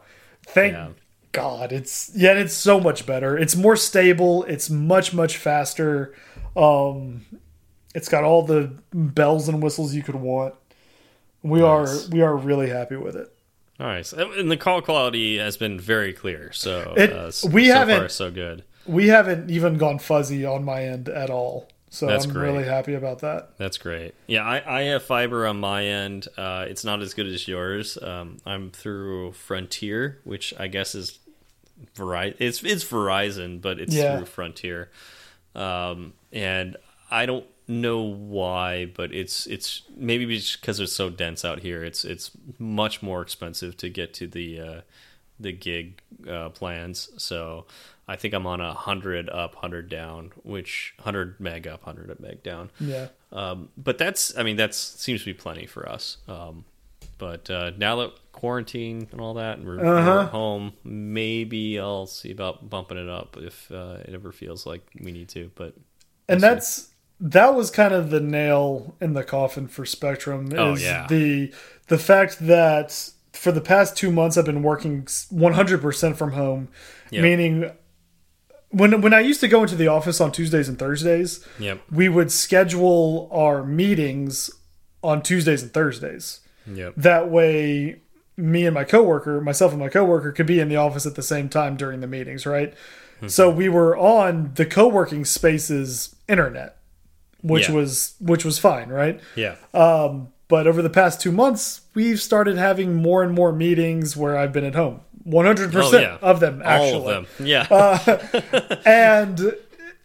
[0.48, 0.90] Thank Yeah.
[1.32, 1.72] God.
[1.72, 3.38] It's yeah, it's so much better.
[3.38, 4.44] It's more stable.
[4.44, 6.14] It's much much faster.
[6.56, 7.26] Um,
[7.96, 10.54] it's got all the bells and whistles you could want.
[11.42, 12.08] We Nice.
[12.08, 13.30] are we are really happy with it.
[13.80, 14.14] Nice.
[14.14, 16.52] And the call quality has been very clear.
[16.54, 18.64] So It- uh, we so haven't- far so good.
[18.86, 21.70] We haven't even gone fuzzy on my end at all.
[21.90, 22.44] So That's I'm great.
[22.52, 23.56] really happy about that.
[23.60, 24.16] That's great.
[24.26, 26.28] Yeah, I, I have fiber on my end.
[26.36, 28.00] Uh, it's not as good as yours.
[28.02, 31.20] Um, I'm through Frontier, which I guess is
[31.96, 32.36] Verizon.
[32.40, 34.18] It's it's Verizon, but it's Yeah.
[34.18, 34.90] through Frontier.
[35.56, 36.78] Um, and
[37.12, 41.84] I don't know why, but it's it's maybe because it's so dense out here.
[41.84, 44.82] It's it's much more expensive to get to the uh,
[45.40, 47.10] the gig uh, plans.
[47.18, 47.66] So
[48.08, 52.44] I think I'm on a hundred up, hundred down, which hundred meg up, hundred meg
[52.44, 52.70] down.
[52.80, 53.08] Yeah.
[53.32, 56.18] Um, but that's, I mean, that's seems to be plenty for us.
[56.28, 56.66] Um,
[57.18, 60.22] but uh, now that quarantine and all that, and we're, we're Uh-huh.
[60.24, 64.82] at home, maybe I'll see about bumping it up if uh, it ever feels like
[65.00, 65.52] we need to.
[65.56, 65.74] But
[66.28, 66.90] and that's
[67.22, 70.48] that was kind of the nail in the coffin for Spectrum.
[70.48, 71.08] Is Oh, yeah.
[71.08, 71.54] the
[71.88, 76.68] the fact that for the past two months I've been working 100 percent from home,
[77.12, 77.24] Yep.
[77.24, 77.72] meaning
[78.74, 82.10] when when I used to go into the office on Tuesdays and Thursdays, yep, we
[82.10, 84.52] would schedule our meetings
[85.04, 86.40] on Tuesdays and Thursdays.
[86.66, 88.02] yep, That way,
[88.38, 91.22] me and my coworker, myself and my coworker, could be in the office at the
[91.24, 92.74] same time during the meetings, right?
[93.18, 93.28] Mm-hmm.
[93.28, 96.78] So we were on the co-working spaces internet,
[97.42, 97.76] which Yeah.
[97.76, 99.20] was which was fine, right?
[99.36, 104.16] yeah, um, But over the past two months, we've started having more and more meetings
[104.18, 105.02] where I've been at home.
[105.24, 106.18] One hundred Oh, percent yeah.
[106.22, 107.48] of them, actually, all of them.
[107.48, 107.98] Yeah, Uh,
[108.86, 109.56] and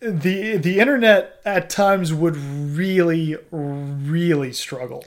[0.01, 5.05] the the internet at times would really, really struggle.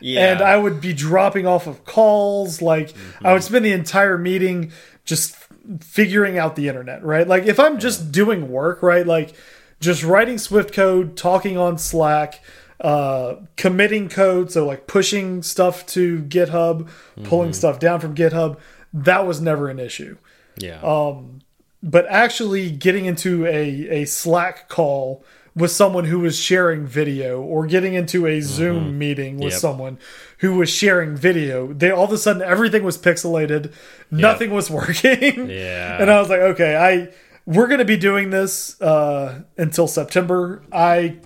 [0.00, 0.32] yeah.
[0.32, 2.62] and I would be dropping off of calls.
[2.62, 4.72] Like I would spend the entire meeting
[5.04, 5.36] just
[5.80, 7.28] figuring out the internet, right?
[7.28, 9.06] Like if I'm just doing work, right?
[9.06, 9.34] Like
[9.78, 12.42] just writing Swift code, talking on Slack,
[12.80, 16.88] uh, committing code, so like pushing stuff to GitHub,
[17.24, 18.56] pulling stuff down from GitHub.
[18.92, 20.16] That was never an issue
[20.58, 21.40] yeah, Um,
[21.82, 27.66] but actually getting into a, a Slack call with someone who was sharing video or
[27.66, 29.60] getting into a Zoom meeting with Yep.
[29.60, 29.98] someone
[30.38, 33.72] who was sharing video, they all of a sudden everything was pixelated,
[34.10, 35.48] nothing was working.
[35.50, 36.00] yeah.
[36.00, 37.12] And I was like, okay, I
[37.46, 40.62] we're gonna be doing this uh, until September.
[40.72, 41.18] I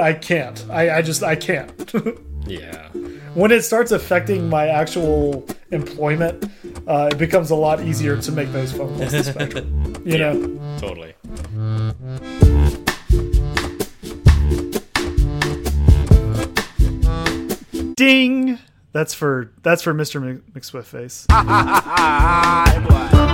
[0.00, 0.64] I can't.
[0.70, 1.70] I, I just I can't.
[2.46, 2.88] yeah.
[3.34, 6.44] When it starts affecting my actual employment,
[6.86, 9.80] uh, it becomes a lot easier to make those phone calls to Spectrum.
[10.04, 10.32] You Yeah.
[10.34, 10.78] know.
[10.78, 11.14] Totally.
[17.96, 18.58] Ding.
[18.92, 20.22] That's for that's for Mr.
[20.22, 21.26] Mc- McSwiftface.
[21.30, 23.33] Hi, boy.